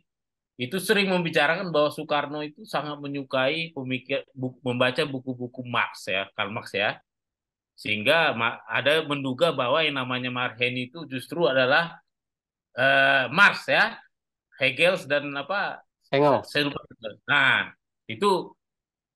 [0.61, 6.53] itu sering membicarakan bahwa Soekarno itu sangat menyukai pemikir buku, membaca buku-buku Marx ya, Karl
[6.53, 7.01] Marx ya.
[7.73, 8.37] Sehingga
[8.69, 11.97] ada menduga bahwa yang namanya Marhen itu justru adalah
[12.77, 13.97] uh, Marx ya,
[14.61, 15.81] Hegel dan apa?
[16.53, 16.53] Engels.
[17.25, 17.73] Nah,
[18.05, 18.53] itu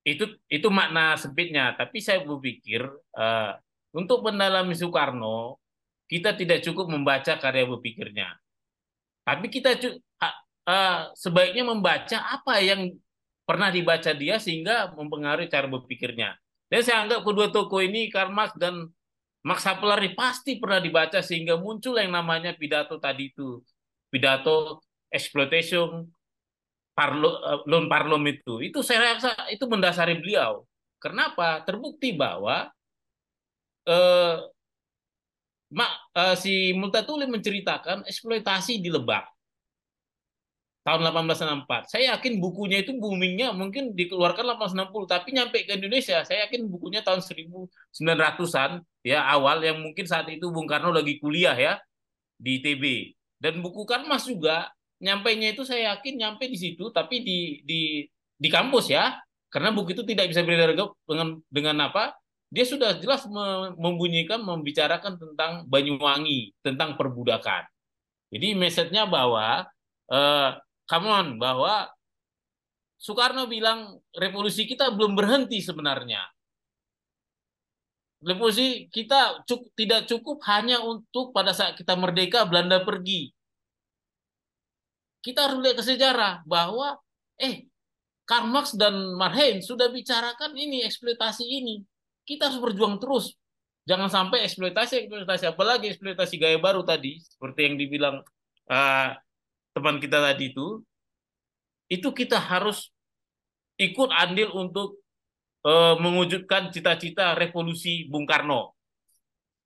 [0.08, 2.80] itu itu makna sempitnya tapi saya berpikir
[3.20, 3.52] uh,
[3.92, 5.60] untuk mendalami Soekarno
[6.08, 8.36] kita tidak cukup membaca karya berpikirnya
[9.28, 9.76] tapi kita
[11.16, 12.96] sebaiknya membaca apa yang
[13.48, 16.36] pernah dibaca dia sehingga mempengaruhi cara berpikirnya
[16.68, 18.92] dan saya anggap kedua tokoh ini Karl Marx dan
[19.48, 23.64] Max Havelaar pasti pernah dibaca sehingga muncul yang namanya pidato tadi itu
[24.12, 26.04] pidato exploitation
[26.92, 30.68] parlo, eh, non parlom itu itu saya rasa itu mendasari beliau.
[30.98, 31.62] Kenapa?
[31.64, 32.68] Terbukti bahwa
[33.88, 34.36] eh,
[35.74, 39.28] mak, eh, si Multatuli menceritakan eksploitasi di Lebak
[40.88, 41.92] tahun 1864.
[41.92, 47.04] Saya yakin bukunya itu boomingnya mungkin dikeluarkan 1860, tapi nyampe ke Indonesia, saya yakin bukunya
[47.04, 51.76] tahun 1900-an ya awal yang mungkin saat itu Bung Karno lagi kuliah ya
[52.40, 52.84] di ITB.
[53.36, 54.72] Dan buku Karmas juga
[55.04, 57.82] nyampainya itu saya yakin nyampe di situ tapi di di
[58.34, 59.14] di kampus ya
[59.54, 62.18] karena buku itu tidak bisa beredar dengan dengan apa
[62.48, 63.28] dia sudah jelas
[63.76, 67.68] membunyikan membicarakan tentang Banyuwangi tentang perbudakan.
[68.32, 69.68] Jadi message-nya bahwa
[70.12, 70.50] eh,
[70.88, 71.92] come on bahwa
[72.98, 76.24] Soekarno bilang revolusi kita belum berhenti sebenarnya.
[78.18, 83.30] Revolusi kita cukup, tidak cukup hanya untuk pada saat kita merdeka Belanda pergi.
[85.22, 86.98] Kita harus lihat ke sejarah bahwa
[87.38, 87.70] eh
[88.26, 91.86] Karl Marx dan Marheim sudah bicarakan ini eksploitasi ini.
[92.28, 93.32] Kita harus berjuang terus.
[93.88, 98.20] Jangan sampai eksploitasi eksploitasi apalagi eksploitasi gaya baru tadi seperti yang dibilang
[98.68, 99.10] uh,
[99.72, 100.84] teman kita tadi itu
[101.88, 102.92] itu kita harus
[103.80, 105.00] ikut andil untuk
[105.64, 108.76] uh, mewujudkan cita-cita revolusi Bung Karno.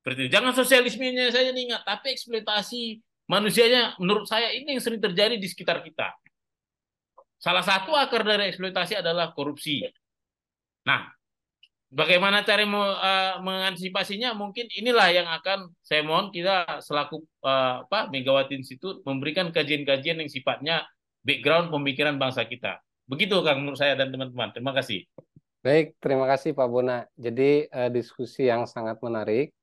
[0.02, 0.30] Seperti itu.
[0.34, 5.82] Jangan sosialismenya saja ingat, tapi eksploitasi manusianya menurut saya ini yang sering terjadi di sekitar
[5.82, 6.14] kita.
[7.42, 9.82] Salah satu akar dari eksploitasi adalah korupsi.
[10.86, 11.10] Nah,
[11.92, 14.34] bagaimana cara uh, mengantisipasinya?
[14.34, 20.32] Mungkin inilah yang akan saya mohon kita selaku uh, apa Megawati Institut memberikan kajian-kajian yang
[20.32, 20.88] sifatnya
[21.22, 22.80] background pemikiran bangsa kita.
[23.06, 24.56] Begitu Kang menurut saya dan teman-teman.
[24.56, 25.04] Terima kasih.
[25.62, 27.06] Baik, terima kasih Pak Bona.
[27.20, 29.54] Jadi uh, diskusi yang sangat menarik.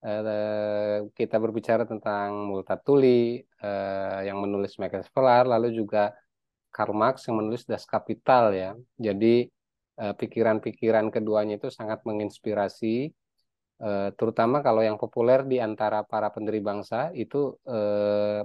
[0.00, 6.16] Eh, kita berbicara tentang Multatuli uh, yang menulis Max Havelaar, lalu juga
[6.72, 8.72] Karl Marx yang menulis Das Kapital ya.
[8.96, 9.52] Jadi
[10.00, 13.12] pikiran-pikiran keduanya itu sangat menginspirasi,
[14.16, 17.60] terutama kalau yang populer di antara para pendiri bangsa itu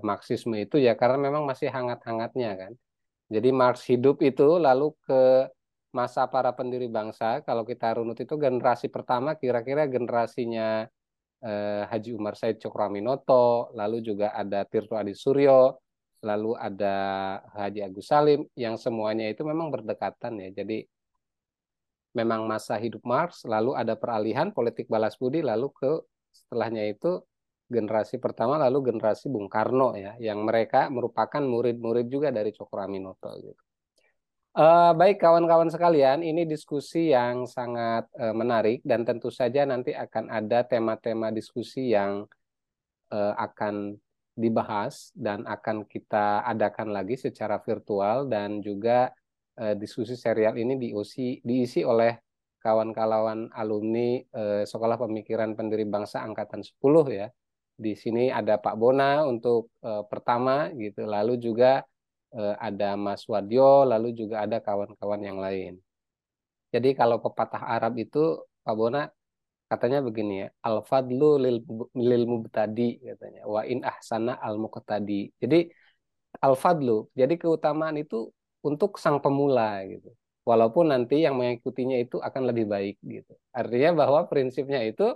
[0.04, 2.74] Marxisme itu ya karena memang masih hangat-hangatnya kan.
[3.26, 5.50] Jadi Marx hidup itu lalu ke
[5.96, 10.84] masa para pendiri bangsa, kalau kita runut itu generasi pertama kira-kira generasinya
[11.40, 15.80] eh, Haji Umar Said Cokroaminoto, lalu juga ada Tirto Adi Suryo,
[16.20, 16.96] lalu ada
[17.56, 20.62] Haji Agus Salim, yang semuanya itu memang berdekatan ya.
[20.62, 20.84] Jadi
[22.16, 25.92] memang masa hidup Marx, lalu ada peralihan politik balas budi, lalu ke
[26.32, 27.20] setelahnya itu
[27.68, 33.64] generasi pertama, lalu generasi Bung Karno ya, yang mereka merupakan murid-murid juga dari Cokroaminoto gitu.
[34.56, 40.32] Uh, baik kawan-kawan sekalian, ini diskusi yang sangat uh, menarik dan tentu saja nanti akan
[40.32, 42.24] ada tema-tema diskusi yang
[43.12, 44.00] uh, akan
[44.32, 49.12] dibahas dan akan kita adakan lagi secara virtual dan juga
[49.60, 52.16] uh, diskusi serial ini diisi, diisi oleh
[52.60, 56.76] kawan-kawan alumni uh, Sekolah Pemikiran Pendiri Bangsa Angkatan 10
[57.12, 57.28] ya.
[57.76, 61.84] Di sini ada Pak Bona untuk uh, pertama gitu, lalu juga
[62.36, 65.80] Eh, ada Mas Wadyo, lalu juga ada kawan-kawan yang lain.
[66.74, 69.08] Jadi kalau pepatah Arab itu Pak Bona
[69.72, 71.58] katanya begini ya, al-fadlu lil,
[71.96, 75.32] lil mubtadi katanya, wa in ahsana al muqtadi.
[75.42, 75.72] Jadi
[76.44, 78.18] al-fadlu, jadi keutamaan itu
[78.66, 80.10] untuk sang pemula gitu.
[80.46, 83.34] Walaupun nanti yang mengikutinya itu akan lebih baik gitu.
[83.54, 85.14] Artinya bahwa prinsipnya itu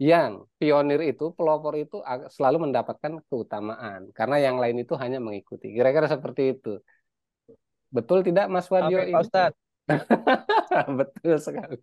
[0.00, 2.02] yang pionir itu, pelopor itu
[2.32, 5.74] selalu mendapatkan keutamaan karena yang lain itu hanya mengikuti.
[5.74, 6.78] Kira-kira seperti itu.
[7.90, 9.02] Betul tidak Mas Wadio?
[9.02, 9.58] Amin, Pak Ustadz.
[11.02, 11.76] Betul sekali.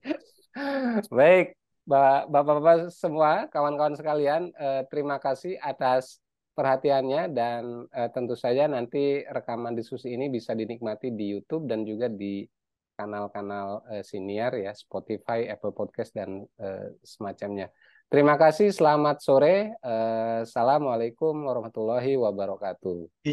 [1.12, 1.54] Baik,
[1.88, 6.20] Bapak-bapak semua, kawan-kawan sekalian, eh, terima kasih atas
[6.58, 12.10] perhatiannya dan eh, tentu saja nanti rekaman diskusi ini bisa dinikmati di YouTube dan juga
[12.10, 12.42] di
[12.98, 17.70] kanal-kanal eh, siniar ya, Spotify, Apple Podcast dan eh, semacamnya.
[18.08, 19.76] Terima kasih, selamat sore.
[20.48, 23.28] Assalamualaikum warahmatullahi wabarakatuh.